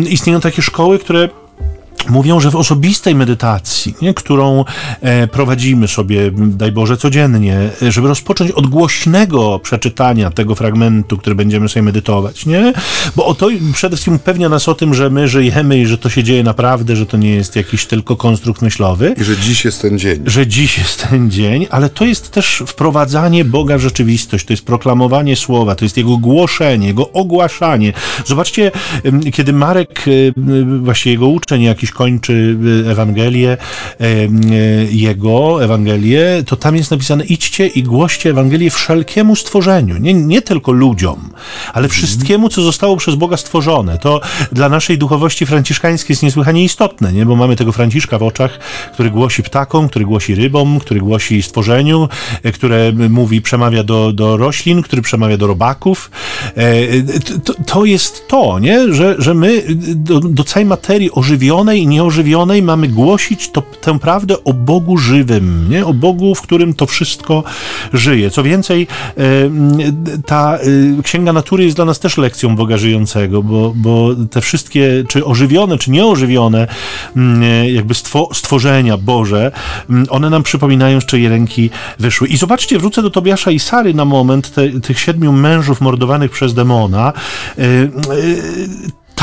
istnieją 0.09 0.39
takie 0.39 0.61
szkoły, 0.61 0.99
które 0.99 1.30
Mówią, 2.10 2.39
że 2.39 2.51
w 2.51 2.56
osobistej 2.56 3.16
medytacji, 3.16 3.95
nie, 4.01 4.14
którą 4.14 4.66
e, 5.01 5.28
prowadzimy 5.28 5.88
sobie, 5.88 6.32
daj 6.38 6.72
Boże, 6.72 6.97
codziennie, 6.97 7.70
żeby 7.82 8.08
rozpocząć 8.08 8.51
od 8.51 8.68
głośnego 8.68 9.60
przeczytania 9.60 10.32
tego 10.32 10.56
fragmentu, 10.56 11.18
który 11.18 11.36
będziemy 11.36 11.70
sobie 11.70 11.84
medytować, 11.84 12.45
nie? 12.45 12.74
Bo 13.16 13.26
o 13.26 13.36
to 13.36 13.49
przede 13.74 13.95
wszystkim 13.95 14.16
upewnia 14.16 14.49
nas 14.49 14.70
o 14.70 14.76
tym, 14.76 14.93
że 14.93 15.10
my 15.10 15.28
żyjemy 15.28 15.80
i 15.80 15.86
że 15.86 15.97
to 15.97 16.10
się 16.10 16.24
dzieje 16.24 16.43
naprawdę, 16.43 16.95
że 16.95 17.06
to 17.06 17.18
nie 17.18 17.36
jest 17.36 17.56
jakiś 17.56 17.86
tylko 17.86 18.16
konstrukt 18.16 18.62
myślowy. 18.62 19.16
I 19.22 19.24
że 19.24 19.38
dziś 19.38 19.66
jest 19.66 19.82
ten 19.82 19.99
dzień. 19.99 20.24
Że 20.26 20.47
dziś 20.47 20.78
jest 20.78 21.08
ten 21.10 21.32
dzień, 21.32 21.68
ale 21.70 21.89
to 21.89 22.06
jest 22.06 22.32
też 22.32 22.64
wprowadzanie 22.68 23.45
Boga 23.45 23.78
w 23.78 23.82
rzeczywistość, 23.82 24.45
to 24.45 24.54
jest 24.54 24.66
proklamowanie 24.66 25.36
słowa, 25.36 25.76
to 25.76 25.86
jest 25.86 25.97
jego 25.97 26.18
głoszenie, 26.18 26.88
jego 26.88 27.12
ogłaszanie. 27.12 27.93
Zobaczcie, 28.26 28.72
kiedy 29.34 29.54
Marek, 29.54 30.06
właśnie 30.80 31.12
jego 31.12 31.28
uczeń 31.28 31.62
jakiś 31.62 31.91
kończy 31.93 32.57
y, 32.85 32.91
Ewangelię, 32.91 33.57
y, 34.01 34.05
y, 34.05 34.87
jego 34.91 35.63
Ewangelię, 35.63 36.43
to 36.45 36.55
tam 36.55 36.75
jest 36.75 36.91
napisane 36.91 37.25
idźcie 37.25 37.67
i 37.67 37.83
głoście 37.83 38.29
Ewangelię 38.29 38.69
wszelkiemu 38.69 39.35
stworzeniu. 39.35 39.97
Nie, 39.97 40.13
nie 40.13 40.41
tylko 40.41 40.71
ludziom, 40.71 41.29
ale 41.73 41.89
wszystkiemu, 41.89 42.49
co 42.49 42.61
zostało 42.61 42.97
przez 42.97 43.15
Boga 43.15 43.37
stworzone. 43.37 43.97
To 43.97 44.21
dla 44.51 44.69
naszej 44.69 44.97
duchowości 44.97 45.45
franciszkańskiej 45.45 46.13
jest 46.13 46.23
niesłychanie 46.23 46.63
istotne, 46.63 47.13
nie? 47.13 47.25
bo 47.25 47.35
mamy 47.35 47.55
tego 47.55 47.71
Franciszka 47.71 48.17
w 48.17 48.23
oczach, 48.23 48.59
który 48.93 49.09
głosi 49.09 49.43
ptakom, 49.43 49.89
który 49.89 50.05
głosi 50.05 50.35
rybom, 50.35 50.79
który 50.79 50.99
głosi 50.99 51.43
stworzeniu, 51.43 52.09
które 52.53 52.91
mówi, 53.09 53.41
przemawia 53.41 53.83
do, 53.83 54.13
do 54.13 54.37
roślin, 54.37 54.81
który 54.81 55.01
przemawia 55.01 55.37
do 55.37 55.47
robaków. 55.47 56.11
To, 57.43 57.53
to 57.65 57.85
jest 57.85 58.27
to, 58.27 58.59
nie? 58.59 58.93
Że, 58.93 59.15
że 59.17 59.33
my 59.33 59.63
do, 59.95 60.19
do 60.19 60.43
całej 60.43 60.65
materii 60.65 61.11
ożywionej 61.11 61.82
i 61.84 61.88
nieożywionej 61.88 62.61
mamy 62.61 62.88
głosić 62.88 63.51
to, 63.51 63.61
tę 63.61 63.99
prawdę 63.99 64.43
o 64.43 64.53
Bogu 64.53 64.97
żywym, 64.97 65.69
nie? 65.69 65.86
o 65.86 65.93
Bogu, 65.93 66.36
w 66.36 66.41
którym 66.41 66.73
to 66.73 66.86
wszystko 66.86 67.43
żyje. 67.93 68.31
Co 68.31 68.43
więcej, 68.43 68.88
e, 69.17 69.23
ta 70.25 70.57
e, 70.57 71.03
Księga 71.03 71.34
Natury 71.34 71.63
jest 71.63 71.75
dla 71.75 71.86
nas 71.86 71.99
też 71.99 72.17
lekcją 72.17 72.55
Boga 72.55 72.77
żyjącego, 72.77 73.43
bo, 73.43 73.73
bo 73.75 74.09
te 74.31 74.41
wszystkie, 74.41 75.03
czy 75.07 75.25
ożywione, 75.25 75.77
czy 75.77 75.91
nieożywione, 75.91 76.67
e, 77.15 77.71
jakby 77.71 77.93
stworzenia 78.34 78.97
Boże, 78.97 79.51
one 80.09 80.29
nam 80.29 80.43
przypominają, 80.43 81.01
z 81.01 81.05
czyjej 81.05 81.29
ręki 81.29 81.69
wyszły. 81.99 82.27
I 82.27 82.38
zobaczcie, 82.38 82.79
wrócę 82.79 83.01
do 83.01 83.09
Tobiasza 83.09 83.51
i 83.51 83.59
Sary 83.59 83.93
na 83.93 84.05
moment, 84.05 84.53
te, 84.53 84.69
tych 84.69 84.99
siedmiu 84.99 85.31
mężów 85.31 85.81
mordowanych 85.81 86.31
przez 86.31 86.53
demona 86.53 87.13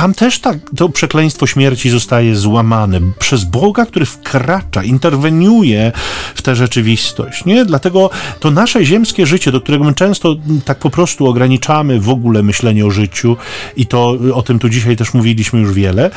tam 0.00 0.14
też 0.14 0.38
tak, 0.38 0.58
to 0.76 0.88
przekleństwo 0.88 1.46
śmierci 1.46 1.90
zostaje 1.90 2.36
złamane 2.36 3.00
przez 3.18 3.44
Boga, 3.44 3.86
który 3.86 4.06
wkracza, 4.06 4.82
interweniuje 4.82 5.92
w 6.34 6.42
tę 6.42 6.56
rzeczywistość. 6.56 7.44
Nie? 7.44 7.64
Dlatego 7.64 8.10
to 8.40 8.50
nasze 8.50 8.84
ziemskie 8.84 9.26
życie, 9.26 9.52
do 9.52 9.60
którego 9.60 9.84
my 9.84 9.94
często 9.94 10.36
tak 10.64 10.78
po 10.78 10.90
prostu 10.90 11.26
ograniczamy 11.26 12.00
w 12.00 12.08
ogóle 12.08 12.42
myślenie 12.42 12.86
o 12.86 12.90
życiu, 12.90 13.36
i 13.76 13.86
to 13.86 14.16
o 14.34 14.42
tym 14.42 14.58
tu 14.58 14.68
dzisiaj 14.68 14.96
też 14.96 15.14
mówiliśmy 15.14 15.60
już 15.60 15.72
wiele, 15.72 16.10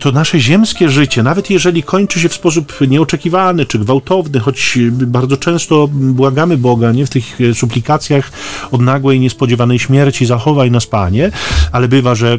to 0.00 0.12
nasze 0.12 0.40
ziemskie 0.40 0.88
życie, 0.88 1.22
nawet 1.22 1.50
jeżeli 1.50 1.82
kończy 1.82 2.20
się 2.20 2.28
w 2.28 2.34
sposób 2.34 2.72
nieoczekiwany 2.88 3.66
czy 3.66 3.78
gwałtowny, 3.78 4.40
choć 4.40 4.78
bardzo 4.90 5.36
często 5.36 5.88
błagamy 5.92 6.56
Boga 6.56 6.92
nie? 6.92 7.06
w 7.06 7.10
tych 7.10 7.38
suplikacjach 7.54 8.32
od 8.70 8.80
nagłej, 8.80 9.20
niespodziewanej 9.20 9.78
śmierci, 9.78 10.26
zachowaj 10.26 10.70
nas, 10.70 10.86
Panie, 10.86 11.30
ale 11.72 11.88
bywa, 11.88 12.14
że 12.14 12.38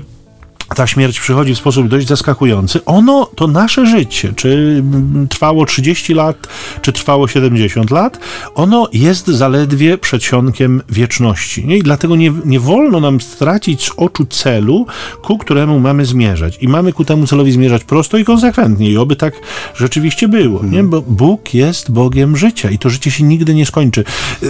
ta 0.75 0.87
śmierć 0.87 1.19
przychodzi 1.19 1.55
w 1.55 1.57
sposób 1.57 1.87
dość 1.87 2.07
zaskakujący. 2.07 2.85
Ono, 2.85 3.29
to 3.35 3.47
nasze 3.47 3.85
życie, 3.85 4.33
czy 4.35 4.83
trwało 5.29 5.65
30 5.65 6.13
lat, 6.13 6.47
czy 6.81 6.93
trwało 6.93 7.27
70 7.27 7.91
lat, 7.91 8.19
ono 8.55 8.89
jest 8.93 9.27
zaledwie 9.27 9.97
przedsionkiem 9.97 10.81
wieczności. 10.89 11.71
I 11.77 11.83
dlatego 11.83 12.15
nie, 12.15 12.33
nie 12.45 12.59
wolno 12.59 12.99
nam 12.99 13.21
stracić 13.21 13.83
z 13.83 13.91
oczu 13.97 14.25
celu, 14.25 14.85
ku 15.21 15.37
któremu 15.37 15.79
mamy 15.79 16.05
zmierzać. 16.05 16.57
I 16.61 16.67
mamy 16.67 16.93
ku 16.93 17.05
temu 17.05 17.27
celowi 17.27 17.51
zmierzać 17.51 17.83
prosto 17.83 18.17
i 18.17 18.25
konsekwentnie. 18.25 18.91
I 18.91 18.97
oby 18.97 19.15
tak 19.15 19.33
rzeczywiście 19.75 20.27
było. 20.27 20.63
Nie? 20.63 20.83
Bo 20.83 21.01
Bóg 21.01 21.53
jest 21.53 21.91
Bogiem 21.91 22.37
życia 22.37 22.69
i 22.69 22.77
to 22.77 22.89
życie 22.89 23.11
się 23.11 23.23
nigdy 23.23 23.55
nie 23.55 23.65
skończy. 23.65 24.03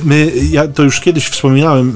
My, 0.04 0.32
ja 0.52 0.68
to 0.68 0.84
już 0.84 1.00
kiedyś 1.00 1.28
wspominałem, 1.28 1.94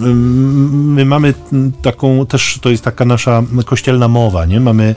my 0.93 1.05
mamy 1.05 1.33
taką, 1.81 2.25
też 2.25 2.59
to 2.61 2.69
jest 2.69 2.83
taka 2.83 3.05
nasza 3.05 3.43
kościelna 3.65 4.07
mowa, 4.13 4.45
nie? 4.45 4.59
Mamy 4.59 4.95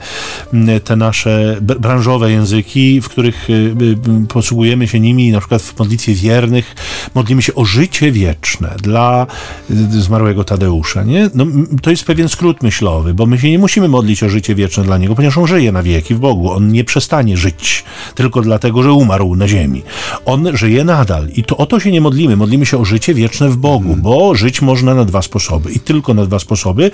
mm, 0.53 0.79
te 0.79 0.95
nasze 0.95 1.57
branżowe 1.61 2.31
języki, 2.31 3.01
w 3.01 3.09
których 3.09 3.49
y, 3.49 3.53
y, 3.53 4.27
posługujemy 4.27 4.87
się 4.87 4.99
nimi, 4.99 5.31
na 5.31 5.39
przykład 5.39 5.61
w 5.61 5.79
modlitwie 5.79 6.13
wiernych 6.13 6.75
modlimy 7.15 7.41
się 7.41 7.55
o 7.55 7.65
życie 7.65 8.11
wieczne 8.11 8.75
dla 8.81 9.27
y, 9.71 10.01
zmarłego 10.01 10.43
Tadeusza, 10.43 11.03
nie? 11.03 11.29
No, 11.35 11.45
to 11.81 11.89
jest 11.89 12.05
pewien 12.05 12.29
skrót 12.29 12.63
myślowy, 12.63 13.13
bo 13.13 13.25
my 13.25 13.39
się 13.39 13.51
nie 13.51 13.59
musimy 13.59 13.87
modlić 13.87 14.23
o 14.23 14.29
życie 14.29 14.55
wieczne 14.55 14.83
dla 14.83 14.97
niego, 14.97 15.15
ponieważ 15.15 15.37
on 15.37 15.47
żyje 15.47 15.71
na 15.71 15.83
wieki 15.83 16.15
w 16.15 16.19
Bogu. 16.19 16.51
On 16.51 16.71
nie 16.71 16.83
przestanie 16.83 17.37
żyć 17.37 17.83
tylko 18.15 18.41
dlatego, 18.41 18.83
że 18.83 18.91
umarł 18.93 19.35
na 19.35 19.47
ziemi. 19.47 19.83
On 20.25 20.57
żyje 20.57 20.83
nadal 20.83 21.27
i 21.35 21.43
to 21.43 21.57
o 21.57 21.65
to 21.65 21.79
się 21.79 21.91
nie 21.91 22.01
modlimy. 22.01 22.35
Modlimy 22.35 22.65
się 22.65 22.77
o 22.77 22.85
życie 22.85 23.13
wieczne 23.13 23.49
w 23.49 23.57
Bogu, 23.57 23.95
bo 23.95 24.35
żyć 24.35 24.61
można 24.61 24.95
na 24.95 25.05
dwa 25.05 25.21
sposoby 25.21 25.71
i 25.71 25.79
tylko 25.79 26.13
na 26.13 26.25
dwa 26.25 26.39
sposoby 26.39 26.91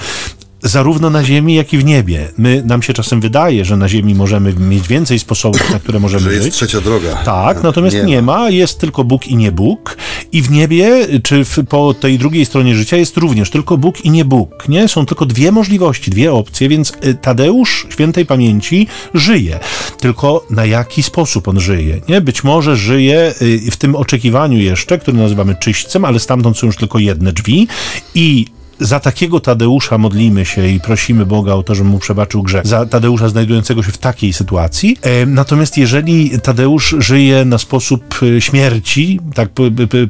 zarówno 0.64 1.10
na 1.10 1.24
ziemi, 1.24 1.56
jak 1.56 1.74
i 1.74 1.78
w 1.78 1.86
niebie. 1.86 2.28
My, 2.38 2.64
nam 2.66 2.82
się 2.82 2.94
czasem 2.94 3.22
wydaje, 3.22 3.66
że 3.66 3.78
na 3.78 3.90
ziemi 3.90 4.16
możemy 4.16 4.54
mieć 4.54 4.88
więcej 4.88 5.20
sposobów, 5.20 5.70
na 5.72 5.80
które 5.80 6.00
możemy 6.00 6.24
że 6.24 6.34
jest 6.34 6.46
żyć. 6.46 6.54
trzecia 6.54 6.82
droga. 6.82 7.16
Tak, 7.26 7.64
natomiast 7.64 7.96
nie, 7.96 8.04
nie 8.04 8.22
ma. 8.22 8.50
Jest 8.50 8.80
tylko 8.80 9.04
Bóg 9.04 9.28
i 9.28 9.36
nie 9.36 9.52
Bóg. 9.52 9.98
I 10.32 10.42
w 10.42 10.52
niebie, 10.52 11.08
czy 11.24 11.46
w, 11.46 11.60
po 11.70 11.94
tej 11.94 12.18
drugiej 12.18 12.46
stronie 12.46 12.76
życia 12.76 12.98
jest 12.98 13.18
również 13.18 13.50
tylko 13.50 13.78
Bóg 13.78 14.06
i 14.06 14.10
nie 14.10 14.26
Bóg. 14.26 14.70
Nie? 14.70 14.88
Są 14.88 15.06
tylko 15.06 15.26
dwie 15.26 15.52
możliwości, 15.52 16.12
dwie 16.12 16.34
opcje, 16.34 16.70
więc 16.70 16.94
y, 17.06 17.16
Tadeusz 17.16 17.88
świętej 17.90 18.26
pamięci 18.26 18.88
żyje. 19.14 19.60
Tylko 20.00 20.46
na 20.50 20.66
jaki 20.66 21.04
sposób 21.04 21.48
on 21.48 21.60
żyje? 21.60 22.02
Nie? 22.10 22.22
Być 22.22 22.44
może 22.44 22.76
żyje 22.76 23.34
y, 23.42 23.72
w 23.72 23.78
tym 23.78 23.96
oczekiwaniu 23.96 24.58
jeszcze, 24.58 24.98
które 25.00 25.18
nazywamy 25.18 25.56
czyśćcem, 25.56 26.06
ale 26.06 26.20
stamtąd 26.20 26.58
są 26.58 26.68
już 26.68 26.78
tylko 26.78 27.00
jedne 27.00 27.34
drzwi 27.34 27.68
i 28.16 28.46
za 28.80 29.00
takiego 29.00 29.40
Tadeusza 29.40 29.98
modlimy 29.98 30.46
się 30.46 30.68
i 30.68 30.80
prosimy 30.80 31.26
Boga 31.26 31.54
o 31.54 31.64
to, 31.64 31.76
żeby 31.76 31.90
mu 31.90 32.00
przebaczył 32.00 32.44
grzech. 32.44 32.68
Za 32.68 32.86
Tadeusza 32.86 33.30
znajdującego 33.30 33.84
się 33.84 33.92
w 33.92 33.98
takiej 33.98 34.34
sytuacji. 34.34 34.98
E, 35.02 35.26
natomiast 35.26 35.78
jeżeli 35.78 36.40
Tadeusz 36.40 36.96
żyje 37.00 37.46
na 37.46 37.58
sposób 37.58 38.20
e, 38.38 38.42
śmierci, 38.42 39.20
tak 39.34 39.50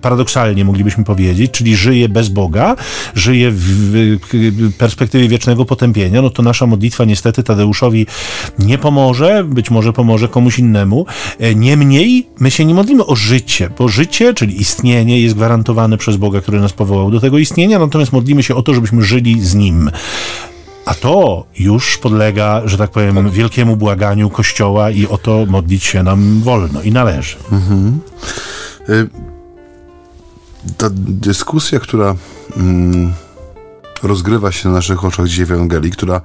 paradoksalnie 0.01 0.65
moglibyśmy 0.65 1.03
powiedzieć, 1.03 1.51
czyli 1.51 1.75
żyje 1.75 2.09
bez 2.09 2.29
Boga, 2.29 2.75
żyje 3.15 3.51
w 3.51 4.71
perspektywie 4.77 5.27
wiecznego 5.27 5.65
potępienia, 5.65 6.21
no 6.21 6.29
to 6.29 6.43
nasza 6.43 6.65
modlitwa 6.65 7.05
niestety 7.05 7.43
Tadeuszowi 7.43 8.05
nie 8.59 8.77
pomoże, 8.77 9.43
być 9.43 9.71
może 9.71 9.93
pomoże 9.93 10.27
komuś 10.27 10.59
innemu. 10.59 11.05
E, 11.39 11.55
niemniej 11.55 12.27
my 12.39 12.51
się 12.51 12.65
nie 12.65 12.73
modlimy 12.73 13.05
o 13.05 13.15
życie, 13.15 13.69
bo 13.77 13.87
życie, 13.87 14.33
czyli 14.33 14.61
istnienie 14.61 15.21
jest 15.21 15.35
gwarantowane 15.35 15.97
przez 15.97 16.17
Boga, 16.17 16.41
który 16.41 16.59
nas 16.59 16.73
powołał 16.73 17.11
do 17.11 17.19
tego 17.19 17.37
istnienia, 17.37 17.79
natomiast 17.79 18.13
modlimy 18.13 18.43
się 18.43 18.52
o 18.55 18.61
to, 18.63 18.73
żebyśmy 18.73 19.03
żyli 19.03 19.41
z 19.41 19.55
Nim. 19.55 19.91
A 20.85 20.93
to 20.93 21.45
już 21.59 21.97
podlega, 21.97 22.61
że 22.65 22.77
tak 22.77 22.91
powiem, 22.91 23.29
wielkiemu 23.29 23.75
błaganiu 23.75 24.29
Kościoła 24.29 24.89
i 24.89 25.07
o 25.07 25.17
to 25.17 25.45
modlić 25.45 25.83
się 25.83 26.03
nam 26.03 26.41
wolno 26.41 26.81
i 26.81 26.91
należy. 26.91 27.35
Mhm. 27.51 27.99
Y, 28.89 29.09
ta 30.77 30.89
dyskusja, 30.91 31.79
która 31.79 32.15
mm, 32.57 33.13
rozgrywa 34.03 34.51
się 34.51 34.69
na 34.69 34.75
naszych 34.75 35.05
oczach 35.05 35.27
dzisiaj 35.27 35.45
w 35.45 35.51
Ewangelii, 35.51 35.91
która 35.91 36.21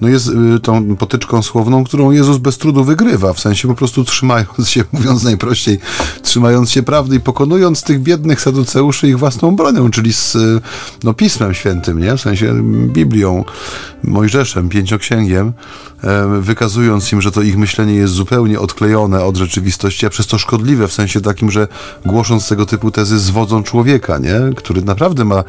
no 0.00 0.08
jest 0.08 0.28
y, 0.28 0.60
tą 0.60 0.96
potyczką 0.96 1.42
słowną, 1.42 1.84
którą 1.84 2.10
Jezus 2.10 2.38
bez 2.38 2.58
trudu 2.58 2.84
wygrywa, 2.84 3.32
w 3.32 3.40
sensie 3.40 3.68
po 3.68 3.74
prostu 3.74 4.04
trzymając 4.04 4.68
się, 4.68 4.84
mówiąc 4.92 5.22
najprościej, 5.22 5.78
trzymając 6.22 6.70
się 6.70 6.82
prawdy 6.82 7.16
i 7.16 7.20
pokonując 7.20 7.82
tych 7.82 8.02
biednych 8.02 8.40
saduceuszy 8.40 9.08
ich 9.08 9.18
własną 9.18 9.56
bronią, 9.56 9.90
czyli 9.90 10.12
z 10.12 10.34
y, 10.34 10.60
no, 11.04 11.14
Pismem 11.14 11.54
Świętym, 11.54 11.98
nie? 11.98 12.16
w 12.16 12.20
sensie 12.20 12.54
Biblią, 12.86 13.44
Mojżeszem, 14.04 14.68
Pięcioksięgiem, 14.68 15.52
wykazując 16.40 17.12
im, 17.12 17.22
że 17.22 17.32
to 17.32 17.42
ich 17.42 17.56
myślenie 17.56 17.94
jest 17.94 18.12
zupełnie 18.12 18.60
odklejone 18.60 19.24
od 19.24 19.36
rzeczywistości, 19.36 20.06
a 20.06 20.10
przez 20.10 20.26
to 20.26 20.38
szkodliwe, 20.38 20.88
w 20.88 20.92
sensie 20.92 21.20
takim, 21.20 21.50
że 21.50 21.68
głosząc 22.06 22.48
tego 22.48 22.66
typu 22.66 22.90
tezy 22.90 23.18
zwodzą 23.18 23.62
człowieka, 23.62 24.18
nie? 24.18 24.54
który 24.56 24.82
naprawdę 24.82 25.24
ma 25.24 25.44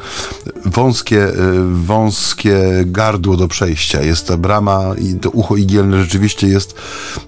wąskie, 0.64 1.28
e, 1.28 1.34
wąskie 1.72 2.60
gardło 2.86 3.36
do 3.36 3.48
przejścia. 3.48 4.02
Jest 4.02 4.26
ta 4.26 4.36
brama 4.36 4.82
i 4.98 5.14
to 5.14 5.30
ucho 5.30 5.56
igielne 5.56 6.02
rzeczywiście 6.02 6.46
jest, 6.46 6.74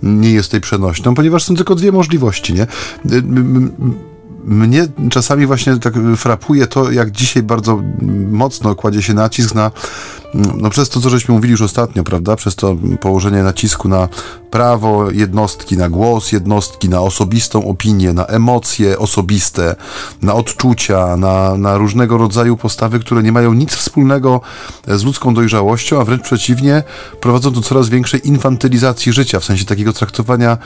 nie 0.03 0.31
jest 0.31 0.51
tej 0.51 0.61
przenośną, 0.61 1.15
ponieważ 1.15 1.45
są 1.45 1.55
tylko 1.55 1.75
dwie 1.75 1.93
możliwości. 1.93 2.55
Nie? 2.55 2.67
mnie 4.47 4.87
czasami 5.11 5.47
właśnie 5.47 5.79
tak 5.79 5.95
frapuje 6.17 6.67
to, 6.67 6.91
jak 6.91 7.11
dzisiaj 7.11 7.43
bardzo 7.43 7.83
mocno 8.31 8.75
kładzie 8.75 9.03
się 9.03 9.15
nacisk 9.15 9.55
na 9.55 9.71
no 10.35 10.71
przez 10.71 10.89
to, 10.89 11.01
co 11.01 11.11
żeśmy 11.11 11.35
mówili 11.35 11.51
już 11.51 11.63
ostatnio, 11.63 12.05
prawda, 12.05 12.37
przez 12.37 12.55
to 12.57 12.77
położenie 13.01 13.43
nacisku 13.43 13.89
na 13.89 14.09
prawo 14.51 15.11
jednostki, 15.11 15.77
na 15.77 15.89
głos 15.89 16.33
jednostki, 16.33 16.89
na 16.89 17.01
osobistą 17.01 17.69
opinię, 17.69 18.13
na 18.13 18.27
emocje 18.27 18.99
osobiste, 18.99 19.77
na 20.23 20.35
odczucia, 20.35 21.17
na, 21.17 21.57
na 21.57 21.79
różnego 21.79 22.19
rodzaju 22.19 22.57
postawy, 22.57 23.01
które 23.01 23.23
nie 23.23 23.33
mają 23.33 23.53
nic 23.53 23.75
wspólnego 23.75 24.41
z 24.87 25.05
ludzką 25.05 25.35
dojrzałością, 25.35 26.01
a 26.01 26.05
wręcz 26.05 26.23
przeciwnie, 26.23 26.83
prowadzą 27.21 27.51
do 27.51 27.61
coraz 27.61 27.89
większej 27.89 28.29
infantylizacji 28.29 29.13
życia, 29.13 29.41
w 29.41 29.45
sensie 29.45 29.65
takiego 29.65 29.93
traktowania 29.93 30.59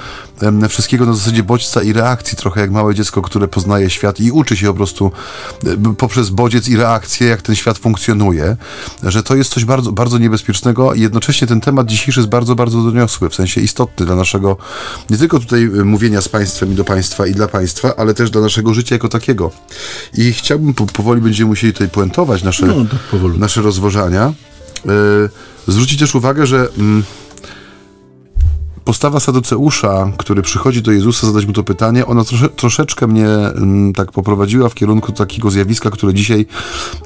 wszystkiego 0.69 1.07
na 1.07 1.13
zasadzie 1.13 1.43
bodźca 1.43 1.83
i 1.83 1.93
reakcji, 1.93 2.39
trochę 2.39 2.61
jak 2.61 2.71
małe 2.71 2.95
dziecko, 2.95 3.23
które 3.23 3.49
poznaje 3.49 3.91
świat 3.91 4.21
i 4.21 4.31
uczy 4.31 4.57
się 4.57 4.67
po 4.67 4.75
prostu 4.75 5.13
poprzez 5.99 6.31
bodziec 6.31 6.69
i 6.69 6.77
reakcję, 6.77 7.29
jak 7.29 7.43
ten 7.43 7.55
świat 7.55 7.79
funkcjonuje, 7.79 8.57
że 9.03 9.23
to 9.23 9.35
jest 9.35 9.50
coś 9.51 9.65
bardzo, 9.65 9.93
bardzo 9.93 10.19
niebezpiecznego 10.19 10.95
i 10.95 11.01
jednocześnie 11.01 11.47
ten 11.47 11.61
temat 11.61 11.87
dzisiejszy 11.87 12.21
jest 12.21 12.31
bardzo, 12.31 12.55
bardzo 12.55 12.83
doniosły, 12.83 13.31
w 13.31 13.35
sensie 13.35 13.61
istotny 13.61 14.07
dla 14.07 14.17
naszego, 14.17 14.57
nie 15.11 15.19
tylko 15.19 15.41
tutaj 15.41 15.63
y, 15.65 15.85
mówienia 15.85 16.21
z 16.21 16.29
państwem 16.29 16.73
i 16.73 16.75
do 16.75 16.85
państwa 16.85 17.27
i 17.27 17.33
dla 17.33 17.49
państwa, 17.49 17.97
ale 17.97 18.15
też 18.15 18.31
dla 18.31 18.41
naszego 18.41 18.75
życia 18.75 18.95
jako 18.95 19.09
takiego. 19.09 19.51
I 20.15 20.33
chciałbym, 20.33 20.75
powoli 20.75 21.21
będziemy 21.21 21.49
musieli 21.49 21.73
tutaj 21.73 21.89
puentować 21.89 22.43
nasze, 22.43 22.67
no, 22.67 22.87
nasze 23.39 23.63
rozważania. 23.63 24.33
Yy, 24.85 24.93
zwrócić 25.69 25.99
też 25.99 26.15
uwagę, 26.15 26.47
że... 26.47 26.69
Postawa 28.91 29.21
Saduceusza, 29.21 30.13
który 30.17 30.43
przychodzi 30.43 30.83
do 30.83 30.93
Jezusa 30.93 31.27
zadać 31.27 31.47
mu 31.47 31.53
to 31.53 31.65
pytanie, 31.65 32.07
ona 32.07 32.25
trosze, 32.25 32.49
troszeczkę 32.49 33.07
mnie 33.07 33.27
m, 33.27 33.53
mm, 33.57 33.93
tak 33.93 34.13
poprowadziła 34.13 34.69
w 34.69 34.75
kierunku 34.75 35.13
takiego 35.13 35.51
zjawiska, 35.51 35.91
które 35.91 36.15
dzisiaj 36.15 36.47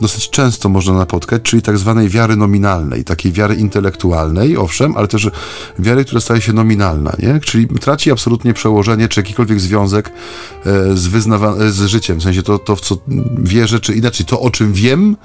dosyć 0.01 0.31
często 0.31 0.69
można 0.69 0.93
napotkać, 0.93 1.43
czyli 1.43 1.63
tak 1.63 1.79
zwanej 1.79 2.09
wiary 2.09 2.37
nominalnej, 2.37 3.05
takiej 3.05 3.33
wiary 3.33 3.55
intelektualnej, 3.55 4.57
owszem, 4.57 4.97
ale 4.97 5.09
też 5.09 5.31
wiary, 5.79 6.05
która 6.05 6.21
staje 6.21 6.41
się 6.41 6.53
nominalna, 6.53 7.13
nie? 7.19 7.41
Czyli 7.41 7.67
traci 7.69 8.13
absolutnie 8.13 8.55
przełożenie, 8.55 9.09
czy 9.09 9.21
jakikolwiek 9.21 9.61
związek 9.61 10.09
e, 10.09 10.97
z, 10.97 11.09
wyznawa- 11.09 11.71
z 11.71 11.87
życiem, 11.87 12.21
w 12.21 12.23
sensie 12.23 12.43
to, 12.43 12.59
to, 12.59 12.77
w 12.77 12.81
co 12.81 12.97
wierzę, 13.39 13.81
czy 13.81 13.95
inaczej, 13.95 14.27
to 14.27 14.41
o 14.41 14.51
czym 14.51 14.73
wiem, 14.73 15.17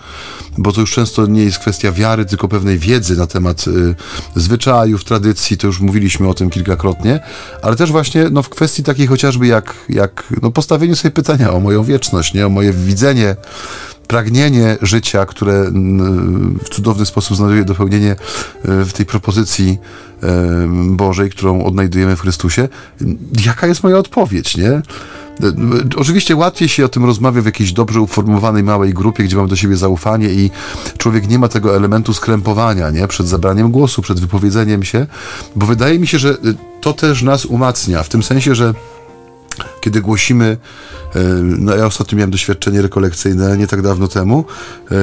bo 0.57 0.71
to 0.71 0.81
już 0.81 0.91
często 0.91 1.25
nie 1.25 1.43
jest 1.43 1.59
kwestia 1.59 1.91
wiary, 1.91 2.25
tylko 2.25 2.47
pewnej 2.47 2.79
wiedzy 2.79 3.17
na 3.17 3.27
temat 3.27 3.67
y, 3.67 3.95
zwyczajów, 4.35 5.03
tradycji, 5.03 5.57
to 5.57 5.67
już 5.67 5.79
mówiliśmy 5.79 6.27
o 6.27 6.33
tym 6.33 6.48
kilkakrotnie, 6.49 7.19
ale 7.61 7.75
też 7.75 7.91
właśnie 7.91 8.25
no, 8.31 8.43
w 8.43 8.49
kwestii 8.49 8.83
takiej 8.83 9.07
chociażby 9.07 9.47
jak, 9.47 9.73
jak 9.89 10.23
no, 10.41 10.51
postawienie 10.51 10.95
sobie 10.95 11.11
pytania 11.11 11.53
o 11.53 11.59
moją 11.59 11.83
wieczność, 11.83 12.33
nie? 12.33 12.45
o 12.45 12.49
moje 12.49 12.73
widzenie, 12.73 13.35
pragnienie 14.09 14.77
życia, 14.81 15.25
które 15.25 15.71
w 16.63 16.69
cudowny 16.69 17.05
sposób 17.05 17.37
znajduje 17.37 17.65
dopełnienie 17.65 18.11
e, 18.11 18.15
w 18.85 18.93
tej 18.93 19.05
propozycji 19.05 19.77
e, 20.23 20.27
Bożej, 20.89 21.29
którą 21.29 21.63
odnajdujemy 21.63 22.15
w 22.15 22.21
Chrystusie. 22.21 22.67
Jaka 23.45 23.67
jest 23.67 23.83
moja 23.83 23.97
odpowiedź, 23.97 24.57
nie? 24.57 24.81
Oczywiście 25.97 26.35
łatwiej 26.35 26.69
się 26.69 26.85
o 26.85 26.89
tym 26.89 27.05
rozmawia 27.05 27.41
w 27.41 27.45
jakiejś 27.45 27.73
dobrze 27.73 28.01
uformowanej 28.01 28.63
małej 28.63 28.93
grupie, 28.93 29.23
gdzie 29.23 29.35
mamy 29.35 29.47
do 29.47 29.55
siebie 29.55 29.77
zaufanie 29.77 30.29
i 30.29 30.51
człowiek 30.97 31.27
nie 31.27 31.39
ma 31.39 31.47
tego 31.47 31.75
elementu 31.75 32.13
skrępowania, 32.13 32.89
nie? 32.89 33.07
Przed 33.07 33.27
zabraniem 33.27 33.71
głosu, 33.71 34.01
przed 34.01 34.19
wypowiedzeniem 34.19 34.83
się, 34.83 35.07
bo 35.55 35.65
wydaje 35.65 35.99
mi 35.99 36.07
się, 36.07 36.19
że 36.19 36.37
to 36.81 36.93
też 36.93 37.21
nas 37.21 37.45
umacnia, 37.45 38.03
w 38.03 38.09
tym 38.09 38.23
sensie, 38.23 38.55
że 38.55 38.73
kiedy 39.81 40.01
głosimy, 40.01 40.57
e, 41.15 41.19
no 41.41 41.75
ja 41.75 41.85
ostatnio 41.85 42.17
miałem 42.17 42.31
doświadczenie 42.31 42.81
rekolekcyjne 42.81 43.57
nie 43.57 43.67
tak 43.67 43.81
dawno 43.81 44.07
temu, 44.07 44.45
e, 44.91 44.95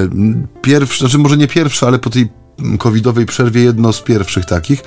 pierwszy, 0.63 0.99
znaczy 0.99 1.19
może 1.19 1.37
nie 1.37 1.49
pierwsze, 1.49 1.87
ale 1.87 1.99
po 1.99 2.11
tej 2.11 2.29
covidowej 2.79 3.27
przerwie 3.27 3.63
jedno 3.63 3.93
z 3.93 4.01
pierwszych 4.01 4.45
takich, 4.45 4.83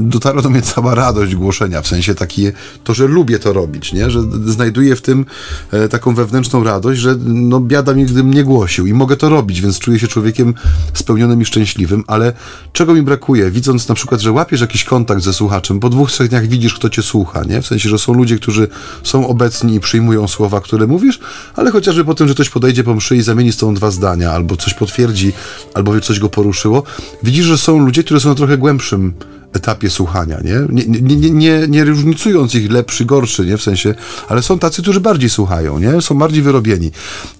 dotarła 0.00 0.42
do 0.42 0.50
mnie 0.50 0.62
cała 0.62 0.94
radość 0.94 1.34
głoszenia, 1.34 1.82
w 1.82 1.88
sensie 1.88 2.14
takie, 2.14 2.52
to, 2.84 2.94
że 2.94 3.06
lubię 3.06 3.38
to 3.38 3.52
robić, 3.52 3.92
nie? 3.92 4.10
że 4.10 4.20
znajduję 4.46 4.96
w 4.96 5.02
tym 5.02 5.26
e, 5.70 5.88
taką 5.88 6.14
wewnętrzną 6.14 6.64
radość, 6.64 7.00
że 7.00 7.16
no 7.24 7.60
biada 7.60 7.94
mi, 7.94 8.04
gdybym 8.04 8.34
nie 8.34 8.44
głosił 8.44 8.86
i 8.86 8.92
mogę 8.92 9.16
to 9.16 9.28
robić, 9.28 9.60
więc 9.60 9.78
czuję 9.78 9.98
się 9.98 10.08
człowiekiem 10.08 10.54
spełnionym 10.94 11.42
i 11.42 11.44
szczęśliwym, 11.44 12.04
ale 12.06 12.32
czego 12.72 12.94
mi 12.94 13.02
brakuje? 13.02 13.50
Widząc 13.50 13.88
na 13.88 13.94
przykład, 13.94 14.20
że 14.20 14.32
łapiesz 14.32 14.60
jakiś 14.60 14.84
kontakt 14.84 15.22
ze 15.22 15.32
słuchaczem, 15.32 15.80
po 15.80 15.88
dwóch, 15.88 16.10
trzech 16.10 16.28
dniach 16.28 16.46
widzisz, 16.46 16.74
kto 16.74 16.90
cię 16.90 17.02
słucha, 17.02 17.44
nie? 17.44 17.62
W 17.62 17.66
sensie, 17.66 17.88
że 17.88 17.98
są 17.98 18.14
ludzie, 18.14 18.36
którzy 18.36 18.68
są 19.02 19.28
obecni 19.28 19.74
i 19.74 19.80
przyjmują 19.80 20.28
słowa, 20.28 20.60
które 20.60 20.86
mówisz, 20.86 21.20
ale 21.56 21.70
chociażby 21.70 22.04
po 22.04 22.14
tym, 22.14 22.28
że 22.28 22.34
ktoś 22.34 22.50
podejdzie 22.50 22.84
po 22.84 22.94
mszy 22.94 23.16
i 23.16 23.22
zamieni 23.22 23.52
z 23.52 23.56
tą 23.56 23.74
dwa 23.74 23.90
zdania, 23.90 24.32
albo 24.32 24.56
coś 24.56 24.74
potwierdzi, 24.74 25.32
albo 25.74 26.00
coś 26.00 26.18
go 26.18 26.28
poruszyło, 26.28 26.77
widzisz, 27.22 27.46
że 27.46 27.58
są 27.58 27.78
ludzie, 27.78 28.04
którzy 28.04 28.20
są 28.20 28.28
na 28.28 28.34
trochę 28.34 28.58
głębszym 28.58 29.14
etapie 29.52 29.90
słuchania, 29.90 30.40
nie? 30.44 30.84
Nie, 30.84 31.16
nie, 31.16 31.30
nie, 31.30 31.66
nie, 31.68 31.84
różnicując 31.84 32.54
ich 32.54 32.70
lepszy, 32.70 33.04
gorszy, 33.04 33.46
nie? 33.46 33.56
W 33.56 33.62
sensie, 33.62 33.94
ale 34.28 34.42
są 34.42 34.58
tacy, 34.58 34.82
którzy 34.82 35.00
bardziej 35.00 35.30
słuchają, 35.30 35.78
nie? 35.78 36.00
Są 36.00 36.18
bardziej 36.18 36.42
wyrobieni. 36.42 36.90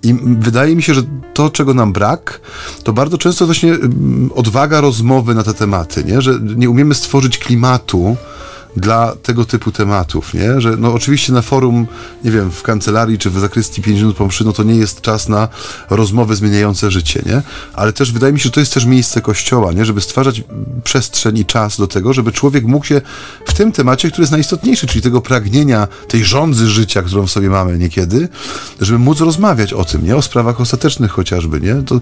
I 0.02 0.14
wydaje 0.24 0.76
mi 0.76 0.82
się, 0.82 0.94
że 0.94 1.02
to, 1.34 1.50
czego 1.50 1.74
nam 1.74 1.92
brak, 1.92 2.40
to 2.84 2.92
bardzo 2.92 3.18
często 3.18 3.46
właśnie 3.46 3.72
mm, 3.72 4.30
odwaga 4.34 4.80
rozmowy 4.80 5.34
na 5.34 5.42
te 5.42 5.54
tematy, 5.54 6.04
nie? 6.04 6.22
Że 6.22 6.38
nie 6.56 6.70
umiemy 6.70 6.94
stworzyć 6.94 7.38
klimatu, 7.38 8.16
dla 8.76 9.16
tego 9.22 9.44
typu 9.44 9.72
tematów, 9.72 10.34
nie? 10.34 10.60
Że 10.60 10.76
no 10.76 10.94
oczywiście 10.94 11.32
na 11.32 11.42
forum, 11.42 11.86
nie 12.24 12.30
wiem, 12.30 12.50
w 12.50 12.62
kancelarii 12.62 13.18
czy 13.18 13.30
w 13.30 13.38
zakrystii 13.38 13.82
5 13.82 14.00
minut 14.00 14.16
po 14.16 14.26
mszy, 14.26 14.44
no 14.44 14.52
to 14.52 14.62
nie 14.62 14.74
jest 14.74 15.00
czas 15.00 15.28
na 15.28 15.48
rozmowy 15.90 16.36
zmieniające 16.36 16.90
życie, 16.90 17.22
nie? 17.26 17.42
Ale 17.74 17.92
też 17.92 18.12
wydaje 18.12 18.32
mi 18.32 18.40
się, 18.40 18.44
że 18.44 18.50
to 18.50 18.60
jest 18.60 18.74
też 18.74 18.84
miejsce 18.84 19.20
kościoła, 19.20 19.72
nie? 19.72 19.84
Żeby 19.84 20.00
stwarzać 20.00 20.42
przestrzeń 20.84 21.38
i 21.38 21.44
czas 21.44 21.76
do 21.76 21.86
tego, 21.86 22.12
żeby 22.12 22.32
człowiek 22.32 22.64
mógł 22.64 22.86
się 22.86 23.00
w 23.46 23.54
tym 23.54 23.72
temacie, 23.72 24.08
który 24.08 24.22
jest 24.22 24.32
najistotniejszy, 24.32 24.86
czyli 24.86 25.02
tego 25.02 25.20
pragnienia, 25.20 25.88
tej 26.08 26.24
rządzy 26.24 26.68
życia, 26.68 27.02
którą 27.02 27.26
w 27.26 27.30
sobie 27.30 27.50
mamy 27.50 27.78
niekiedy, 27.78 28.28
żeby 28.80 28.98
móc 28.98 29.20
rozmawiać 29.20 29.72
o 29.72 29.84
tym, 29.84 30.04
nie? 30.04 30.16
O 30.16 30.22
sprawach 30.22 30.60
ostatecznych 30.60 31.10
chociażby, 31.10 31.60
nie? 31.60 31.74
To, 31.74 32.00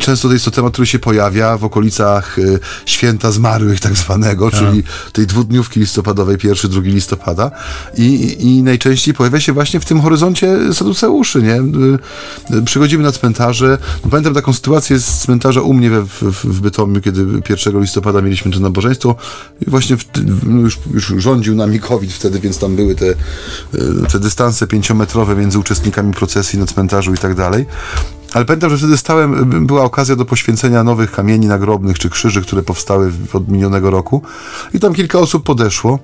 często 0.00 0.28
to 0.28 0.34
jest 0.34 0.44
to 0.44 0.50
temat, 0.50 0.72
który 0.72 0.86
się 0.86 0.98
pojawia 0.98 1.58
w 1.58 1.64
okolicach 1.64 2.38
y, 2.38 2.58
święta 2.86 3.32
zmarłych 3.32 3.80
tak 3.80 3.96
zwanego, 3.96 4.50
tak. 4.50 4.60
czyli 4.60 4.82
tej 5.12 5.26
dwudniówki 5.64 5.80
listopadowej, 5.80 6.36
1-2 6.36 6.82
listopada 6.82 7.50
i, 7.96 8.36
i 8.40 8.62
najczęściej 8.62 9.14
pojawia 9.14 9.40
się 9.40 9.52
właśnie 9.52 9.80
w 9.80 9.84
tym 9.84 10.00
horyzoncie 10.00 10.74
saduceuszy, 10.74 11.42
nie? 11.42 11.60
Y, 12.58 12.62
przychodzimy 12.62 13.04
na 13.04 13.12
cmentarze. 13.12 13.78
No, 14.04 14.10
pamiętam 14.10 14.34
taką 14.34 14.52
sytuację 14.52 14.98
z 14.98 15.18
cmentarza 15.18 15.60
u 15.60 15.74
mnie 15.74 15.90
w, 15.90 16.08
w, 16.08 16.44
w 16.44 16.60
Bytomiu, 16.60 17.00
kiedy 17.00 17.26
1 17.48 17.80
listopada 17.80 18.22
mieliśmy 18.22 18.52
to 18.52 18.60
nabożeństwo 18.60 19.16
i 19.66 19.70
właśnie 19.70 19.96
w, 19.96 20.04
no 20.46 20.60
już, 20.60 20.78
już 20.94 21.22
rządził 21.22 21.54
nami 21.54 21.80
COVID 21.80 22.12
wtedy, 22.12 22.40
więc 22.40 22.58
tam 22.58 22.76
były 22.76 22.94
te, 22.94 23.06
y, 23.06 23.14
te 24.12 24.18
dystanse 24.20 24.66
pięciometrowe 24.66 25.36
między 25.36 25.58
uczestnikami 25.58 26.12
procesji 26.12 26.58
na 26.58 26.66
cmentarzu 26.66 27.14
i 27.14 27.18
tak 27.18 27.34
dalej. 27.34 27.66
Ale 28.34 28.44
pamiętam, 28.44 28.70
że 28.70 28.78
wtedy 28.78 28.96
stałem, 28.96 29.66
była 29.66 29.82
okazja 29.82 30.16
do 30.16 30.24
poświęcenia 30.24 30.84
nowych 30.84 31.12
kamieni 31.12 31.46
nagrobnych 31.46 31.98
czy 31.98 32.10
krzyży, 32.10 32.42
które 32.42 32.62
powstały 32.62 33.12
od 33.32 33.48
minionego 33.48 33.90
roku. 33.90 34.22
I 34.74 34.80
tam 34.80 34.94
kilka 34.94 35.18
osób 35.18 35.44
podeszło. 35.44 35.98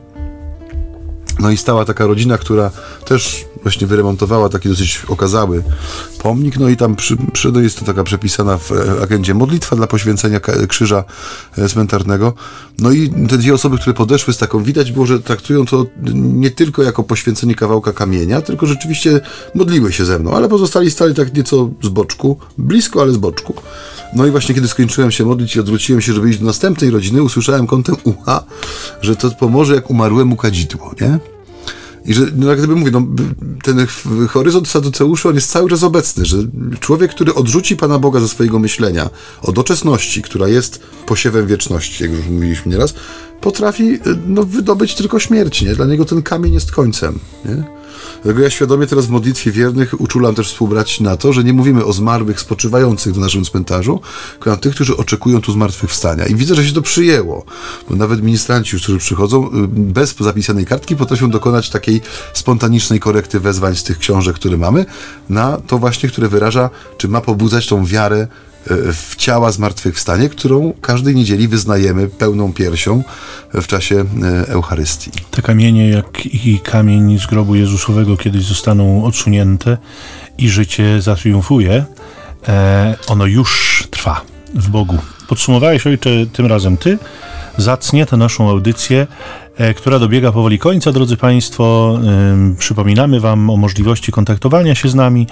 No 1.41 1.51
i 1.51 1.57
stała 1.57 1.85
taka 1.85 2.07
rodzina, 2.07 2.39
która 2.39 2.71
też 3.05 3.45
właśnie 3.63 3.87
wyremontowała 3.87 4.49
taki 4.49 4.69
dosyć 4.69 5.03
okazały 5.09 5.63
pomnik, 6.23 6.59
no 6.59 6.69
i 6.69 6.77
tam 6.77 6.97
przy, 6.97 7.17
przy, 7.33 7.53
no 7.53 7.61
jest 7.61 7.79
to 7.79 7.85
taka 7.85 8.05
przepisana 8.05 8.59
w 8.59 8.73
e, 8.73 9.03
agendzie 9.03 9.35
modlitwa 9.35 9.77
dla 9.77 9.87
poświęcenia 9.87 10.41
krzyża 10.69 11.05
e, 11.59 11.69
cmentarnego. 11.69 12.33
No 12.79 12.91
i 12.91 13.11
te 13.29 13.39
dwie 13.39 13.55
osoby, 13.55 13.79
które 13.79 13.95
podeszły 13.95 14.35
z 14.35 14.39
taką, 14.39 14.63
widać 14.63 14.93
było, 14.93 15.07
że 15.07 15.21
traktują 15.21 15.67
to 15.67 15.87
nie 16.15 16.51
tylko 16.51 16.83
jako 16.83 17.03
poświęcenie 17.03 17.55
kawałka 17.55 17.93
kamienia, 17.93 18.41
tylko 18.41 18.67
rzeczywiście 18.67 19.21
modliły 19.55 19.93
się 19.93 20.05
ze 20.05 20.19
mną, 20.19 20.37
ale 20.37 20.49
pozostali 20.49 20.91
stali 20.91 21.15
tak 21.15 21.35
nieco 21.35 21.71
z 21.83 21.89
boczku, 21.89 22.37
blisko, 22.59 23.03
ale 23.03 23.13
z 23.13 23.17
boczku. 23.17 23.55
No 24.15 24.27
i 24.27 24.31
właśnie 24.31 24.55
kiedy 24.55 24.69
skończyłem 24.69 25.11
się 25.11 25.25
modlić 25.25 25.57
i 25.57 25.61
odwróciłem 25.61 26.01
się, 26.03 26.13
żeby 26.13 26.31
iść 26.31 26.39
do 26.39 26.47
następnej 26.47 26.91
rodziny, 26.91 27.23
usłyszałem 27.23 27.67
kątem 27.67 27.97
ucha, 28.05 28.45
że 29.03 29.17
to 29.17 29.31
pomoże 29.31 29.75
jak 29.75 29.91
umarłemu 29.91 30.37
kadzidło, 30.37 30.95
nie? 31.01 31.19
I 32.05 32.15
że, 32.15 32.27
no 32.37 32.49
jak 32.49 32.59
gdyby 32.59 32.77
mówię, 32.77 32.91
no, 32.91 33.07
ten 33.63 33.87
horyzont 34.29 34.69
Saduceuszy, 34.69 35.29
on 35.29 35.35
jest 35.35 35.51
cały 35.51 35.71
czas 35.71 35.83
obecny, 35.83 36.25
że 36.25 36.37
człowiek, 36.81 37.11
który 37.11 37.35
odrzuci 37.35 37.77
Pana 37.77 37.99
Boga 37.99 38.21
ze 38.21 38.29
swojego 38.29 38.59
myślenia 38.59 39.11
o 39.43 39.53
doczesności, 39.53 40.23
która 40.23 40.49
jest 40.49 40.81
posiewem 41.07 41.47
wieczności, 41.47 42.03
jak 42.05 42.13
już 42.13 42.27
mówiliśmy 42.27 42.73
nieraz, 42.73 42.95
potrafi 43.41 43.99
no, 44.27 44.45
wydobyć 44.45 44.95
tylko 44.95 45.19
śmierć, 45.19 45.63
nie? 45.63 45.75
Dla 45.75 45.87
niego 45.87 46.05
ten 46.05 46.23
kamień 46.23 46.55
jest 46.55 46.73
końcem, 46.73 47.19
nie? 47.45 47.80
Dlatego 48.23 48.43
ja 48.43 48.51
świadomie 48.51 48.87
teraz 48.87 49.07
w 49.07 49.11
modlitwie 49.11 49.53
wiernych 49.53 50.01
uczulam 50.01 50.35
też 50.35 50.49
współbrać 50.49 51.01
na 51.01 51.17
to, 51.17 51.33
że 51.33 51.45
nie 51.45 51.53
mówimy 51.53 51.85
o 51.85 51.93
zmarłych 51.93 52.41
spoczywających 52.41 53.15
na 53.15 53.21
naszym 53.21 53.45
cmentarzu, 53.45 54.01
tylko 54.33 54.51
na 54.51 54.57
tych, 54.57 54.75
którzy 54.75 54.97
oczekują 54.97 55.41
tu 55.41 55.53
zmartwychwstania. 55.53 56.27
I 56.27 56.35
widzę, 56.35 56.55
że 56.55 56.67
się 56.67 56.75
to 56.75 56.83
przyjęło, 56.83 57.45
bo 57.91 57.97
nawet 57.97 58.23
ministranci, 58.23 58.77
którzy 58.77 58.99
przychodzą, 58.99 59.47
y, 59.47 59.51
bez 59.69 60.15
zapisanej 60.21 60.67
kartki 60.67 60.97
potrafią 60.97 61.31
dokonać 61.31 61.71
takiej 61.71 62.01
spontanicznej 62.33 63.01
korekty 63.01 63.41
wezwań 63.41 63.77
z 63.77 63.85
tych 63.85 63.99
książek, 63.99 64.37
które 64.37 64.57
mamy, 64.57 64.87
na 65.29 65.57
to 65.67 65.79
właśnie, 65.79 66.09
które 66.09 66.29
wyraża, 66.29 66.71
czy 66.99 67.09
ma 67.09 67.21
pobudzać 67.21 67.67
tą 67.67 67.87
wiarę 67.87 68.29
w 68.93 69.17
ciała 69.17 69.53
zmartwychwstanie, 69.53 70.29
którą 70.29 70.73
każdej 70.81 71.15
niedzieli 71.15 71.49
wyznajemy 71.49 72.09
pełną 72.09 72.53
piersią 72.53 73.03
w 73.55 73.67
czasie 73.67 74.05
e, 74.23 74.49
Eucharystii. 74.49 75.11
Te 75.31 75.43
kamienie, 75.43 75.91
jak 75.91 76.27
i 76.27 76.59
kamień 76.59 77.19
z 77.19 77.27
grobu 77.27 77.55
Jezusowego, 77.55 78.17
kiedyś 78.17 78.45
zostaną 78.45 79.05
odsunięte 79.05 79.79
i 80.39 80.49
życie 80.49 81.03
zatriumfuje, 81.03 81.85
e, 82.49 82.97
ono 83.07 83.27
już 83.27 83.85
trwa 83.91 84.21
w 84.55 84.69
Bogu. 84.69 84.99
Podsumowałeś, 85.29 85.87
ojcze, 85.87 86.11
tym 86.33 86.47
razem 86.47 86.77
ty, 86.77 86.99
zacnie 87.57 88.07
tę 88.07 88.17
naszą 88.17 88.51
audycję 88.51 89.07
E, 89.50 89.50
która 89.77 89.99
dobiega 89.99 90.33
powoli 90.33 90.59
końca, 90.59 90.93
drodzy 90.93 91.17
Państwo. 91.17 91.99
Przypominamy 92.59 93.21
Wam 93.21 93.51
o 93.51 93.57
możliwości 93.57 94.13
kontaktowania 94.13 94.75
się 94.75 94.89
z 94.89 94.95
nami, 94.95 95.27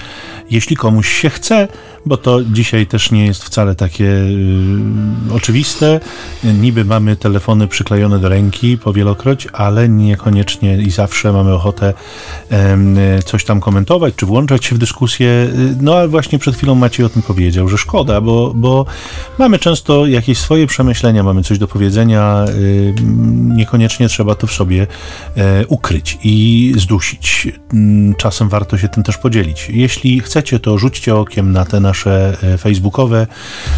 jeśli 0.51 0.77
komuś 0.77 1.09
się 1.09 1.31
chce, 1.31 1.69
bo 2.07 2.17
to 2.17 2.45
dzisiaj 2.45 2.87
też 2.87 3.11
nie 3.11 3.27
jest 3.27 3.45
wcale 3.45 3.75
takie 3.75 4.05
y, 4.05 5.35
oczywiste. 5.35 6.01
Niby 6.45 6.85
mamy 6.85 7.17
telefony 7.17 7.69
przyklejone 7.69 8.19
do 8.19 8.29
ręki 8.29 8.79
powielokroć, 8.79 9.49
ale 9.53 9.89
niekoniecznie 9.89 10.79
i 10.79 10.91
zawsze 10.91 11.33
mamy 11.33 11.55
ochotę 11.55 11.95
coś 13.25 13.45
tam 13.45 13.61
komentować, 13.61 14.15
czy 14.15 14.27
włączać 14.27 14.65
się 14.65 14.75
w 14.75 14.79
dyskusję. 14.79 15.29
Y, 15.29 15.77
no 15.81 15.97
ale 15.97 16.09
właśnie 16.09 16.39
przed 16.39 16.57
chwilą 16.57 16.75
Maciej 16.75 17.07
o 17.07 17.09
tym 17.09 17.23
powiedział, 17.23 17.69
że 17.69 17.79
szkoda, 17.79 18.21
bo, 18.21 18.53
bo 18.55 18.87
mamy 19.39 19.59
często 19.59 20.07
jakieś 20.07 20.39
swoje 20.39 20.67
przemyślenia, 20.67 21.23
mamy 21.23 21.43
coś 21.43 21.59
do 21.59 21.69
powiedzenia, 21.69 22.45
y, 22.49 22.95
niekoniecznie 23.57 24.09
trzeba 24.09 24.18
to 24.35 24.47
w 24.47 24.53
sobie 24.53 24.87
e, 25.37 25.67
ukryć 25.67 26.19
i 26.25 26.75
zdusić. 26.77 27.49
Mm, 27.73 28.15
czasem 28.15 28.49
warto 28.49 28.79
się 28.79 28.89
tym 28.89 29.03
też 29.03 29.17
podzielić. 29.19 29.71
Jeśli 29.71 30.21
chcecie, 30.21 30.61
to 30.61 30.79
rzućcie 30.79 31.17
okiem 31.17 31.53
na 31.53 31.65
te 31.65 31.81
nasze 31.81 32.37
e, 32.43 32.59
facebookowe 32.59 33.27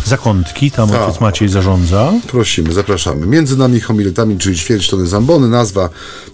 zakątki, 0.05 0.70
tam 0.70 0.91
ojciec 0.91 1.12
tak. 1.12 1.20
Maciej 1.20 1.49
zarządza. 1.49 2.12
Prosimy, 2.26 2.72
zapraszamy. 2.72 3.26
Między 3.26 3.57
nami 3.57 3.80
homiletami, 3.80 4.38
czyli 4.38 4.57
ćwierć 4.57 4.91
tony 4.91 5.07
zambony, 5.07 5.49
nazwa 5.49 5.88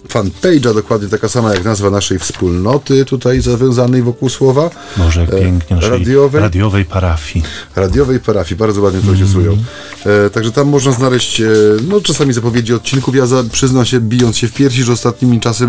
fanpage'a, 0.09 0.73
dokładnie 0.73 1.07
taka 1.07 1.29
sama 1.29 1.53
jak 1.53 1.63
nazwa 1.63 1.89
naszej 1.89 2.19
wspólnoty 2.19 3.05
tutaj 3.05 3.41
zawiązanej 3.41 4.01
wokół 4.01 4.29
słowa. 4.29 4.69
Może 4.97 5.21
jak 5.21 5.33
e, 5.33 5.39
pięknie, 5.39 5.75
naszej 5.75 5.91
radiowej, 5.91 6.41
radiowej 6.41 6.85
parafii. 6.85 7.45
Radiowej 7.75 8.19
parafii, 8.19 8.57
bardzo 8.57 8.81
ładnie 8.81 9.01
to 9.01 9.15
się 9.15 9.39
mm. 9.39 9.57
E, 10.05 10.29
także 10.29 10.51
tam 10.51 10.67
można 10.67 10.91
znaleźć, 10.91 11.41
e, 11.41 11.47
no 11.87 12.01
czasami 12.01 12.33
zapowiedzi 12.33 12.73
odcinków. 12.73 13.15
Ja 13.15 13.25
za, 13.25 13.43
przyznam 13.51 13.85
się, 13.85 13.96
bijąc 13.99 14.37
się 14.37 14.47
w 14.47 14.53
piersi, 14.53 14.83
że 14.83 14.93
ostatnimi 14.93 15.39
czasy 15.39 15.67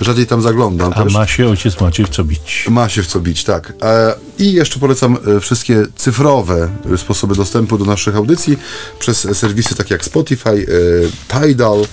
rzadziej 0.00 0.26
tam 0.26 0.42
zaglądam. 0.42 0.92
A 0.96 1.04
też. 1.04 1.12
ma 1.14 1.26
się 1.26 1.48
ojciec 1.48 1.80
Maciej 1.80 2.06
w 2.06 2.08
co 2.08 2.24
bić. 2.24 2.66
Ma 2.70 2.88
się 2.88 3.02
w 3.02 3.06
co 3.06 3.20
bić, 3.20 3.44
tak. 3.44 3.72
E, 3.82 4.14
I 4.38 4.52
jeszcze 4.52 4.80
polecam 4.80 5.16
e, 5.36 5.40
wszystkie 5.40 5.82
cyfrowe 5.96 6.68
sposoby 6.96 7.34
dostępu 7.34 7.78
do 7.78 7.84
naszych 7.84 8.16
audycji 8.16 8.58
przez 8.98 9.28
serwisy 9.38 9.74
takie 9.74 9.94
jak 9.94 10.04
Spotify, 10.04 10.50
e, 10.50 11.46
Tidal, 11.46 11.84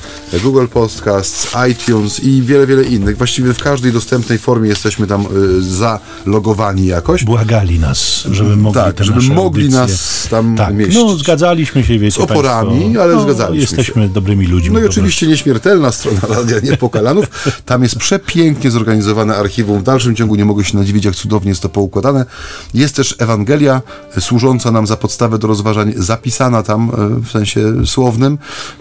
Google 0.43 0.67
Podcasts, 0.67 1.47
iTunes 1.71 2.19
i 2.19 2.41
wiele, 2.41 2.67
wiele 2.67 2.84
innych. 2.84 3.17
Właściwie 3.17 3.53
w 3.53 3.63
każdej 3.63 3.91
dostępnej 3.91 4.39
formie 4.39 4.69
jesteśmy 4.69 5.07
tam 5.07 5.25
zalogowani 5.59 6.86
jakoś. 6.86 7.23
Błagali 7.23 7.79
nas, 7.79 8.23
żeby 8.31 8.55
mogli 8.55 8.81
tak, 8.81 9.03
żeby 9.03 9.21
mogli 9.21 9.63
audycje. 9.63 9.79
nas 9.79 10.27
tam 10.31 10.55
tak, 10.57 10.73
mieścić. 10.73 10.95
No, 10.95 11.17
zgadzaliśmy 11.17 11.84
się, 11.84 11.99
wiecie 11.99 12.21
Z 12.21 12.23
oporami, 12.23 12.79
państwo, 12.79 13.03
ale 13.03 13.13
no, 13.13 13.21
zgadzaliśmy 13.21 13.61
jesteśmy 13.61 14.03
się. 14.03 14.09
dobrymi 14.09 14.47
ludźmi. 14.47 14.73
No 14.73 14.79
i 14.79 14.86
oczywiście 14.86 15.27
nieśmiertelna 15.64 15.91
strona 15.91 16.22
Radia 16.36 16.59
Niepokalanów. 16.59 17.26
Tam 17.66 17.84
jest 17.84 17.95
przepięknie 17.95 18.72
zorganizowane 18.72 19.36
archiwum. 19.36 19.80
W 19.80 19.84
dalszym 19.84 20.16
ciągu 20.16 20.36
nie 20.36 20.45
mogę 20.45 20.64
się 20.64 20.78
nadziwić, 20.78 21.05
jak 21.05 21.16
cudownie 21.16 21.49
jest 21.49 21.61
to 21.61 21.70
poukładane. 21.70 22.26
Jest 22.74 22.95
też 22.95 23.16
Ewangelia, 23.20 23.82
służąca 24.20 24.72
nam 24.72 24.88
za 24.88 24.97
podstawę 24.97 25.39
do 25.39 25.47
rozważań, 25.47 25.93
zapisana 25.95 26.64
tam 26.64 26.89
e, 26.89 27.22
w 27.22 27.32
sensie 27.32 27.86
słownym, 27.86 28.38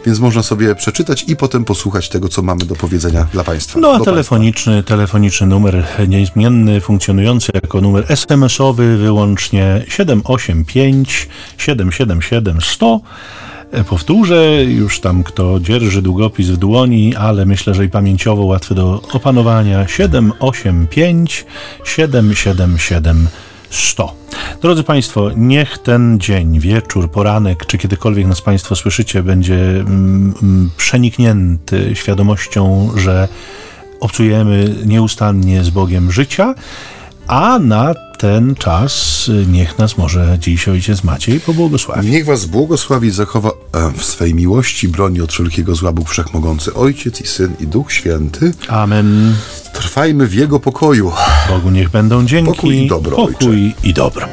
więc 0.06 0.18
można 0.18 0.42
sobie 0.42 0.74
przeczytać 0.74 1.24
i 1.28 1.36
potem 1.36 1.64
posłuchać 1.64 2.08
tego, 2.08 2.28
co 2.28 2.42
mamy 2.42 2.64
do 2.64 2.76
powiedzenia 2.76 3.26
dla 3.32 3.44
Państwa. 3.44 3.80
No 3.80 3.92
a 3.92 4.00
telefoniczny, 4.00 4.72
państwa. 4.72 4.88
telefoniczny 4.88 5.46
numer 5.46 5.86
niezmienny, 6.08 6.80
funkcjonujący 6.80 7.52
jako 7.54 7.80
numer 7.80 8.04
SMS-owy 8.08 8.96
wyłącznie 8.96 9.84
785 9.88 11.28
777 11.58 12.60
100 12.60 13.00
powtórzę, 13.88 14.64
już 14.64 15.00
tam 15.00 15.24
kto 15.24 15.60
dzierży 15.60 16.02
długopis 16.02 16.48
w 16.48 16.56
dłoni, 16.56 17.14
ale 17.16 17.46
myślę, 17.46 17.74
że 17.74 17.84
i 17.84 17.88
pamięciowo 17.88 18.44
łatwy 18.44 18.74
do 18.74 19.02
opanowania 19.12 19.88
785 19.88 21.46
777 21.84 23.28
100. 23.70 24.14
Drodzy 24.62 24.82
Państwo, 24.82 25.30
niech 25.36 25.78
ten 25.78 26.20
dzień, 26.20 26.60
wieczór, 26.60 27.10
poranek, 27.10 27.66
czy 27.66 27.78
kiedykolwiek 27.78 28.26
nas 28.26 28.42
Państwo 28.42 28.76
słyszycie, 28.76 29.22
będzie 29.22 29.54
mm, 29.54 30.34
mm, 30.42 30.70
przeniknięty 30.76 31.90
świadomością, 31.94 32.90
że 32.96 33.28
obcujemy 34.00 34.74
nieustannie 34.86 35.64
z 35.64 35.70
Bogiem 35.70 36.12
życia, 36.12 36.54
a 37.26 37.58
na 37.58 37.94
ten 38.18 38.54
czas 38.54 39.30
niech 39.46 39.78
nas 39.78 39.98
może 39.98 40.36
dziś 40.40 40.68
ojciec 40.68 41.04
Maciej 41.04 41.40
pobłogosławi. 41.40 42.10
Niech 42.10 42.24
was 42.24 42.44
błogosławi 42.44 43.10
zachowa 43.10 43.48
e, 43.48 43.92
w 43.96 44.04
swej 44.04 44.34
miłości, 44.34 44.88
broni 44.88 45.20
od 45.20 45.32
wszelkiego 45.32 45.74
zła 45.74 45.92
Bóg 45.92 46.08
Wszechmogący, 46.08 46.74
Ojciec 46.74 47.20
i 47.20 47.26
Syn 47.26 47.52
i 47.60 47.66
Duch 47.66 47.92
Święty. 47.92 48.52
Amen. 48.68 49.34
Trwajmy 49.72 50.26
w 50.26 50.34
Jego 50.34 50.60
pokoju. 50.60 51.12
Bogu 51.48 51.70
niech 51.70 51.90
będą 51.90 52.26
dzięki. 52.26 52.50
Pokój 52.52 52.76
i 52.76 52.88
dobro, 52.88 53.16
Pokój 53.16 53.48
ojcze. 53.48 53.88
i 53.88 53.94
dobro. 53.94 54.26